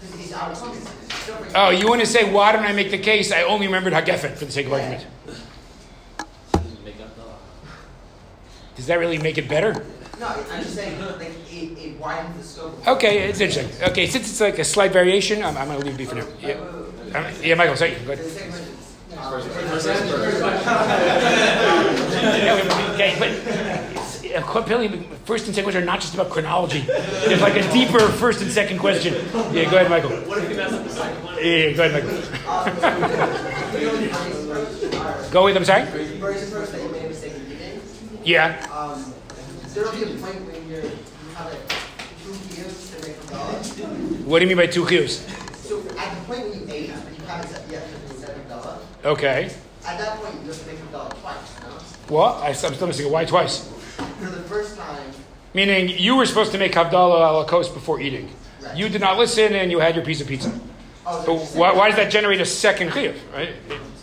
Because 0.00 0.20
it's 0.20 0.34
obviously 0.34 0.70
it's, 0.78 0.90
it's 1.04 1.14
still 1.22 1.36
pretty- 1.36 1.54
Oh, 1.54 1.70
you 1.70 1.88
want 1.88 2.00
to 2.00 2.06
say 2.06 2.30
why 2.30 2.50
don't 2.52 2.64
I 2.64 2.72
make 2.72 2.90
the 2.90 2.98
case? 2.98 3.30
I 3.30 3.42
only 3.42 3.66
remembered 3.66 3.92
Hagefen 3.92 4.34
for 4.34 4.44
the 4.46 4.52
sake 4.52 4.66
of 4.66 4.72
argument. 4.72 5.06
Does 8.76 8.86
that 8.88 8.98
really 8.98 9.18
make 9.18 9.38
it 9.38 9.48
better? 9.48 9.86
No, 10.18 10.26
I'm 10.28 10.62
just 10.62 10.74
saying 10.74 10.98
like 11.00 11.20
it, 11.50 11.78
it 11.78 11.98
widens 12.00 12.36
the 12.38 12.42
scope. 12.42 12.72
Of 12.78 12.88
Okay, 12.88 13.28
it's 13.28 13.38
interesting. 13.40 13.70
Okay, 13.90 14.06
since 14.06 14.30
it's 14.30 14.40
like 14.40 14.58
a 14.58 14.64
slight 14.64 14.90
variation, 14.92 15.42
I'm, 15.42 15.56
I'm 15.58 15.68
going 15.68 15.80
to 15.80 15.84
leave 15.86 15.94
it 15.94 15.98
be 15.98 16.04
for 16.06 16.14
now. 16.14 16.26
Yeah, 16.40 16.54
Um, 17.14 17.26
yeah 17.42 17.54
Michael, 17.54 17.76
sorry. 17.76 17.94
Go 18.06 18.12
ahead. 18.12 18.24
The 18.24 18.30
second 18.30 18.50
question 18.52 18.72
is, 18.72 18.96
um, 19.18 19.34
okay, 22.94 23.14
but 23.18 23.30
uh, 24.36 24.42
clearly, 24.42 24.88
first 25.24 25.44
and 25.46 25.54
second 25.54 25.64
question 25.66 25.82
are 25.82 25.86
not 25.86 26.00
just 26.00 26.14
about 26.14 26.30
chronology. 26.30 26.80
There's 26.80 27.42
like 27.42 27.56
a 27.56 27.70
deeper 27.72 28.00
first 28.00 28.40
and 28.40 28.50
second 28.50 28.78
question. 28.78 29.12
Yeah, 29.52 29.64
go 29.70 29.76
ahead, 29.76 29.90
Michael. 29.90 30.10
What 30.10 30.38
if 30.38 30.48
you 30.50 30.56
mess 30.56 30.72
up 30.72 30.82
the 30.82 30.90
second 30.90 31.22
one? 31.24 31.34
Yeah, 31.36 31.42
yeah, 31.44 31.72
go 31.72 31.84
ahead, 31.84 32.04
Michael. 32.04 32.22
Go 35.30 35.44
with, 35.44 35.56
I'm 35.56 35.64
sorry? 35.64 35.84
Versus 35.84 36.50
first 36.50 36.72
that 36.72 36.82
you 36.82 36.88
made 36.88 37.04
a 37.04 37.08
mistake 37.08 37.34
in 37.34 37.48
reading. 37.50 37.80
Yeah. 38.24 38.66
Um, 38.72 39.12
there'll 39.76 39.92
be 39.92 40.02
a 40.04 40.06
point 40.06 40.40
when 40.46 40.68
you're, 40.68 40.82
you 40.82 40.90
have 41.34 41.52
like 41.52 41.68
two 42.24 42.32
to 42.32 43.06
make 43.06 43.16
a. 43.30 43.36
What 44.24 44.38
do 44.38 44.44
you 44.44 44.48
mean 44.48 44.56
by 44.56 44.66
two 44.66 44.84
chiyus? 44.84 45.20
So 45.56 45.80
at 45.98 46.16
the 46.16 46.24
point 46.24 46.48
when 46.48 46.60
you 46.60 46.66
ate, 46.72 46.90
but 47.04 47.18
you 47.18 47.24
haven't 47.26 47.70
yet 47.70 47.86
to 48.20 48.32
a 48.32 48.48
dollar. 48.48 48.78
Okay. 49.04 49.50
At 49.86 49.98
that 49.98 50.18
point, 50.18 50.34
you 50.44 50.52
to 50.52 50.66
make 50.66 50.78
a 50.78 50.92
dollar 50.92 51.10
twice. 51.10 51.60
No? 51.60 51.68
What? 52.14 52.36
I, 52.42 52.48
I'm 52.48 52.54
still 52.54 52.86
missing 52.86 53.06
it. 53.06 53.12
Why 53.12 53.24
twice? 53.24 53.68
For 53.96 54.30
the 54.30 54.42
first 54.42 54.76
time, 54.76 55.12
Meaning 55.54 55.88
you 55.88 56.16
were 56.16 56.26
supposed 56.26 56.52
to 56.52 56.58
make 56.58 56.72
Havdalah 56.72 57.30
ala 57.30 57.46
kos 57.46 57.68
before 57.68 58.00
eating. 58.00 58.28
Right. 58.60 58.76
You 58.76 58.88
did 58.88 59.00
not 59.00 59.16
listen 59.16 59.54
and 59.54 59.70
you 59.70 59.78
had 59.78 59.94
your 59.94 60.04
piece 60.04 60.20
of 60.20 60.26
pizza. 60.26 60.52
Oh, 61.06 61.24
But 61.24 61.36
why, 61.58 61.72
why 61.72 61.88
does 61.88 61.96
that 61.96 62.10
generate 62.10 62.40
a 62.40 62.44
second 62.44 62.90
chiyuv, 62.90 63.16
right? 63.32 63.54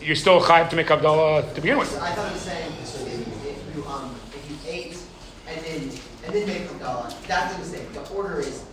You're 0.01 0.15
still 0.15 0.41
chayiv 0.41 0.69
to 0.69 0.75
make 0.75 0.87
Havdalah 0.87 1.53
to 1.53 1.61
begin 1.61 1.77
with. 1.77 1.89
so 1.91 1.99
I 1.99 2.11
thought 2.13 2.29
it 2.29 2.33
was 2.33 2.41
saying 2.41 2.71
if, 2.81 3.07
if 3.45 3.75
you 3.75 3.85
um 3.85 4.15
if 4.33 4.49
you 4.49 4.57
ate 4.71 4.97
and 5.47 5.99
then 6.33 6.41
and 6.43 6.51
then 6.51 6.61
make 6.63 6.71
a 6.71 6.79
dollar, 6.79 7.09
that's 7.27 7.55
a 7.55 7.59
mistake. 7.59 7.93
The 7.93 8.09
order 8.13 8.39
is 8.39 8.63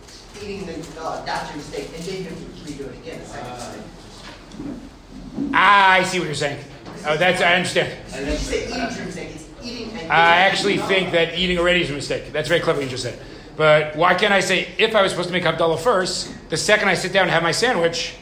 eating 0.41 0.65
the 0.65 0.73
dollar, 0.95 1.23
that's 1.25 1.49
your 1.49 1.57
mistake, 1.57 1.89
and 1.95 2.03
then 2.03 2.17
you 2.17 2.23
have 2.23 2.37
to 2.37 2.45
redo 2.71 2.89
it 2.89 2.97
again 2.99 3.19
the 3.19 3.25
second 3.25 3.57
time. 3.57 5.51
Ah, 5.53 5.91
I 5.93 6.03
see 6.03 6.19
what 6.19 6.25
you're 6.25 6.35
saying. 6.35 6.63
Oh, 7.05 7.17
that's, 7.17 7.41
I 7.41 7.55
understand. 7.55 7.97
You 8.07 8.35
say 8.35 8.67
eating 8.67 8.81
is 8.81 8.97
your 8.97 9.05
mistake. 9.05 9.29
It's 9.33 9.47
eating 9.63 9.91
and 9.91 10.11
I 10.11 10.37
actually 10.37 10.77
think 10.77 11.11
that 11.11 11.37
eating 11.37 11.57
already 11.57 11.81
is 11.81 11.89
a 11.89 11.93
mistake. 11.93 12.31
That's 12.31 12.47
very 12.47 12.59
clever 12.59 12.79
what 12.79 12.83
you 12.85 12.89
just 12.89 13.03
said. 13.03 13.19
But 13.57 13.95
why 13.95 14.13
can't 14.15 14.33
I 14.33 14.39
say, 14.39 14.69
if 14.77 14.95
I 14.95 15.01
was 15.01 15.11
supposed 15.11 15.29
to 15.29 15.33
make 15.33 15.43
Havdalah 15.43 15.79
first, 15.79 16.33
the 16.49 16.57
second 16.57 16.89
I 16.89 16.95
sit 16.95 17.13
down 17.13 17.23
and 17.23 17.31
have 17.31 17.43
my 17.43 17.51
sandwich, 17.51 18.15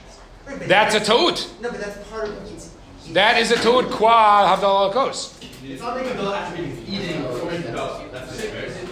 that's 0.46 0.96
a 0.96 1.00
toot. 1.00 1.50
No, 1.62 1.72
but 1.72 1.80
that's 1.80 2.10
part 2.10 2.30
of 2.30 2.52
it's. 2.52 2.76
That 3.14 3.38
is 3.38 3.52
a 3.52 3.56
toot 3.56 3.90
qua 3.92 4.56
Havdalah 4.56 4.86
ala 4.86 4.94
kos. 4.94 5.40
It's 5.64 5.82
not 5.82 5.96
making 5.98 6.14
Havdalah 6.14 6.36
after 6.36 6.62
eating 6.62 7.26
or 7.26 7.46
making 7.46 7.72
Havdalah. 7.72 8.12
That's 8.12 8.40
it, 8.40 8.54
right? 8.54 8.90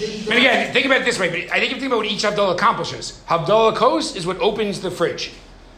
And 0.00 0.32
again, 0.32 0.72
think 0.72 0.86
about 0.86 1.02
it 1.02 1.04
this 1.04 1.18
way, 1.18 1.28
but 1.28 1.52
I 1.54 1.60
think 1.60 1.72
if 1.72 1.76
you 1.76 1.80
think 1.80 1.92
about 1.92 1.98
what 1.98 2.06
each 2.06 2.22
Havdalah 2.22 2.54
accomplishes. 2.54 3.20
Havdalah 3.28 3.76
kos 3.76 4.16
is 4.16 4.26
what 4.26 4.38
opens 4.38 4.80
the 4.80 4.90
fridge. 4.90 5.32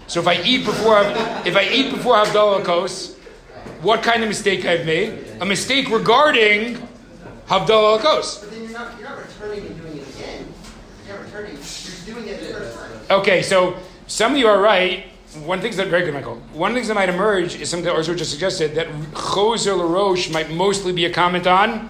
So 0.07 0.21
if 0.21 0.29
I 0.29 0.41
eat 0.43 0.65
before, 0.65 1.01
if 1.45 1.57
I 1.57 1.69
eat 1.69 1.91
before 1.91 2.15
Havdalah 2.15 2.65
kos, 2.65 3.17
what 3.81 4.03
kind 4.03 4.23
of 4.23 4.29
mistake 4.29 4.65
I've 4.65 4.87
made? 4.87 5.27
A 5.41 5.47
mistake 5.47 5.91
regarding 5.91 6.77
Havdalah 7.47 8.01
kos. 8.01 8.39
But 8.39 8.51
then 8.51 8.63
you're 8.63 8.73
not 8.73 8.99
you're 8.99 9.09
not 9.09 9.19
returning 9.19 9.67
and 9.67 9.81
doing 9.81 9.99
it 9.99 10.09
again. 10.15 10.47
You're 11.07 11.17
not 11.17 11.25
returning. 11.25 11.57
You're 11.57 12.15
doing 12.15 12.29
it 12.29 12.41
the 12.41 12.55
first 12.55 12.79
time. 12.79 12.91
Okay, 13.11 13.43
so 13.43 13.77
some 14.07 14.33
of 14.33 14.39
you 14.39 14.47
are 14.47 14.61
right. 14.61 15.07
One 15.45 15.61
thing's 15.61 15.77
that 15.79 15.89
very 15.89 16.05
good, 16.05 16.15
Michael. 16.15 16.37
One 16.53 16.71
of 16.71 16.75
the 16.75 16.81
things 16.81 16.89
that 16.89 16.95
might 16.95 17.09
emerge 17.09 17.57
is 17.57 17.71
something 17.71 17.87
that 17.87 17.95
Orzur 17.95 18.17
just 18.17 18.31
suggested 18.31 18.75
that 18.75 18.89
Chozer 19.13 19.79
LaRosh 19.79 20.31
might 20.31 20.51
mostly 20.51 20.93
be 20.93 21.07
a 21.07 21.11
comment 21.11 21.47
on 21.47 21.89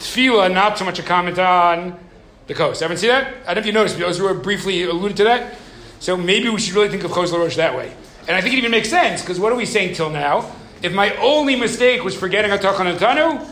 Tefillah, 0.00 0.52
not 0.52 0.78
so 0.78 0.84
much 0.84 0.98
a 0.98 1.02
comment 1.02 1.38
on 1.38 1.98
the 2.46 2.54
coast. 2.54 2.80
Haven't 2.80 2.96
seen 2.96 3.10
that? 3.10 3.34
I 3.46 3.54
don't 3.54 3.56
know 3.56 3.60
if 3.60 3.66
you 3.66 3.72
noticed, 3.72 3.98
but 3.98 4.08
Orzur 4.08 4.42
briefly 4.42 4.82
alluded 4.84 5.16
to 5.18 5.24
that. 5.24 5.58
So 6.00 6.16
maybe 6.16 6.48
we 6.48 6.58
should 6.58 6.74
really 6.74 6.88
think 6.88 7.04
of 7.04 7.10
Chozer 7.10 7.34
LaRosh 7.34 7.56
that 7.56 7.76
way. 7.76 7.92
And 8.26 8.34
I 8.36 8.40
think 8.40 8.54
it 8.54 8.58
even 8.58 8.70
makes 8.70 8.88
sense, 8.88 9.20
because 9.20 9.38
what 9.38 9.52
are 9.52 9.56
we 9.56 9.66
saying 9.66 9.94
till 9.94 10.08
now? 10.08 10.50
If 10.82 10.94
my 10.94 11.14
only 11.16 11.54
mistake 11.54 12.02
was 12.02 12.16
forgetting 12.16 12.50
Atachan 12.50 12.96
Tanu, 12.96 13.46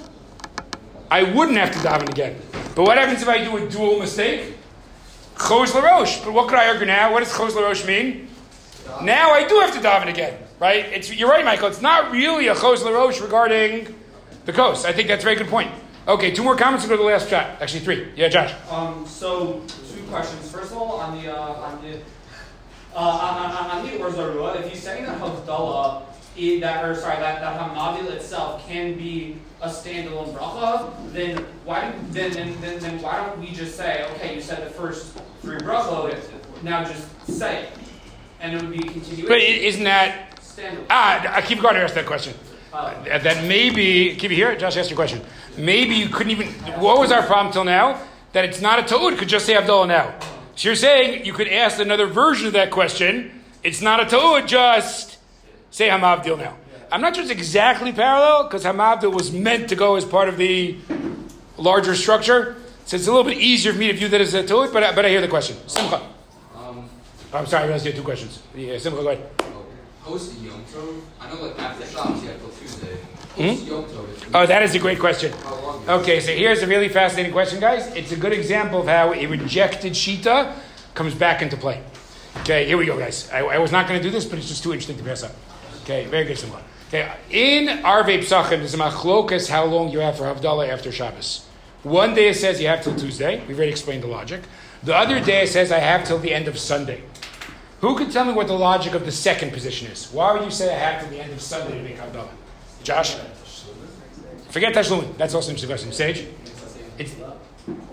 I 1.11 1.23
wouldn't 1.23 1.59
have 1.59 1.73
to 1.73 1.79
daven 1.79 2.09
again. 2.09 2.41
But 2.75 2.85
what 2.85 2.97
happens 2.97 3.21
if 3.21 3.29
I 3.29 3.45
do 3.45 3.57
a 3.59 3.69
dual 3.69 3.99
mistake? 3.99 4.55
Chos 5.37 5.75
LaRoche. 5.75 6.25
But 6.25 6.33
what 6.33 6.49
could 6.49 6.59
I 6.59 6.69
argue 6.69 6.87
now? 6.87 7.13
What 7.13 7.23
does 7.23 7.37
Chos 7.37 7.55
LaRoche 7.55 7.87
mean? 7.87 8.29
Now 9.03 9.33
I 9.33 9.47
do 9.47 9.61
have 9.61 9.75
to 9.75 9.81
daven 9.81 10.09
again, 10.09 10.39
right? 10.59 10.87
It's, 10.87 11.15
you're 11.15 11.29
right, 11.29 11.45
Michael. 11.45 11.69
It's 11.69 11.83
not 11.83 12.11
really 12.11 12.49
a 12.49 12.55
Chos 12.55 12.83
LaRoche 12.83 13.21
regarding 13.21 13.95
the 14.47 14.53
coast. 14.55 14.87
I 14.87 14.93
think 14.93 15.09
that's 15.09 15.23
a 15.23 15.27
very 15.27 15.37
good 15.37 15.49
point. 15.49 15.71
Okay, 16.09 16.31
two 16.31 16.43
more 16.43 16.57
comments 16.57 16.85
and 16.85 16.91
go 16.91 16.97
to 16.97 17.03
the 17.03 17.09
last 17.09 17.29
shot. 17.29 17.61
Actually, 17.61 17.81
three. 17.81 18.09
Yeah, 18.17 18.29
Josh. 18.29 18.55
Um, 18.71 19.07
so 19.07 19.61
two 19.95 20.03
questions. 20.05 20.51
First 20.51 20.73
of 20.73 20.79
all, 20.79 20.93
on 20.93 21.21
the 21.23 21.31
uh, 21.31 21.39
on 21.39 21.83
the 21.83 21.99
uh, 22.95 22.99
on, 22.99 23.51
on, 23.53 23.71
on 23.79 23.87
the 23.87 23.99
Or 24.03 24.09
Zarua, 24.11 24.59
if 24.59 24.73
he's 24.73 24.83
saying 24.83 25.05
that 25.05 25.21
Havdalah, 25.21 26.03
that 26.61 26.85
or 26.85 26.95
sorry, 26.95 27.17
that 27.19 27.41
that 27.43 27.61
Hamavdil 27.61 28.11
itself 28.13 28.67
can 28.67 28.97
be 28.97 29.37
a 29.61 29.69
standalone 29.69 30.33
bracha, 30.35 30.91
then 31.13 31.45
why 31.67 31.91
do, 31.91 31.99
then, 32.13 32.33
then 32.33 32.59
then 32.63 32.79
then 32.81 33.03
why 33.03 33.17
don't 33.19 33.39
we 33.39 33.49
just 33.51 33.77
say, 33.77 34.07
okay, 34.15 34.35
you 34.35 34.41
said 34.41 34.65
the 34.67 34.71
first 34.71 35.19
three 35.43 35.59
brachot, 35.59 36.17
now 36.63 36.85
just 36.85 37.07
say 37.31 37.65
it, 37.65 37.69
and 38.41 38.55
it 38.57 38.63
would 38.63 38.73
be 38.73 38.79
a 38.79 38.91
continuation. 38.93 39.27
But 39.29 39.39
i- 39.39 39.61
isn't 39.69 39.85
that 39.85 40.37
standalone? 40.41 40.87
ah? 40.89 41.37
I 41.37 41.43
keep 41.43 41.61
going 41.61 41.75
to 41.75 41.83
ask 41.83 41.95
that 41.95 42.07
question. 42.07 42.33
Uh, 42.73 42.95
that 43.19 43.45
maybe 43.47 44.15
keep 44.17 44.31
you 44.31 44.37
here. 44.37 44.55
Josh 44.57 44.77
asked 44.77 44.91
your 44.91 44.97
question. 44.97 45.21
Maybe 45.59 45.97
you 45.97 46.09
couldn't 46.09 46.31
even. 46.31 46.49
What 46.81 46.99
was 47.01 47.11
our 47.11 47.23
problem 47.23 47.53
till 47.53 47.65
now? 47.65 48.01
That 48.33 48.45
it's 48.45 48.61
not 48.61 48.79
a 48.79 48.83
toad. 48.83 49.19
Could 49.19 49.29
just 49.29 49.45
say 49.45 49.55
Havdalah 49.55 49.89
now. 49.89 50.15
So 50.55 50.69
you're 50.69 50.77
saying 50.77 51.25
you 51.25 51.33
could 51.33 51.49
ask 51.49 51.81
another 51.81 52.07
version 52.07 52.47
of 52.47 52.53
that 52.55 52.71
question. 52.71 53.43
It's 53.63 53.81
not 53.83 54.01
a 54.01 54.07
toad. 54.07 54.47
Just 54.47 55.19
say 55.71 55.89
Hamavdil 55.89 56.39
now. 56.39 56.57
I'm 56.91 57.01
not 57.01 57.15
sure 57.15 57.23
it's 57.23 57.33
exactly 57.33 57.93
parallel 57.93 58.45
because 58.45 58.65
Hamavdil 58.65 59.13
was 59.13 59.33
meant 59.33 59.69
to 59.69 59.77
go 59.77 59.97
as 59.97 60.05
part 60.05 60.29
of 60.29 60.37
the 60.37 60.77
larger 61.57 61.95
structure. 61.95 62.57
So 62.87 62.97
it's 62.97 63.07
a 63.07 63.13
little 63.13 63.25
bit 63.31 63.39
easier 63.39 63.73
for 63.73 63.79
me 63.79 63.89
to 63.89 63.93
view 63.93 64.09
that 64.09 64.21
as 64.21 64.33
a 64.35 64.47
toad. 64.47 64.73
But 64.73 64.83
I, 64.83 64.95
but 64.95 65.05
I 65.05 65.11
hear 65.11 65.21
the 65.21 65.29
question. 65.29 65.57
Simcha. 65.69 66.01
Um, 66.57 66.89
I'm 67.33 67.47
sorry. 67.47 67.69
I 67.69 67.75
asked 67.75 67.85
you 67.85 67.93
two 67.93 68.03
questions. 68.03 68.41
Yeah, 68.55 68.79
Simcha. 68.79 69.03
Go 69.03 69.09
ahead. 69.09 69.31
post 70.03 70.39
Yom 70.41 70.65
Tov, 70.65 71.01
I 71.21 71.29
know 71.29 71.43
like 71.43 71.59
after 71.59 71.85
Shabbos 71.87 72.23
you 72.23 72.29
have 72.31 72.41
till 72.41 72.51
Tuesday. 72.51 72.97
Hmm? 73.39 74.35
Oh, 74.35 74.47
that 74.47 74.63
is 74.65 74.75
a 74.75 74.81
great 74.81 74.99
question. 74.99 75.33
Okay, 75.89 76.19
so 76.19 76.33
here's 76.33 76.61
a 76.61 76.67
really 76.67 76.89
fascinating 76.89 77.31
question, 77.33 77.61
guys. 77.61 77.87
It's 77.95 78.11
a 78.11 78.17
good 78.17 78.33
example 78.33 78.81
of 78.81 78.89
how 78.89 79.15
a 79.15 79.27
rejected 79.27 79.93
shita 79.93 80.55
comes 80.95 81.15
back 81.15 81.41
into 81.41 81.57
play. 81.57 81.83
Okay, 82.41 82.67
here 82.67 82.77
we 82.77 82.85
go, 82.85 82.99
guys. 82.99 83.31
I, 83.31 83.39
I 83.39 83.59
was 83.59 83.71
not 83.71 83.87
going 83.87 84.01
to 84.01 84.03
do 84.03 84.11
this, 84.11 84.25
but 84.25 84.39
it's 84.41 84.49
just 84.49 84.65
too 84.65 84.73
interesting 84.73 84.99
to 84.99 85.05
pass 85.05 85.23
up. 85.23 85.33
Okay, 85.85 86.07
very 86.07 86.25
good, 86.25 86.37
Simcha. 86.37 86.61
Okay, 86.89 87.13
in 87.31 87.69
Arvei 87.85 88.19
Pesachim, 88.19 88.59
there's 88.59 88.75
a 88.75 88.79
machlokas 88.79 89.49
how 89.49 89.65
long 89.65 89.91
you 89.91 90.01
have 90.01 90.17
for 90.17 90.25
Havdalah 90.25 90.69
after 90.69 90.91
Shabbos. 90.91 91.47
One 91.85 92.15
day 92.15 92.31
it 92.31 92.35
says 92.35 92.61
you 92.61 92.67
have 92.67 92.83
till 92.83 92.97
Tuesday. 92.97 93.45
We've 93.47 93.57
already 93.57 93.71
explained 93.71 94.03
the 94.03 94.09
logic. 94.09 94.43
The 94.83 94.97
other 94.97 95.21
day 95.21 95.45
it 95.45 95.49
says 95.49 95.71
I 95.71 95.79
have 95.79 96.05
till 96.05 96.19
the 96.19 96.35
end 96.35 96.49
of 96.49 96.59
Sunday. 96.59 97.03
Who 97.83 97.97
can 97.97 98.11
tell 98.11 98.25
me 98.25 98.33
what 98.33 98.49
the 98.49 98.59
logic 98.59 98.95
of 98.95 99.05
the 99.05 99.13
second 99.13 99.53
position 99.53 99.91
is? 99.93 100.11
Why 100.11 100.33
would 100.33 100.43
you 100.43 100.51
say 100.51 100.75
I 100.75 100.79
have 100.79 101.03
till 101.03 101.11
the 101.11 101.23
end 101.23 101.33
of 101.33 101.41
Sunday 101.41 101.79
to 101.79 101.85
make 101.85 101.99
Havdalah? 101.99 102.29
Josh? 102.83 103.17
Forget 104.51 104.75
Tashlumin. 104.75 105.17
That's 105.19 105.35
also 105.35 105.51
an 105.51 105.57
interesting 105.57 105.69
question. 105.69 105.93
Sage? 105.93 106.27
It's, 106.99 107.15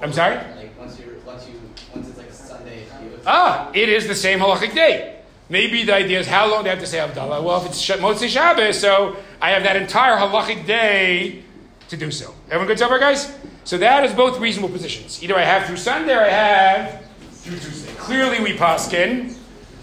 I'm 0.01 0.13
sorry? 0.13 0.36
Like 0.36 0.79
once 0.79 0.99
you 0.99 1.21
once 1.25 1.47
you 1.47 1.53
once 1.93 2.07
it's 2.09 2.17
like 2.17 2.29
a 2.29 2.33
Sunday, 2.33 2.86
Ah, 3.27 3.69
it 3.73 3.89
is 3.89 4.07
the 4.07 4.15
same 4.15 4.39
halachic 4.39 4.73
day. 4.73 5.19
Maybe 5.49 5.83
the 5.83 5.93
idea 5.93 6.19
is 6.19 6.27
how 6.27 6.49
long 6.49 6.59
do 6.59 6.63
they 6.63 6.69
have 6.71 6.79
to 6.79 6.88
say 6.88 6.97
Havdalah? 6.97 7.43
Well, 7.43 7.61
if 7.61 7.67
it's 7.67 7.88
Motzei 7.88 8.27
Shabbos, 8.29 8.79
so 8.79 9.17
I 9.41 9.51
have 9.51 9.63
that 9.63 9.75
entire 9.75 10.15
halachic 10.15 10.65
day 10.65 11.43
to 11.89 11.97
do 11.97 12.09
so. 12.09 12.33
Everyone 12.47 12.67
good 12.67 12.79
so 12.79 12.88
far, 12.88 12.97
guys? 12.97 13.31
So 13.63 13.77
that 13.77 14.03
is 14.05 14.13
both 14.13 14.39
reasonable 14.39 14.69
positions. 14.69 15.21
Either 15.23 15.36
I 15.36 15.43
have 15.43 15.67
through 15.67 15.77
Sunday 15.77 16.15
or 16.15 16.21
I 16.21 16.29
have 16.29 17.05
through 17.31 17.59
Tuesday. 17.59 17.93
Clearly, 17.97 18.39
we 18.39 18.53
paskin 18.57 19.36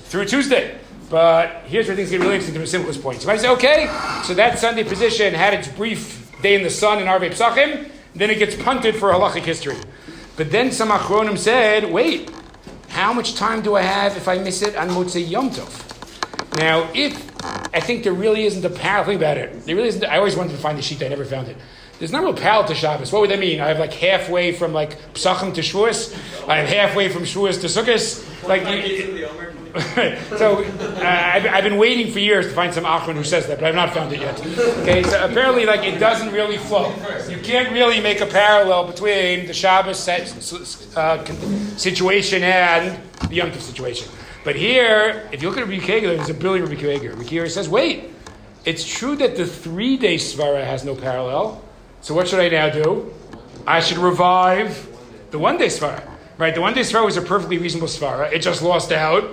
through 0.04 0.24
Tuesday. 0.24 0.78
But 1.12 1.64
here's 1.66 1.88
where 1.88 1.94
things 1.94 2.08
get 2.08 2.20
really 2.20 2.36
interesting 2.36 2.54
to 2.54 2.60
the 2.60 2.66
simplest 2.66 3.02
point. 3.02 3.20
So 3.20 3.30
if 3.30 3.38
I 3.38 3.42
say, 3.42 3.50
okay, 3.50 4.22
so 4.24 4.32
that 4.32 4.58
Sunday 4.58 4.82
position 4.82 5.34
had 5.34 5.52
its 5.52 5.68
brief 5.68 6.32
day 6.40 6.54
in 6.54 6.62
the 6.62 6.70
sun 6.70 7.00
in 7.00 7.04
Arvei 7.04 7.30
Pesachim, 7.30 7.90
then 8.14 8.30
it 8.30 8.38
gets 8.38 8.56
punted 8.56 8.96
for 8.96 9.12
halachic 9.12 9.42
history. 9.42 9.76
But 10.38 10.50
then 10.50 10.72
some 10.72 10.88
Achronim 10.88 11.36
said, 11.36 11.92
wait, 11.92 12.30
how 12.88 13.12
much 13.12 13.34
time 13.34 13.60
do 13.60 13.76
I 13.76 13.82
have 13.82 14.16
if 14.16 14.26
I 14.26 14.38
miss 14.38 14.62
it 14.62 14.74
on 14.74 14.88
Motzei 14.88 15.28
Yom 15.28 15.50
Tov? 15.50 16.56
Now, 16.56 16.88
if 16.94 17.14
I 17.74 17.80
think 17.80 18.04
there 18.04 18.14
really 18.14 18.44
isn't 18.46 18.64
a 18.64 18.70
parallel, 18.70 19.04
think 19.04 19.20
about 19.20 19.36
it. 19.36 19.66
There 19.66 19.76
really 19.76 19.88
isn't. 19.88 20.04
I 20.06 20.16
always 20.16 20.34
wanted 20.34 20.52
to 20.52 20.58
find 20.58 20.78
the 20.78 20.82
sheet. 20.82 21.02
I 21.02 21.08
never 21.08 21.26
found 21.26 21.48
it. 21.48 21.58
There's 21.98 22.10
not 22.10 22.22
real 22.22 22.32
parallel 22.32 22.68
to 22.68 22.74
Shabbos. 22.74 23.12
What 23.12 23.20
would 23.20 23.30
that 23.30 23.38
mean? 23.38 23.60
I 23.60 23.68
have 23.68 23.78
like 23.78 23.92
halfway 23.92 24.52
from 24.52 24.72
like 24.72 24.98
Psachim 25.12 25.52
to 25.56 25.60
Shavuos. 25.60 26.48
I 26.48 26.56
have 26.60 26.68
halfway 26.70 27.10
from 27.10 27.24
Shavuos 27.24 27.60
to 27.60 27.66
Sukkot. 27.66 28.48
Like, 28.48 28.62
you, 28.62 29.28
so 30.36 30.62
uh, 30.62 31.00
I've, 31.02 31.46
I've 31.46 31.64
been 31.64 31.78
waiting 31.78 32.12
for 32.12 32.18
years 32.18 32.46
to 32.46 32.52
find 32.52 32.74
some 32.74 32.84
Achron 32.84 33.14
who 33.14 33.24
says 33.24 33.46
that, 33.46 33.58
but 33.58 33.66
I've 33.66 33.74
not 33.74 33.94
found 33.94 34.12
it 34.12 34.20
yet. 34.20 34.38
Okay, 34.80 35.02
so 35.02 35.24
apparently, 35.24 35.64
like 35.64 35.82
it 35.82 35.98
doesn't 35.98 36.30
really 36.30 36.58
flow. 36.58 36.94
You 37.26 37.38
can't 37.38 37.72
really 37.72 37.98
make 38.00 38.20
a 38.20 38.26
parallel 38.26 38.86
between 38.86 39.46
the 39.46 39.54
Shabbos 39.54 40.06
uh, 40.06 41.24
situation 41.78 42.42
and 42.42 43.00
the 43.28 43.34
Yom 43.34 43.50
Tov 43.50 43.60
situation. 43.60 44.12
But 44.44 44.56
here, 44.56 45.26
if 45.32 45.40
you 45.40 45.48
look 45.48 45.56
at 45.56 45.66
Rabbi 45.66 45.82
Kager, 45.82 46.16
there's 46.16 46.28
a 46.28 46.34
brilliant 46.34 46.68
Rabbi 46.68 46.82
Kager. 46.82 47.10
Rabbi 47.10 47.22
Kager 47.22 47.50
says, 47.50 47.68
wait, 47.68 48.10
it's 48.66 48.86
true 48.86 49.16
that 49.16 49.36
the 49.36 49.46
three-day 49.46 50.16
svara 50.16 50.64
has 50.64 50.84
no 50.84 50.94
parallel. 50.94 51.64
So 52.02 52.14
what 52.14 52.28
should 52.28 52.40
I 52.40 52.48
now 52.48 52.68
do? 52.68 53.14
I 53.66 53.80
should 53.80 53.98
revive 53.98 54.86
the 55.30 55.38
one-day 55.38 55.68
svara. 55.68 56.06
Right, 56.36 56.54
the 56.54 56.60
one-day 56.60 56.80
svara 56.80 57.04
was 57.04 57.16
a 57.16 57.22
perfectly 57.22 57.58
reasonable 57.58 57.88
svara. 57.88 58.32
It 58.32 58.40
just 58.40 58.62
lost 58.62 58.92
out 58.92 59.30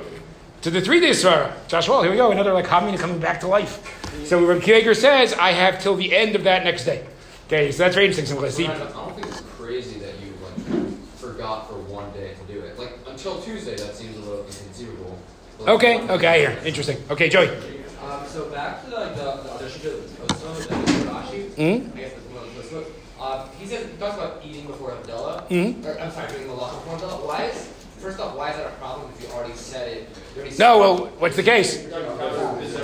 to 0.62 0.70
the 0.70 0.82
three-day 0.82 1.12
svara. 1.12 1.54
Josh, 1.68 1.88
well, 1.88 2.02
here 2.02 2.12
we 2.12 2.18
go, 2.18 2.32
another 2.32 2.54
like 2.54 2.66
Hamina 2.68 2.98
coming 3.00 3.20
back 3.20 3.40
to 3.42 3.48
life. 3.48 3.96
So 4.26 4.44
Rabbi 4.46 4.62
Kager 4.64 4.96
says, 4.96 5.34
I 5.34 5.52
have 5.52 5.82
till 5.82 5.96
the 5.96 6.16
end 6.16 6.36
of 6.36 6.44
that 6.44 6.64
next 6.64 6.86
day. 6.86 7.06
Okay, 7.48 7.72
so 7.72 7.84
that's 7.84 7.96
very 7.96 8.08
interesting. 8.08 8.38
So 8.38 8.46
I 8.46 8.78
don't 8.78 9.16
think 9.16 9.28
it's 9.28 9.42
crazy 9.58 10.00
that 10.00 10.14
you 10.20 10.34
like 10.44 10.98
forgot 11.18 11.68
for 11.68 11.76
one 11.76 12.12
day 12.12 12.34
to 12.36 12.54
do 12.54 12.60
it. 12.60 12.78
Like 12.78 12.94
until 13.08 13.42
Tuesday, 13.42 13.76
that 13.78 13.96
seems 13.96 14.16
a 14.18 14.20
little 14.20 14.46
inconceivable. 14.46 15.18
But 15.58 15.70
Okay, 15.70 16.08
okay, 16.10 16.28
I 16.28 16.38
hear. 16.40 16.60
Interesting. 16.66 16.98
Okay, 17.10 17.28
Joey. 17.30 17.48
Um, 17.50 18.26
so 18.28 18.50
back 18.50 18.86
to 18.86 18.92
like 18.96 19.16
the, 19.16 19.22
the 19.24 19.52
other 19.52 19.70
shit 19.70 20.18
that 20.18 20.30
was 20.30 20.68
that 20.68 20.78
Rashi. 21.08 21.50
Mhm. 21.56 21.94
I 21.96 22.00
guess 22.00 22.12
that's 22.14 22.26
one 22.34 22.44
of 22.48 22.56
the 22.56 22.76
book. 22.76 22.88
Um, 23.20 23.50
he 23.60 23.66
says 23.66 23.90
he 23.92 23.98
talks 23.98 24.16
about 24.18 24.42
eating 24.46 24.68
before 24.68 24.92
Havdalah. 24.92 25.48
Mhm. 25.50 25.86
Or, 25.86 26.00
I'm 26.00 26.12
sorry, 26.12 26.32
doing 26.32 26.48
the 26.48 26.54
law 26.54 26.74
before 26.76 26.98
Havdalah. 26.98 27.26
Why 27.28 27.44
is 27.46 27.68
first 28.00 28.20
off, 28.20 28.36
why 28.36 28.52
is 28.52 28.58
that 28.58 28.68
a 28.68 28.76
problem 28.76 29.12
if 29.16 29.24
you 29.24 29.30
already 29.34 29.54
said 29.54 29.88
it? 29.90 30.10
Already 30.36 30.52
said 30.52 30.60
No, 30.60 30.80
well, 30.80 31.06
what's 31.20 31.36
the 31.36 31.44
case? 31.44 31.88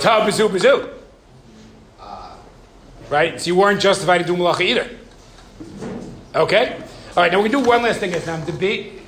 Ta 0.00 0.24
bazoo 0.24 0.48
bazoo. 0.48 0.90
Right? 3.08 3.40
So 3.40 3.46
you 3.46 3.56
weren't 3.56 3.80
justified 3.80 4.18
to 4.18 4.24
do 4.24 4.34
malacha 4.34 4.62
either. 4.62 4.90
Okay? 6.34 6.76
All 7.16 7.22
right, 7.22 7.32
now 7.32 7.40
we 7.40 7.48
can 7.48 7.62
do 7.62 7.68
one 7.68 7.82
last 7.82 8.00
thing, 8.00 8.10
guys. 8.10 8.26
Now, 8.26 8.44
debate. 8.44 9.00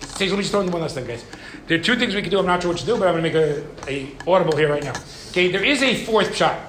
Let 0.00 0.20
me 0.20 0.36
just 0.36 0.50
throw 0.50 0.60
in 0.60 0.70
one 0.70 0.82
last 0.82 0.94
thing, 0.94 1.06
guys. 1.06 1.24
There 1.66 1.78
are 1.78 1.82
two 1.82 1.96
things 1.96 2.14
we 2.14 2.20
can 2.20 2.30
do. 2.30 2.38
I'm 2.38 2.46
not 2.46 2.62
sure 2.62 2.72
what 2.72 2.80
to 2.80 2.86
do, 2.86 2.98
but 2.98 3.08
I'm 3.08 3.20
going 3.20 3.32
to 3.32 3.64
make 3.86 3.88
a, 3.88 4.26
a 4.26 4.30
audible 4.30 4.56
here 4.56 4.68
right 4.68 4.82
now. 4.82 4.92
Okay, 5.30 5.50
there 5.50 5.64
is 5.64 5.82
a 5.82 5.94
fourth 6.04 6.36
shot. 6.36 6.60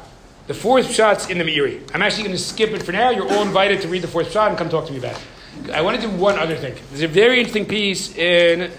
The 0.47 0.53
fourth 0.53 0.91
shot's 0.91 1.29
in 1.29 1.37
the 1.37 1.43
Meiri. 1.43 1.81
I'm 1.93 2.01
actually 2.01 2.23
going 2.23 2.35
to 2.35 2.41
skip 2.41 2.69
it 2.69 2.83
for 2.83 2.91
now. 2.91 3.09
You're 3.09 3.27
all 3.27 3.41
invited 3.41 3.81
to 3.81 3.87
read 3.87 4.03
the 4.03 4.07
fourth 4.07 4.31
shot 4.31 4.49
and 4.49 4.57
come 4.57 4.69
talk 4.69 4.85
to 4.85 4.93
me 4.93 4.99
about 4.99 5.19
it. 5.63 5.71
I 5.71 5.81
want 5.81 5.99
to 5.99 6.07
do 6.07 6.13
one 6.13 6.37
other 6.37 6.55
thing. 6.55 6.75
There's 6.89 7.01
a 7.01 7.07
very 7.07 7.39
interesting 7.39 7.65
piece 7.65 8.15
in 8.15 8.71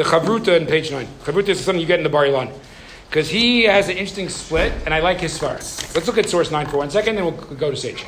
the 0.00 0.06
Chavruta 0.06 0.58
in 0.58 0.66
page 0.66 0.90
9. 0.90 1.06
Chavruta 1.24 1.50
is 1.50 1.60
something 1.60 1.78
you 1.78 1.86
get 1.86 1.98
in 2.00 2.04
the 2.04 2.08
Bar-Ilan, 2.08 2.50
Because 3.10 3.28
he 3.28 3.64
has 3.64 3.90
an 3.90 3.98
interesting 3.98 4.30
split, 4.30 4.72
and 4.86 4.94
I 4.94 5.00
like 5.00 5.20
his 5.20 5.36
far. 5.36 5.52
Let's 5.52 6.06
look 6.06 6.16
at 6.16 6.26
source 6.26 6.50
9 6.50 6.68
for 6.68 6.78
one 6.78 6.90
second, 6.90 7.16
then 7.16 7.24
we'll 7.24 7.36
go 7.56 7.70
to 7.70 7.76
Sage. 7.76 8.06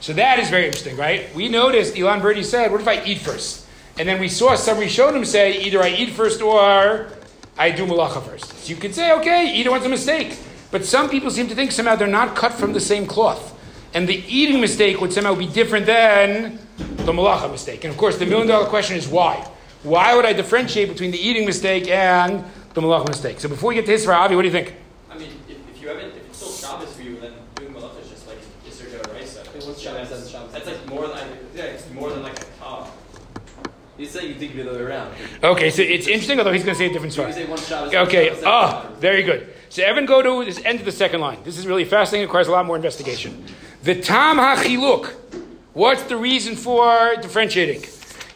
So 0.00 0.12
that 0.14 0.40
is 0.40 0.50
very 0.50 0.64
interesting, 0.66 0.96
right? 0.96 1.32
We 1.32 1.48
noticed 1.48 1.96
Elon 1.96 2.20
Birdie 2.20 2.42
said, 2.42 2.72
What 2.72 2.80
if 2.80 2.88
I 2.88 3.04
eat 3.04 3.18
first? 3.18 3.64
And 3.96 4.08
then 4.08 4.18
we 4.18 4.28
saw 4.28 4.56
somebody 4.56 4.88
showed 4.88 5.14
him 5.14 5.24
say, 5.24 5.62
Either 5.62 5.80
I 5.80 5.90
eat 5.90 6.10
first 6.10 6.42
or 6.42 7.12
I 7.56 7.70
do 7.70 7.86
malacha 7.86 8.24
first. 8.24 8.46
So 8.58 8.70
you 8.70 8.76
could 8.76 8.92
say, 8.92 9.12
Okay, 9.12 9.54
either 9.54 9.70
one's 9.70 9.86
a 9.86 9.88
mistake. 9.88 10.36
But 10.72 10.84
some 10.84 11.08
people 11.08 11.30
seem 11.30 11.46
to 11.46 11.54
think 11.54 11.70
somehow 11.70 11.94
they're 11.94 12.08
not 12.08 12.34
cut 12.34 12.52
from 12.52 12.72
the 12.72 12.80
same 12.80 13.06
cloth. 13.06 13.52
And 13.96 14.06
the 14.06 14.22
eating 14.28 14.60
mistake 14.60 15.00
would 15.00 15.10
somehow 15.10 15.34
be 15.34 15.46
different 15.46 15.86
than 15.86 16.58
the 16.76 17.12
malacha 17.12 17.50
mistake. 17.50 17.82
And 17.84 17.90
of 17.90 17.96
course, 17.96 18.18
the 18.18 18.26
million 18.26 18.46
dollar 18.46 18.66
question 18.66 18.94
is 18.94 19.08
why? 19.08 19.36
Why 19.84 20.14
would 20.14 20.26
I 20.26 20.34
differentiate 20.34 20.90
between 20.90 21.12
the 21.12 21.18
eating 21.18 21.46
mistake 21.46 21.88
and 21.88 22.44
the 22.74 22.82
malacha 22.82 23.08
mistake? 23.08 23.40
So 23.40 23.48
before 23.48 23.68
we 23.68 23.74
get 23.74 23.86
to 23.86 23.94
Isra, 23.94 24.14
Avi, 24.14 24.36
what 24.36 24.42
do 24.42 24.48
you 24.48 24.52
think? 24.52 24.74
I 25.10 25.16
mean, 25.16 25.30
if, 25.48 25.56
if 25.70 25.80
you 25.80 25.88
haven't, 25.88 26.08
if 26.08 26.26
it's 26.26 26.36
still 26.36 26.52
Shabbos 26.52 26.94
for 26.94 27.00
you, 27.00 27.18
then 27.20 27.32
doing 27.54 27.72
malacha 27.72 28.02
is 28.02 28.10
just 28.10 28.28
like 28.28 28.36
Isser 28.68 28.92
Joe 28.92 29.14
Raisa. 29.14 29.40
what's 29.66 29.80
Shabbos 29.80 30.12
and 30.12 30.30
Shabbos? 30.30 30.52
That's 30.52 30.66
like 30.66 30.86
more 30.90 31.08
than, 31.08 31.26
yeah, 31.54 31.62
it's 31.62 31.90
more 31.90 32.10
than 32.10 32.22
like 32.22 32.38
a 32.38 32.44
top. 32.58 32.94
He's 33.96 34.10
saying 34.10 34.28
you 34.28 34.34
think 34.34 34.56
the 34.56 34.68
other 34.68 34.78
way 34.78 34.84
around. 34.84 35.14
Okay, 35.42 35.70
so 35.70 35.80
it's 35.80 36.06
interesting, 36.06 36.38
although 36.38 36.52
he's 36.52 36.64
going 36.64 36.74
to 36.74 36.78
say 36.78 36.90
a 36.90 36.92
different 36.92 37.14
story. 37.14 37.28
You 37.28 37.34
say 37.34 37.46
one 37.46 37.58
Shabbos, 37.58 37.94
Okay, 37.94 38.28
Shabbos, 38.28 38.44
ah, 38.44 38.90
very 38.98 39.22
good. 39.22 39.54
So 39.70 39.82
Evan, 39.82 40.04
go 40.04 40.20
to 40.20 40.44
this 40.44 40.62
end 40.66 40.80
of 40.80 40.84
the 40.84 40.92
second 40.92 41.20
line. 41.22 41.38
This 41.44 41.56
is 41.56 41.66
really 41.66 41.86
fascinating. 41.86 42.24
It 42.24 42.26
requires 42.26 42.48
a 42.48 42.52
lot 42.52 42.66
more 42.66 42.76
investigation. 42.76 43.42
The 43.86 43.94
tam 43.94 44.38
hachiluk. 44.38 45.12
What's 45.72 46.02
the 46.02 46.16
reason 46.16 46.56
for 46.56 47.14
differentiating? 47.22 47.84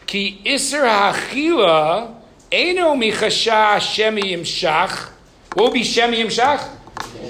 Ki 0.07 0.41
iser 0.45 0.83
hachila 0.83 2.15
eno 2.49 2.95
michasha 2.95 3.75
shemi 3.81 4.31
imshach. 4.31 5.09
What 5.55 5.63
would 5.65 5.73
be 5.73 5.81
shemi 5.81 6.23
imshach? 6.23 6.65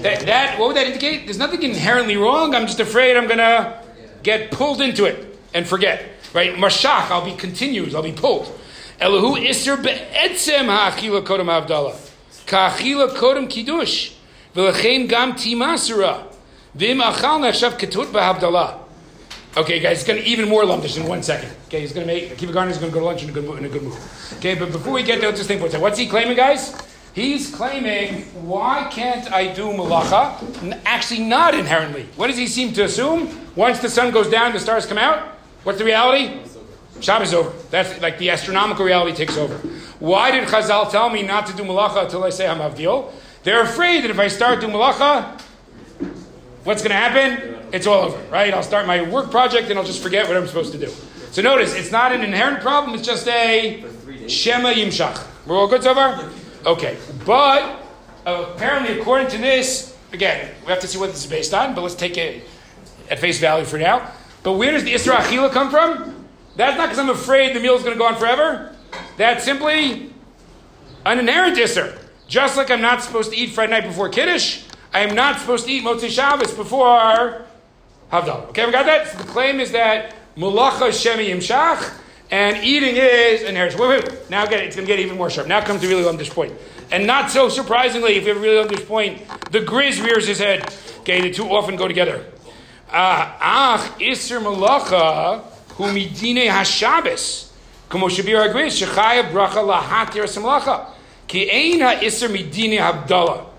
That, 0.04 0.20
that 0.28 0.60
what 0.60 0.68
would 0.68 0.78
that 0.78 0.86
indicate? 0.86 1.26
There's 1.26 1.40
nothing 1.40 1.64
inherently 1.64 2.16
wrong. 2.16 2.54
I'm 2.54 2.68
just 2.68 2.80
afraid 2.80 3.18
I'm 3.18 3.28
gonna 3.28 3.82
get 4.22 4.52
pulled 4.52 4.82
into 4.82 5.06
it 5.06 5.40
and 5.56 5.66
forget. 5.66 6.06
Right? 6.32 6.54
Mashach, 6.54 7.10
I'll 7.10 7.26
be 7.26 7.36
continued. 7.36 7.96
I'll 7.96 8.04
be 8.04 8.12
pulled. 8.12 8.56
Elahu 9.00 9.50
iser 9.50 9.78
be'etzem 9.78 10.68
ha'achila 10.68 11.24
kodem 11.26 11.48
havdalah. 11.48 11.96
Ka'achila 12.46 13.16
kodem 13.16 13.50
kiddush. 13.50 14.14
V'lechein 14.54 15.10
gam 15.10 15.34
timasura. 15.34 16.31
Okay, 19.58 19.80
guys, 19.82 19.98
it's 19.98 20.08
going 20.08 20.22
to 20.22 20.26
even 20.26 20.48
more 20.48 20.64
lumdish 20.64 20.96
in 20.96 21.06
one 21.06 21.22
second. 21.22 21.52
Okay, 21.68 21.82
he's 21.82 21.92
going 21.92 22.08
to 22.08 22.14
make 22.14 22.30
Akiva 22.30 22.54
Garner's 22.54 22.78
going 22.78 22.90
to 22.90 22.94
go 22.94 23.02
to 23.02 23.06
lunch 23.06 23.24
in 23.24 23.30
a 23.30 23.34
good 23.34 23.44
mood. 23.44 23.60
In 23.60 23.66
a 23.66 23.70
good 23.70 23.84
mood. 23.84 23.98
Okay, 24.38 24.56
but 24.56 24.72
before 24.72 24.94
we 24.94 25.04
get 25.04 25.20
there, 25.20 25.28
let's 25.28 25.40
just 25.40 25.50
think 25.50 25.60
for 25.60 25.68
a 25.68 25.70
second. 25.70 25.82
What's 25.82 26.00
he 26.00 26.08
claiming, 26.08 26.38
guys? 26.38 26.74
He's 27.14 27.54
claiming, 27.54 28.24
why 28.48 28.88
can't 28.90 29.30
I 29.34 29.54
do 29.54 29.66
malacha? 29.66 30.80
Actually, 30.86 31.20
not 31.26 31.54
inherently. 31.54 32.08
What 32.16 32.28
does 32.28 32.38
he 32.38 32.48
seem 32.48 32.72
to 32.74 32.86
assume? 32.86 33.28
Once 33.58 33.80
the 33.80 33.90
sun 33.90 34.12
goes 34.12 34.30
down, 34.30 34.54
the 34.54 34.60
stars 34.60 34.86
come 34.86 34.98
out. 34.98 35.28
What's 35.64 35.78
the 35.78 35.84
reality? 35.84 36.40
Shabbos 37.02 37.30
is 37.30 37.34
over. 37.34 37.52
That's 37.70 38.02
like 38.02 38.18
the 38.18 38.30
astronomical 38.30 38.86
reality 38.86 39.14
takes 39.14 39.36
over. 39.36 39.58
Why 40.00 40.32
did 40.32 40.48
Chazal 40.48 40.90
tell 40.90 41.10
me 41.10 41.22
not 41.24 41.48
to 41.48 41.56
do 41.56 41.64
malacha 41.64 42.06
until 42.06 42.24
I 42.24 42.30
say 42.30 42.46
Hamavdil? 42.46 43.12
They're 43.44 43.64
afraid 43.64 44.06
that 44.06 44.12
if 44.12 44.20
I 44.20 44.30
start 44.30 44.62
doing 44.62 44.72
malacha, 44.72 45.42
what's 46.64 46.82
going 46.82 46.91
to 46.91 46.95
happen? 46.95 47.57
It's 47.72 47.88
all 47.88 48.05
over, 48.05 48.18
right? 48.30 48.53
I'll 48.53 48.64
start 48.64 48.86
my 48.86 49.01
work 49.01 49.32
project 49.32 49.70
and 49.70 49.80
I'll 49.80 49.86
just 49.86 50.01
forget 50.03 50.28
what 50.28 50.38
I'm 50.38 50.47
supposed 50.47 50.72
to 50.74 50.78
do. 50.78 50.91
So 51.32 51.41
notice, 51.41 51.74
it's 51.74 51.91
not 51.91 52.12
an 52.12 52.22
inherent 52.22 52.62
problem, 52.62 52.97
it's 52.97 53.07
just 53.07 53.28
a 53.28 53.86
Shema 54.28 54.74
Yimshach. 54.74 55.26
We're 55.45 55.57
all 55.57 55.68
good 55.68 55.84
so 55.84 55.93
far? 55.93 56.30
Okay. 56.66 56.97
But 57.26 57.84
apparently, 58.26 58.99
according 58.99 59.30
to 59.30 59.38
this, 59.38 59.97
again, 60.12 60.51
we 60.66 60.72
have 60.72 60.82
to 60.82 60.88
see 60.88 60.97
what 60.97 61.12
this 61.12 61.24
is 61.24 61.30
based 61.30 61.53
on, 61.53 61.74
but 61.74 61.82
let's 61.82 61.95
take 61.95 62.18
it 62.18 62.43
at 63.09 63.20
face 63.20 63.39
value 63.39 63.66
for 63.66 63.78
now. 63.78 64.12
But 64.43 64.53
where 64.53 64.72
does 64.72 64.84
the 64.84 64.93
Isra 64.93 65.16
Achila 65.16 65.51
come 65.51 65.70
from? 65.70 66.28
That's 66.55 66.78
not 66.78 66.89
because 66.89 66.99
I'm 66.99 67.09
afraid 67.09 67.55
the 67.55 67.59
meal 67.59 67.76
is 67.76 67.84
going 67.84 67.93
to 67.93 67.99
go 67.99 68.07
on 68.07 68.16
forever. 68.16 68.76
That's 69.18 69.43
simply 69.43 70.12
an 71.05 71.20
inherent 71.20 71.57
Isser. 71.57 71.97
Just 72.28 72.57
like 72.57 72.70
I'm 72.70 72.82
not 72.82 73.01
supposed 73.01 73.32
to 73.32 73.38
eat 73.38 73.51
Friday 73.51 73.72
night 73.72 73.84
before 73.84 74.09
Kiddush, 74.09 74.64
I 74.94 75.00
am 75.02 75.16
not 75.16 75.39
supposed 75.39 75.66
to 75.66 75.72
eat 75.72 75.84
Motzei 75.84 76.10
Shabbos 76.10 76.54
before 76.54 77.46
Havdalah. 78.12 78.50
Okay, 78.50 78.66
we 78.66 78.72
got 78.72 78.86
that? 78.86 79.08
So 79.08 79.18
the 79.20 79.24
claim 79.24 79.60
is 79.60 79.72
that 79.72 80.14
Malacha 80.36 80.89
Shemi 80.89 81.30
Yimshach, 81.30 81.98
and 82.30 82.58
eating 82.64 82.96
is 82.96 83.44
an 83.44 83.56
heritage. 83.56 83.80
Wait, 83.80 83.88
wait, 83.88 84.10
wait. 84.10 84.30
Now 84.30 84.46
get 84.46 84.62
it. 84.62 84.68
It's 84.68 84.76
going 84.76 84.88
to 84.88 84.94
get 84.94 85.00
even 85.00 85.18
more 85.18 85.30
sharp. 85.30 85.48
Now 85.48 85.62
comes 85.62 85.82
the 85.82 85.88
really 85.88 86.04
longish 86.04 86.30
point. 86.30 86.54
And 86.92 87.08
not 87.08 87.32
so 87.32 87.48
surprisingly, 87.48 88.16
if 88.16 88.24
you 88.24 88.30
have 88.30 88.38
a 88.38 88.39
really 88.42 88.68
this 88.68 88.86
point, 88.86 89.22
the 89.52 89.60
grizz 89.60 90.04
rears 90.04 90.28
his 90.28 90.39
head. 90.39 90.74
Okay, 91.00 91.22
the 91.22 91.32
two 91.32 91.50
often 91.50 91.78
go 91.78 91.88
together. 91.88 92.26
Uh, 92.89 93.38
Ach, 93.39 93.98
Isser 94.00 94.42
Malacha, 94.42 95.42
Humidine 95.76 96.50
Hashabis. 96.50 97.50
Como 97.88 98.08
Shabir 98.08 98.46
Agriz, 98.46 98.82
Shechaya 98.82 99.32
Bracha 99.32 99.64
Lahatir 99.66 100.24
Samlacha. 100.24 100.88
Ki 101.28 101.50
Ein 101.50 101.80
Ha 101.80 102.02
Isser 102.02 102.30
Midine 102.30 102.80
Habdallah. 102.80 103.51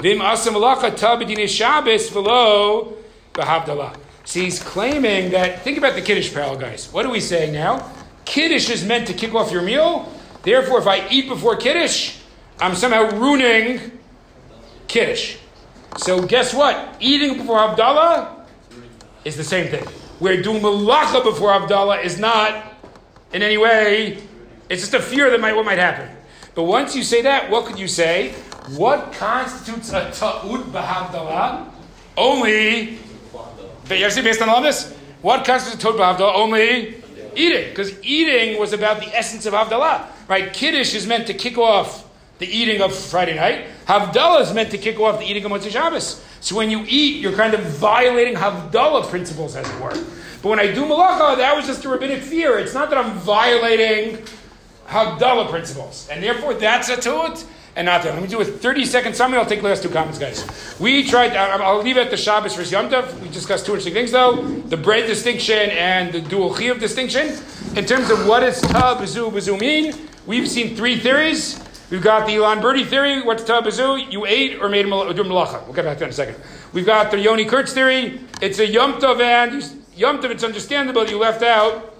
Vim 0.00 0.18
asam 0.18 0.54
alacha 0.54 0.90
tabedine 0.90 1.46
Shabbos 1.46 2.10
below 2.10 2.96
b'havdalah. 3.34 3.96
See, 4.24 4.44
he's 4.44 4.62
claiming 4.62 5.30
that. 5.32 5.62
Think 5.62 5.76
about 5.76 5.94
the 5.94 6.02
kiddush 6.02 6.32
parallel, 6.32 6.58
guys. 6.58 6.90
What 6.92 7.04
are 7.04 7.10
we 7.10 7.20
saying 7.20 7.52
now? 7.52 7.92
Kiddush 8.24 8.70
is 8.70 8.84
meant 8.84 9.08
to 9.08 9.12
kick 9.12 9.34
off 9.34 9.52
your 9.52 9.62
meal. 9.62 10.10
Therefore, 10.42 10.78
if 10.78 10.86
I 10.86 11.06
eat 11.08 11.28
before 11.28 11.56
kiddush, 11.56 12.18
I'm 12.60 12.74
somehow 12.74 13.10
ruining 13.18 13.98
kiddush. 14.88 15.36
So 15.98 16.22
guess 16.22 16.54
what? 16.54 16.96
Eating 17.00 17.38
before 17.38 17.58
Havdalah 17.58 18.46
is 19.24 19.36
the 19.36 19.44
same 19.44 19.68
thing. 19.68 19.84
Where 20.18 20.40
doing 20.40 20.62
malacha 20.62 21.22
before 21.24 21.50
Havdalah 21.50 22.04
is 22.04 22.18
not 22.18 22.74
in 23.32 23.42
any 23.42 23.58
way. 23.58 24.18
It's 24.68 24.80
just 24.80 24.94
a 24.94 25.00
fear 25.00 25.30
that 25.30 25.40
might 25.40 25.54
what 25.54 25.66
might 25.66 25.78
happen. 25.78 26.08
But 26.54 26.64
once 26.64 26.96
you 26.96 27.02
say 27.02 27.22
that, 27.22 27.50
what 27.50 27.66
could 27.66 27.78
you 27.78 27.88
say? 27.88 28.34
What 28.76 29.12
constitutes 29.12 29.92
a 29.92 30.10
ta'ud 30.12 30.72
b'havdalah? 30.72 31.68
Only, 32.16 32.98
you 33.90 34.10
see 34.10 34.22
based 34.22 34.42
on 34.42 34.48
all 34.48 34.62
this? 34.62 34.92
What 35.22 35.44
constitutes 35.44 35.82
a 35.82 35.86
ta'ud 35.86 35.98
b'havdalah? 35.98 36.34
Only 36.34 37.02
eating. 37.34 37.68
Because 37.70 38.00
eating 38.02 38.58
was 38.60 38.72
about 38.72 39.00
the 39.00 39.06
essence 39.16 39.46
of 39.46 39.54
Havdalah. 39.54 40.06
Right? 40.28 40.52
Kiddush 40.52 40.94
is 40.94 41.06
meant 41.06 41.26
to 41.26 41.34
kick 41.34 41.58
off 41.58 42.08
the 42.38 42.46
eating 42.46 42.80
of 42.80 42.94
Friday 42.94 43.34
night. 43.34 43.66
Havdalah 43.86 44.42
is 44.42 44.54
meant 44.54 44.70
to 44.70 44.78
kick 44.78 44.98
off 44.98 45.18
the 45.18 45.26
eating 45.26 45.44
of 45.44 45.50
Motzei 45.50 45.70
Shabbos. 45.70 46.24
So 46.40 46.56
when 46.56 46.70
you 46.70 46.84
eat, 46.88 47.20
you're 47.20 47.34
kind 47.34 47.54
of 47.54 47.60
violating 47.60 48.34
Havdalah 48.34 49.08
principles, 49.08 49.56
as 49.56 49.68
it 49.68 49.80
were. 49.80 49.92
But 50.42 50.48
when 50.48 50.60
I 50.60 50.72
do 50.72 50.84
malacha, 50.84 51.36
that 51.36 51.54
was 51.54 51.66
just 51.66 51.84
a 51.84 51.88
rabbinic 51.88 52.22
fear. 52.22 52.58
It's 52.58 52.72
not 52.72 52.88
that 52.90 52.98
I'm 52.98 53.12
violating 53.18 54.24
Havdalah 54.86 55.50
principles. 55.50 56.08
And 56.10 56.22
therefore, 56.22 56.54
that's 56.54 56.88
a 56.88 56.96
ta'ud 56.96 57.42
and 57.80 57.86
not. 57.86 58.04
Let 58.04 58.20
me 58.20 58.28
do 58.28 58.40
a 58.40 58.44
30 58.44 58.84
second 58.84 59.16
summary. 59.16 59.38
I'll 59.38 59.46
take 59.46 59.62
the 59.62 59.68
last 59.68 59.82
two 59.82 59.88
comments, 59.88 60.18
guys. 60.18 60.44
We 60.78 61.08
tried, 61.08 61.34
I'll 61.34 61.82
leave 61.82 61.96
it 61.96 62.04
at 62.04 62.10
the 62.10 62.16
Shabbos 62.16 62.54
for 62.54 62.62
Yom 62.62 62.90
Tov. 62.90 63.18
We 63.20 63.28
discussed 63.30 63.64
two 63.64 63.72
interesting 63.72 63.94
things, 63.94 64.12
though 64.12 64.42
the 64.42 64.76
bread 64.76 65.06
distinction 65.06 65.70
and 65.70 66.12
the 66.12 66.20
dual 66.20 66.54
chiyuv 66.54 66.78
distinction. 66.78 67.38
In 67.76 67.86
terms 67.86 68.10
of 68.10 68.26
what 68.26 68.40
does 68.40 68.60
ta 68.60 68.96
bazu 69.00 69.58
mean, 69.58 69.94
we've 70.26 70.48
seen 70.48 70.76
three 70.76 70.98
theories. 70.98 71.58
We've 71.90 72.02
got 72.02 72.26
the 72.26 72.34
Elon 72.34 72.60
Birdie 72.60 72.84
theory. 72.84 73.22
What's 73.22 73.44
ta 73.44 73.62
bazu? 73.62 74.12
You 74.12 74.26
ate 74.26 74.60
or 74.60 74.68
made 74.68 74.84
a 74.84 74.88
malacha. 74.88 75.64
We'll 75.64 75.72
get 75.72 75.86
back 75.86 75.96
to 75.96 76.00
that 76.00 76.04
in 76.04 76.10
a 76.10 76.12
second. 76.12 76.36
We've 76.74 76.86
got 76.86 77.10
the 77.10 77.18
Yoni 77.18 77.46
Kurtz 77.46 77.72
theory. 77.72 78.20
It's 78.42 78.58
a 78.58 78.66
Yom 78.66 79.00
Tov 79.00 79.20
and 79.20 79.64
Yom 79.96 80.18
Tov, 80.18 80.30
it's 80.30 80.44
understandable 80.44 81.08
you 81.08 81.18
left 81.18 81.42
out 81.42 81.94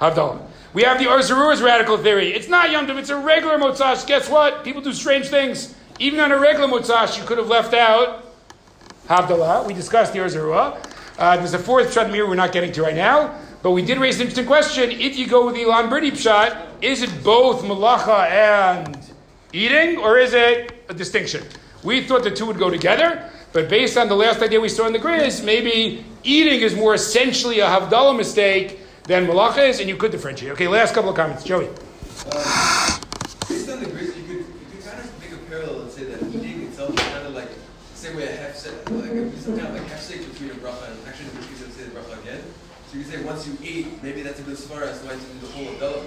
Havdalah. 0.00 0.49
We 0.72 0.82
have 0.84 1.00
the 1.00 1.08
Or 1.08 1.18
Zarua's 1.18 1.62
radical 1.62 1.96
theory. 1.96 2.32
It's 2.32 2.48
not 2.48 2.70
Yom 2.70 2.86
Tov, 2.86 2.96
it's 2.98 3.10
a 3.10 3.16
regular 3.16 3.58
Motzash. 3.58 4.06
Guess 4.06 4.30
what? 4.30 4.62
People 4.62 4.80
do 4.80 4.92
strange 4.92 5.26
things. 5.26 5.74
Even 5.98 6.20
on 6.20 6.30
a 6.30 6.38
regular 6.38 6.68
Motzash, 6.68 7.18
you 7.18 7.24
could 7.24 7.38
have 7.38 7.48
left 7.48 7.74
out 7.74 8.24
Havdalah. 9.08 9.66
We 9.66 9.74
discussed 9.74 10.12
the 10.12 10.20
Or 10.20 10.26
Zarua. 10.26 10.78
Uh, 11.18 11.36
there's 11.36 11.54
a 11.54 11.58
fourth 11.58 11.92
Pshat 11.92 12.08
Meiri 12.10 12.28
we're 12.28 12.36
not 12.36 12.52
getting 12.52 12.70
to 12.72 12.82
right 12.82 12.94
now. 12.94 13.36
But 13.62 13.72
we 13.72 13.82
did 13.82 13.98
raise 13.98 14.16
an 14.16 14.22
interesting 14.22 14.46
question. 14.46 14.90
If 14.92 15.18
you 15.18 15.26
go 15.26 15.44
with 15.44 15.56
the 15.56 15.64
Elon 15.64 15.90
Birdie 15.90 16.12
Pshat, 16.12 16.56
is 16.80 17.02
it 17.02 17.24
both 17.24 17.62
Malacha 17.62 18.30
and 18.30 18.96
eating, 19.52 19.98
or 19.98 20.18
is 20.18 20.32
it 20.32 20.72
a 20.88 20.94
distinction? 20.94 21.44
We 21.82 22.04
thought 22.04 22.22
the 22.22 22.30
two 22.30 22.46
would 22.46 22.58
go 22.58 22.70
together, 22.70 23.28
but 23.52 23.68
based 23.68 23.98
on 23.98 24.08
the 24.08 24.14
last 24.14 24.40
idea 24.40 24.60
we 24.60 24.68
saw 24.68 24.86
in 24.86 24.92
the 24.92 24.98
Grizz, 24.98 25.44
maybe 25.44 26.04
eating 26.22 26.60
is 26.60 26.74
more 26.74 26.94
essentially 26.94 27.60
a 27.60 27.66
Havdalah 27.66 28.16
mistake 28.16 28.79
than 29.04 29.26
malacha 29.26 29.68
is, 29.68 29.80
and 29.80 29.88
you 29.88 29.96
could 29.96 30.10
differentiate. 30.10 30.52
Okay, 30.52 30.68
last 30.68 30.94
couple 30.94 31.10
of 31.10 31.16
comments. 31.16 31.44
Joey. 31.44 31.68
Uh, 32.26 33.00
based 33.48 33.68
on 33.70 33.80
the 33.80 33.86
Grizz, 33.86 34.16
you 34.16 34.24
could, 34.24 34.44
you 34.44 34.66
could 34.72 34.84
kind 34.84 35.00
of 35.00 35.20
make 35.20 35.32
a 35.32 35.36
parallel 35.48 35.82
and 35.82 35.90
say 35.90 36.04
that 36.04 36.22
eating 36.22 36.62
itself 36.62 36.90
is 36.90 37.00
kind 37.08 37.26
of 37.26 37.34
like 37.34 37.48
the 37.48 37.96
same 37.96 38.16
way 38.16 38.28
a 38.28 38.36
half 38.36 38.54
set, 38.54 38.90
like 38.92 39.10
a, 39.10 39.36
some 39.38 39.56
kind 39.56 39.68
of 39.68 39.74
like 39.74 39.88
half 39.88 40.00
steak 40.00 40.30
between 40.30 40.50
a 40.50 40.54
bracha 40.54 40.90
and 40.90 40.98
actually 41.08 41.28
the 41.30 41.38
Grizz 41.38 41.60
would 41.62 41.72
say 41.72 41.84
the 41.84 41.90
bracha 41.90 42.22
again. 42.22 42.42
So 42.90 42.98
you 42.98 43.04
could 43.04 43.12
say 43.12 43.22
once 43.22 43.46
you 43.46 43.56
eat, 43.62 44.02
maybe 44.02 44.22
that's 44.22 44.40
a 44.40 44.42
good 44.42 44.56
svara 44.56 44.88
as 44.88 45.00
to 45.00 45.06
why 45.06 45.12
to 45.14 45.18
do 45.18 45.46
the 45.46 45.52
whole 45.52 45.66
Havdalah. 45.66 46.06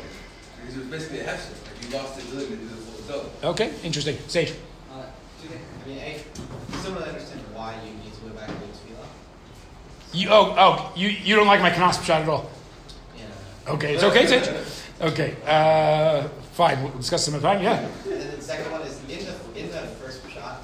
Because 0.59 0.75
it 0.75 0.79
was 0.79 0.87
basically 0.87 1.19
a 1.21 1.23
half 1.23 1.39
set. 1.39 1.55
Like 1.65 1.83
you 1.83 1.97
lost 1.97 2.15
the 2.15 2.27
ability 2.27 2.55
to 2.55 2.57
do 2.57 2.67
the 2.67 2.75
full 2.75 3.19
Havdalah. 3.19 3.49
Okay, 3.51 3.73
interesting. 3.83 4.17
Sage. 4.27 4.53
Uh, 4.91 5.03
two 5.41 5.47
things. 5.47 5.61
I 5.83 5.87
mean, 5.87 5.99
I 5.99 6.77
still 6.77 6.93
don't 6.93 7.03
understand 7.03 7.41
why 7.53 7.75
you 7.85 7.93
need 7.95 8.13
to 8.13 8.21
go 8.21 8.29
back 8.35 8.47
to 8.47 8.53
the 8.53 8.59
tefillah. 8.59 9.07
You, 10.13 10.29
oh, 10.29 10.55
oh, 10.57 10.93
you, 10.95 11.09
you 11.09 11.35
don't 11.35 11.47
like 11.47 11.61
my 11.61 11.71
Knas 11.71 12.03
shot 12.03 12.21
at 12.21 12.29
all? 12.29 12.51
Okay, 13.67 13.95
it's 13.95 14.03
okay, 14.03 14.27
Sage. 14.27 14.49
Okay, 15.01 15.35
uh, 15.45 16.27
fine. 16.53 16.81
We'll 16.83 16.91
discuss 16.93 17.25
some 17.25 17.35
other 17.35 17.43
time. 17.43 17.63
Yeah. 17.63 17.79
And 17.79 17.89
then 18.21 18.35
the 18.35 18.41
second 18.41 18.71
one 18.71 18.81
is 18.81 18.99
in 19.07 19.25
the 19.25 19.59
in 19.59 19.71
the 19.71 19.87
first 19.99 20.21
shot 20.29 20.63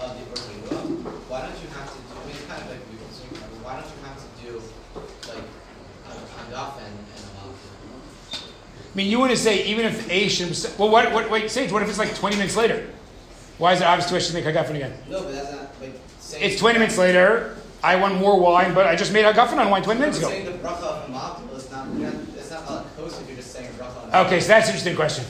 of 0.00 0.16
the 0.16 0.24
Orthodox, 0.30 0.88
why 1.28 1.40
don't 1.42 1.60
you 1.60 1.68
have 1.76 1.86
to 1.92 1.98
do? 1.98 2.14
I 2.16 2.26
mean, 2.26 2.36
it's 2.36 2.46
kind 2.46 2.62
of 2.62 2.68
like 2.70 2.80
we 2.90 2.96
consume. 2.96 3.36
Why 3.62 3.74
don't 3.76 3.86
you 3.86 4.00
have 4.04 4.16
to 4.16 4.28
do 4.42 4.62
like 5.28 5.44
a 6.08 6.10
Hagafen 6.10 6.86
and 6.88 7.20
a 7.20 7.30
malach? 7.36 8.42
I 8.42 8.96
mean, 8.96 9.10
you 9.10 9.18
want 9.18 9.30
to 9.32 9.36
say 9.36 9.64
even 9.66 9.84
if 9.84 10.10
Asian. 10.10 10.48
Well, 10.78 10.90
what, 10.90 11.12
what? 11.12 11.30
Wait, 11.30 11.50
Sage. 11.50 11.70
What 11.70 11.82
if 11.82 11.88
it's 11.90 11.98
like 11.98 12.14
twenty 12.14 12.36
minutes 12.36 12.56
later? 12.56 12.88
Why 13.58 13.72
is 13.74 13.80
it 13.80 13.84
obvious 13.84 14.08
to 14.08 14.16
us 14.16 14.28
to 14.28 14.34
make 14.34 14.44
Hagafen 14.44 14.70
again? 14.76 14.94
No, 15.10 15.22
but 15.22 15.32
that's 15.32 15.52
not 15.52 15.68
like. 15.80 15.94
Saying, 16.20 16.44
It's 16.50 16.58
twenty 16.60 16.78
minutes 16.78 16.96
later. 16.96 17.56
I 17.82 17.94
want 17.96 18.16
more 18.16 18.40
wine, 18.40 18.74
but 18.74 18.86
I 18.88 18.96
just 18.96 19.12
made 19.12 19.24
Hagafen 19.24 19.58
on 19.58 19.70
wine 19.70 19.82
twenty 19.82 20.00
minutes 20.00 20.18
ago. 20.18 20.28
saying 20.30 20.46
the 20.46 20.52
bracha 20.52 20.82
of 20.82 21.10
malach 21.10 21.56
is 21.56 21.70
not. 21.70 21.86
You're 21.94 22.10
not 22.10 22.14
it's 22.36 22.50
not 22.50 22.62
a 22.70 22.84
kos 22.96 23.20
if 23.20 23.26
you're 23.28 23.36
just 23.36 23.52
saying 23.52 23.68
bracha. 23.78 23.96
on 23.97 23.97
Okay, 24.14 24.40
so 24.40 24.48
that's 24.48 24.68
an 24.68 24.74
interesting 24.74 24.96
question. 24.96 25.24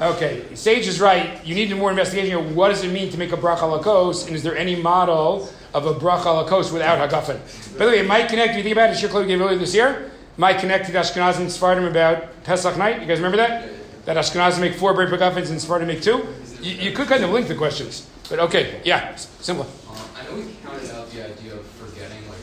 Okay, 0.00 0.54
Sage 0.54 0.86
is 0.88 1.00
right. 1.00 1.44
You 1.44 1.54
need 1.54 1.74
more 1.76 1.90
investigation 1.90 2.30
here. 2.30 2.54
What 2.54 2.68
does 2.68 2.82
it 2.82 2.90
mean 2.90 3.10
to 3.10 3.18
make 3.18 3.32
a 3.32 3.36
bracha 3.36 3.70
lakos? 3.70 4.26
And 4.26 4.34
is 4.34 4.42
there 4.42 4.56
any 4.56 4.74
model 4.74 5.50
of 5.74 5.86
a 5.86 5.94
bracha 5.94 6.42
lakos 6.42 6.72
without 6.72 6.98
hagafen? 6.98 7.38
By 7.78 7.84
the 7.84 7.90
way, 7.90 7.98
it 7.98 8.06
might 8.06 8.28
connect. 8.28 8.52
If 8.52 8.56
you 8.58 8.62
think 8.62 8.72
about 8.72 8.90
it, 8.90 8.98
Shir 8.98 9.08
gave 9.26 9.40
earlier 9.40 9.58
this 9.58 9.74
year. 9.74 10.10
Might 10.38 10.58
connect 10.58 10.86
to 10.86 10.92
the 10.92 10.98
Ashkenazim 10.98 11.40
and 11.40 11.52
Sephardim 11.52 11.84
about 11.84 12.42
Pesach 12.44 12.78
night. 12.78 13.02
You 13.02 13.06
guys 13.06 13.18
remember 13.18 13.36
that? 13.36 13.68
That 14.06 14.16
Ashkenazim 14.16 14.60
make 14.60 14.74
four 14.74 14.94
bread 14.94 15.08
hagafens 15.10 15.50
and 15.50 15.60
Sephardim 15.60 15.88
make 15.88 16.00
two. 16.00 16.26
You, 16.62 16.72
you 16.74 16.92
could 16.92 17.06
kind 17.06 17.22
of 17.22 17.30
link 17.30 17.48
the 17.48 17.54
questions, 17.54 18.08
but 18.30 18.38
okay, 18.38 18.80
yeah, 18.84 19.14
simple. 19.16 19.66
Um, 19.90 19.96
I 20.16 20.24
know 20.24 20.36
we 20.36 20.54
counted 20.64 20.90
out 20.94 21.10
the 21.10 21.22
idea 21.22 21.54
of 21.54 21.66
forgetting, 21.66 22.26
like 22.28 22.38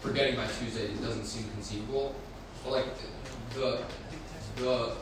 forgetting 0.00 0.34
by 0.36 0.46
Tuesday. 0.46 0.86
It 0.86 1.00
doesn't 1.00 1.24
seem 1.24 1.44
conceivable, 1.52 2.14
but 2.64 2.72
like 2.72 2.86
the 3.54 3.82
the 4.56 4.92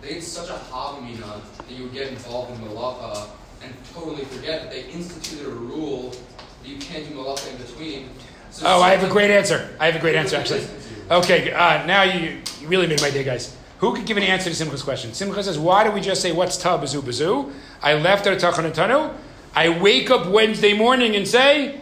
they 0.00 0.14
had 0.14 0.22
such 0.22 0.48
a 0.48 0.52
havamina 0.70 1.40
that 1.58 1.70
you 1.70 1.84
would 1.84 1.92
get 1.92 2.08
involved 2.08 2.52
in 2.52 2.68
malacha 2.68 3.28
and 3.62 3.72
totally 3.94 4.24
forget 4.24 4.62
that 4.62 4.70
they 4.70 4.84
instituted 4.90 5.46
a 5.46 5.50
rule 5.50 6.10
that 6.10 6.68
you 6.68 6.78
can't 6.78 7.08
do 7.08 7.14
malacha 7.14 7.50
in 7.52 7.56
between. 7.58 8.08
So 8.50 8.66
Oh, 8.66 8.80
I 8.80 8.90
have 8.90 9.08
a 9.08 9.12
great 9.12 9.30
answer. 9.30 9.76
I 9.80 9.86
have 9.86 9.96
a 9.96 10.00
great 10.00 10.14
answer, 10.14 10.36
actually. 10.36 10.66
Okay, 11.10 11.50
uh, 11.52 11.86
now 11.86 12.02
you, 12.02 12.36
you 12.60 12.68
really 12.68 12.86
made 12.86 13.00
my 13.00 13.08
day, 13.08 13.24
guys. 13.24 13.56
Who 13.78 13.94
could 13.96 14.04
give 14.04 14.18
an 14.18 14.22
answer 14.24 14.50
to 14.50 14.54
Simcha's 14.54 14.82
question? 14.82 15.14
Simcha 15.14 15.42
says, 15.42 15.58
why 15.58 15.82
do 15.82 15.90
we 15.90 16.02
just 16.02 16.20
say, 16.20 16.32
what's 16.32 16.58
ta 16.58 16.78
bazu 16.78 17.00
bazu? 17.00 17.50
I 17.80 17.94
left 17.94 18.26
at 18.26 18.38
tachanatanu. 18.38 19.14
I 19.54 19.70
wake 19.70 20.10
up 20.10 20.26
Wednesday 20.26 20.74
morning 20.74 21.16
and 21.16 21.26
say, 21.26 21.80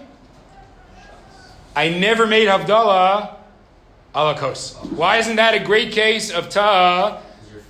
I 1.75 1.89
never 1.89 2.25
made 2.29 2.47
Havdalah 2.47 3.35
alakos. 4.15 4.77
Why 4.93 5.17
isn't 5.17 5.35
that 5.37 5.55
a 5.55 5.65
great 5.65 5.91
case 5.91 6.31
of 6.31 6.49
ta 6.49 7.21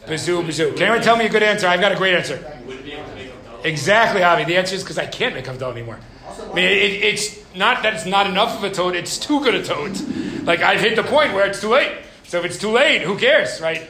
bazu 0.07 0.44
bazu? 0.44 0.72
Can 0.74 0.82
anyone 0.82 1.02
tell 1.02 1.16
me 1.16 1.26
a 1.26 1.28
good 1.28 1.42
answer? 1.42 1.66
I've 1.66 1.80
got 1.80 1.92
a 1.92 1.96
great 1.96 2.14
answer. 2.14 2.36
Wouldn't 2.66 2.84
be 2.84 2.92
able 2.92 3.09
to 3.09 3.14
make 3.14 3.30
up 3.30 3.64
Exactly, 3.64 4.22
Avi. 4.22 4.44
The 4.44 4.57
answer 4.57 4.74
is 4.74 4.82
because 4.82 4.98
I 4.98 5.07
can't 5.07 5.34
make 5.34 5.44
Havdalah 5.44 5.72
anymore. 5.72 5.98
I 6.38 6.54
mean, 6.54 6.64
it, 6.64 7.02
it's 7.02 7.38
not 7.54 7.82
that 7.82 7.94
it's 7.94 8.07
not 8.07 8.26
enough 8.26 8.57
of 8.57 8.64
a 8.64 8.70
toad, 8.70 8.94
it's 8.94 9.18
too 9.18 9.40
good 9.40 9.54
a 9.54 9.64
toad. 9.64 9.98
Like, 10.44 10.61
I've 10.61 10.80
hit 10.80 10.96
the 10.96 11.02
point 11.02 11.34
where 11.34 11.46
it's 11.46 11.61
too 11.61 11.70
late. 11.70 11.92
So 12.24 12.38
if 12.38 12.44
it's 12.44 12.59
too 12.59 12.70
late, 12.70 13.02
who 13.02 13.16
cares, 13.16 13.61
right? 13.61 13.88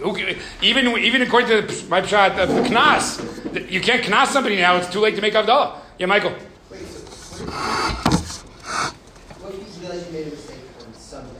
Who, 0.00 0.16
even, 0.62 0.86
even 0.98 1.22
according 1.22 1.48
to 1.48 1.62
the, 1.62 1.88
my 1.88 2.04
shot 2.06 2.38
of 2.38 2.48
the 2.48 2.62
knas, 2.62 3.70
you 3.70 3.80
can't 3.80 4.02
knas 4.02 4.28
somebody 4.28 4.56
now, 4.56 4.76
it's 4.76 4.88
too 4.88 5.00
late 5.00 5.16
to 5.16 5.22
make 5.22 5.34
Havdalah. 5.34 5.76
Yeah, 5.98 6.06
Michael. 6.06 6.34
Wait, 6.70 6.86
so 6.86 7.44
what 7.46 9.54
if 9.54 9.60
you 9.60 9.80
realize 9.80 10.06
you 10.06 10.12
made 10.12 10.26
a 10.28 10.30
mistake 10.30 10.60
on 10.86 10.94
Sunday? 10.94 11.32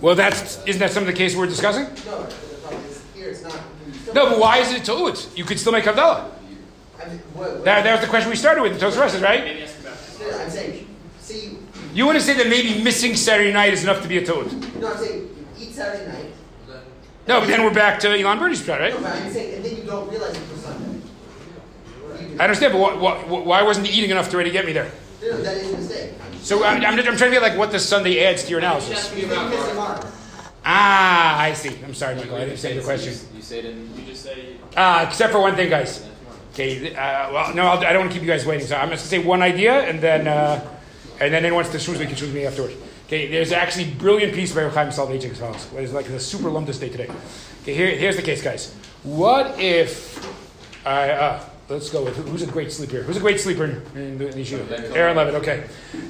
Well, 0.00 0.14
that's, 0.14 0.64
isn't 0.64 0.78
that 0.78 0.92
some 0.92 1.02
of 1.02 1.06
the 1.08 1.12
case 1.12 1.34
we're 1.34 1.46
discussing? 1.46 1.84
No, 2.06 2.18
but 2.22 2.30
the 2.30 2.76
is 2.88 3.04
here 3.14 3.30
it's 3.30 3.42
not. 3.42 3.58
No, 4.14 4.30
but 4.30 4.38
why 4.38 4.58
is 4.58 4.72
it 4.72 4.84
toad? 4.84 5.18
You 5.34 5.44
could 5.44 5.58
still 5.58 5.72
make 5.72 5.84
Havdalah. 5.84 6.30
I 7.00 7.08
mean, 7.08 7.18
what, 7.34 7.50
what, 7.50 7.64
That, 7.64 7.82
that 7.82 7.92
was 7.92 8.00
the 8.00 8.06
question 8.06 8.30
we 8.30 8.36
started 8.36 8.62
with, 8.62 8.74
the 8.74 8.78
Toast 8.78 8.98
Rested, 8.98 9.22
right? 9.22 9.42
Maybe 9.44 9.60
No, 9.60 10.38
I'm 10.38 10.50
saying, 10.50 10.86
say 11.20 11.46
you, 11.46 11.58
You 11.94 12.06
want 12.06 12.16
to 12.18 12.24
say 12.24 12.34
that 12.34 12.48
maybe 12.48 12.82
missing 12.82 13.16
Saturday 13.16 13.52
night 13.52 13.72
is 13.72 13.82
enough 13.82 14.02
to 14.02 14.08
be 14.08 14.18
a 14.18 14.24
toad? 14.24 14.52
no, 14.80 14.92
I'm 14.92 14.98
saying 14.98 15.18
you 15.58 15.66
eat 15.66 15.72
Saturday 15.72 16.10
night. 16.10 16.24
No, 17.26 17.40
but 17.40 17.48
then 17.48 17.62
we're 17.62 17.74
back 17.74 18.00
to 18.00 18.08
Elon 18.08 18.38
Birdie's 18.38 18.64
shot, 18.64 18.80
right? 18.80 18.94
No, 18.94 19.00
but 19.00 19.12
I'm 19.12 19.30
saying, 19.30 19.56
and 19.56 19.64
then 19.64 19.76
you 19.76 19.82
don't 19.82 20.08
realize 20.08 20.34
it 20.34 20.50
was 20.50 20.60
Sunday. 20.62 20.98
What 22.00 22.16
do 22.18 22.22
you 22.22 22.30
do? 22.30 22.40
I 22.40 22.44
understand, 22.44 22.72
but 22.72 22.78
why, 22.80 22.94
why, 22.94 23.40
why 23.40 23.62
wasn't 23.62 23.86
he 23.86 23.98
eating 23.98 24.10
enough 24.10 24.30
to 24.30 24.36
already 24.36 24.50
get 24.50 24.64
me 24.64 24.72
there? 24.72 24.90
No, 25.28 25.36
no, 25.36 25.42
that 25.42 25.56
is 25.58 25.72
a 25.72 25.76
mistake. 25.76 26.12
So 26.40 26.64
I'm, 26.64 26.82
I'm, 26.84 26.98
I'm 26.98 27.04
trying 27.04 27.16
to 27.16 27.30
get 27.30 27.42
like 27.42 27.58
what 27.58 27.70
the 27.70 27.78
Sunday 27.78 28.24
adds 28.24 28.44
to 28.44 28.50
your 28.50 28.60
analysis. 28.60 29.14
You 29.14 29.26
think 29.26 29.50
miss 29.50 29.68
a 29.68 29.74
mark. 29.74 30.06
Ah, 30.64 31.40
I 31.40 31.52
see. 31.52 31.76
I'm 31.84 31.94
sorry, 31.94 32.16
Michael. 32.16 32.36
I 32.36 32.44
didn't 32.44 32.58
say 32.58 32.76
the 32.76 32.82
question. 32.82 33.14
You 33.34 33.42
say 33.42 33.58
it 33.60 33.64
in. 33.66 33.90
You 33.96 34.04
just 34.06 34.22
say 34.22 34.56
Ah, 34.76 35.06
except 35.06 35.32
for 35.32 35.40
one 35.40 35.54
thing, 35.54 35.70
guys. 35.70 36.06
Okay. 36.52 36.94
Uh, 36.94 37.32
well, 37.32 37.54
no, 37.54 37.66
I'll, 37.66 37.78
I 37.78 37.92
don't 37.92 38.00
want 38.00 38.12
to 38.12 38.14
keep 38.14 38.26
you 38.26 38.32
guys 38.32 38.46
waiting. 38.46 38.66
So 38.66 38.76
I'm 38.76 38.90
just 38.90 39.10
gonna 39.10 39.22
say 39.22 39.26
one 39.26 39.42
idea, 39.42 39.82
and 39.88 40.00
then 40.00 40.26
uh, 40.26 40.66
and 41.20 41.32
then 41.32 41.44
anyone 41.44 41.64
wants 41.64 41.70
to 41.72 41.78
choose, 41.78 41.98
we 41.98 42.06
can 42.06 42.16
choose 42.16 42.32
me 42.32 42.46
afterwards. 42.46 42.74
Okay. 43.06 43.28
There's 43.28 43.52
actually 43.52 43.92
a 43.92 43.94
brilliant 43.94 44.34
piece 44.34 44.54
by 44.54 44.68
Chaim 44.68 44.88
Soloveitchik 44.88 45.32
as 45.32 45.38
follows. 45.38 45.64
What 45.66 45.82
is 45.82 45.92
like 45.92 46.08
a 46.08 46.20
super 46.20 46.48
lumdus 46.48 46.80
day 46.80 46.88
today. 46.88 47.08
Okay. 47.62 47.74
Here, 47.74 47.94
here's 47.96 48.16
the 48.16 48.22
case, 48.22 48.42
guys. 48.42 48.74
What 49.02 49.58
if 49.58 50.18
I 50.86 51.10
uh, 51.10 51.47
let's 51.68 51.90
go 51.90 52.04
with 52.04 52.16
who's 52.16 52.42
a 52.42 52.46
great 52.46 52.72
sleeper. 52.72 53.02
Who's 53.02 53.16
a 53.16 53.20
great 53.20 53.40
sleeper 53.40 53.64
in, 53.64 54.00
in 54.00 54.18
the, 54.18 54.28
in 54.28 54.34
yeshiva? 54.34 54.94
Aaron 54.94 55.16
Levin. 55.16 55.34
Okay, 55.36 55.64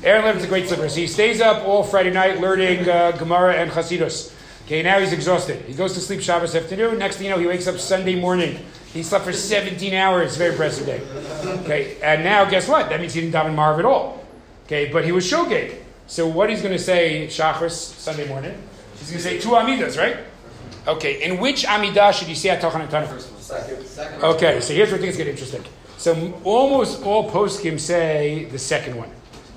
Aaron 0.05 0.25
Levin's 0.25 0.45
a 0.45 0.49
great 0.49 0.69
sleeper. 0.69 0.89
So 0.89 1.01
he 1.01 1.07
stays 1.07 1.41
up 1.41 1.67
all 1.67 1.83
Friday 1.83 2.11
night 2.11 2.41
learning 2.41 2.89
uh, 2.89 3.13
Gemara 3.13 3.55
and 3.55 3.71
Chasidus. 3.71 4.35
Okay, 4.67 4.83
now 4.83 4.99
he's 4.99 5.13
exhausted. 5.13 5.63
He 5.63 5.75
goes 5.75 5.95
to 5.95 6.01
sleep 6.01 6.21
Shabbos 6.21 6.55
afternoon. 6.55 6.99
Next 6.99 7.17
thing 7.17 7.27
you 7.27 7.33
know, 7.33 7.39
he 7.39 7.47
wakes 7.47 7.67
up 7.67 7.79
Sunday 7.79 8.21
morning. 8.21 8.59
He 8.93 9.03
slept 9.03 9.25
for 9.25 9.33
17 9.33 9.95
hours. 9.95 10.37
Very 10.37 10.51
impressive 10.51 10.87
day. 10.87 11.01
Okay, 11.63 11.99
and 12.03 12.23
now 12.23 12.45
guess 12.45 12.69
what? 12.69 12.89
That 12.91 13.01
means 13.01 13.15
he 13.15 13.21
didn't 13.21 13.35
daven 13.35 13.55
Maariv 13.55 13.81
at 13.81 13.85
all. 13.85 14.27
Okay, 14.67 14.93
but 14.93 15.05
he 15.05 15.13
was 15.13 15.31
shogeg. 15.31 15.79
So 16.07 16.27
what 16.27 16.51
he's 16.51 16.63
going 16.63 16.77
to 16.77 16.83
say 16.83 17.27
Shachris 17.27 17.73
Sunday 17.73 18.27
morning? 18.29 18.57
He's 18.99 19.11
going 19.11 19.23
to 19.23 19.29
say 19.29 19.39
two 19.39 19.51
Amidas, 19.51 19.99
right? 19.99 20.19
Okay, 20.87 21.23
in 21.23 21.39
which 21.39 21.65
Amidah 21.65 22.13
should 22.13 22.29
you 22.29 22.35
say 22.35 22.49
Atachan 22.49 22.89
Tanah? 22.89 23.38
Second. 23.49 23.87
Second. 23.87 24.23
Okay, 24.23 24.61
so 24.61 24.75
here's 24.75 24.91
where 24.91 25.01
things 25.01 25.17
get 25.17 25.27
interesting. 25.27 25.65
So 25.97 26.39
almost 26.45 27.03
all 27.03 27.31
poskim 27.31 27.81
say 27.81 28.45
the 28.45 28.59
second 28.59 28.95
one. 28.95 29.09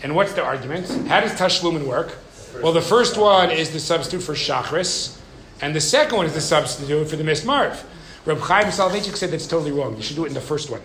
And 0.01 0.15
what's 0.15 0.31
the 0.31 0.41
argument? 0.41 0.87
How 1.09 1.19
does 1.19 1.33
Tashlumin 1.33 1.85
work? 1.85 2.17
Well, 2.63 2.71
the 2.71 2.81
first 2.81 3.17
one 3.17 3.51
is 3.51 3.71
the 3.71 3.81
substitute 3.81 4.23
for 4.23 4.33
Shachris, 4.33 5.19
and 5.61 5.75
the 5.75 5.81
second 5.81 6.15
one 6.15 6.25
is 6.25 6.33
the 6.33 6.39
substitute 6.39 7.09
for 7.09 7.17
the 7.17 7.23
Mismarv. 7.25 7.83
Reb 8.23 8.39
Chaim 8.39 8.67
Soloveitchik 8.67 9.17
said 9.17 9.29
that's 9.29 9.45
totally 9.45 9.73
wrong. 9.73 9.97
You 9.97 10.03
should 10.03 10.15
do 10.15 10.23
it 10.23 10.29
in 10.29 10.35
the 10.35 10.39
first 10.39 10.69
one. 10.69 10.81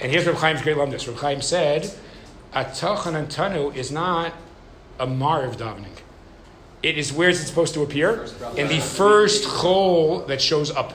And 0.00 0.10
here's 0.10 0.26
Reb 0.26 0.38
Chaim's 0.40 0.62
great 0.62 0.78
lumdus. 0.78 1.06
Reb 1.06 1.18
Chaim 1.18 1.42
said, 1.42 1.92
Atachan 2.54 3.14
and 3.14 3.28
Tanu 3.28 3.76
is 3.76 3.92
not 3.92 4.32
a 4.98 5.06
Maariv 5.06 5.56
davening. 5.56 5.98
It 6.82 6.96
is 6.96 7.12
where 7.12 7.28
is 7.28 7.42
it 7.42 7.46
supposed 7.46 7.74
to 7.74 7.82
appear? 7.82 8.24
In 8.56 8.68
the 8.68 8.80
first 8.80 9.44
chol 9.44 10.26
that 10.28 10.40
shows 10.40 10.70
up. 10.70 10.94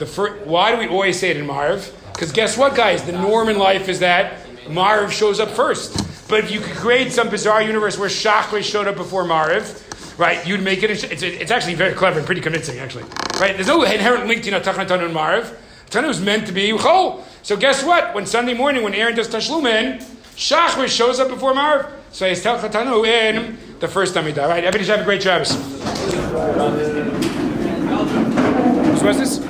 The 0.00 0.06
fir- 0.06 0.38
why 0.44 0.72
do 0.72 0.78
we 0.78 0.88
always 0.88 1.20
say 1.20 1.28
it 1.30 1.36
in 1.36 1.46
Maariv? 1.46 1.92
Because 2.14 2.32
guess 2.32 2.56
what, 2.56 2.74
guys? 2.74 3.02
The 3.04 3.12
norm 3.12 3.50
in 3.50 3.58
life 3.58 3.86
is 3.86 3.98
that 4.00 4.46
Maariv 4.64 5.10
shows 5.10 5.38
up 5.40 5.50
first. 5.50 5.94
But 6.26 6.42
if 6.42 6.50
you 6.50 6.58
could 6.58 6.74
create 6.76 7.12
some 7.12 7.28
bizarre 7.28 7.60
universe 7.60 7.98
where 7.98 8.08
Shachris 8.08 8.62
showed 8.62 8.88
up 8.88 8.96
before 8.96 9.24
Maariv, 9.24 10.18
right, 10.18 10.44
you'd 10.46 10.62
make 10.62 10.82
it. 10.82 10.90
It's, 10.90 11.04
it's 11.04 11.50
actually 11.50 11.74
very 11.74 11.92
clever 11.92 12.18
and 12.18 12.24
pretty 12.24 12.40
convincing, 12.40 12.78
actually. 12.78 13.04
Right? 13.38 13.54
There's 13.54 13.66
no 13.66 13.82
inherent 13.82 14.26
link 14.26 14.42
between 14.42 14.58
Tachan 14.62 14.86
Tanu 14.86 15.04
and 15.04 15.14
Maariv. 15.14 15.54
Tanu 15.90 16.08
is 16.08 16.18
meant 16.18 16.46
to 16.46 16.52
be 16.54 16.70
chol. 16.72 17.22
So 17.42 17.58
guess 17.58 17.84
what? 17.84 18.14
When 18.14 18.24
Sunday 18.24 18.54
morning, 18.54 18.82
when 18.82 18.94
Aaron 18.94 19.14
does 19.14 19.28
Tashlumin, 19.28 19.98
Shachris 20.34 20.88
shows 20.88 21.20
up 21.20 21.28
before 21.28 21.52
Maariv. 21.52 21.90
So 22.10 22.26
he's 22.26 22.42
Tachan 22.42 22.70
Tanu 22.70 23.06
in 23.06 23.58
the 23.80 23.88
first 23.88 24.14
time 24.14 24.24
he 24.24 24.32
died. 24.32 24.48
Right? 24.48 24.64
Everybody 24.64 24.84
should 24.84 24.96
have 24.96 25.02
a 25.02 25.04
great 25.04 25.22
Shabbos. 25.22 25.54
What's 29.02 29.18
this? 29.18 29.49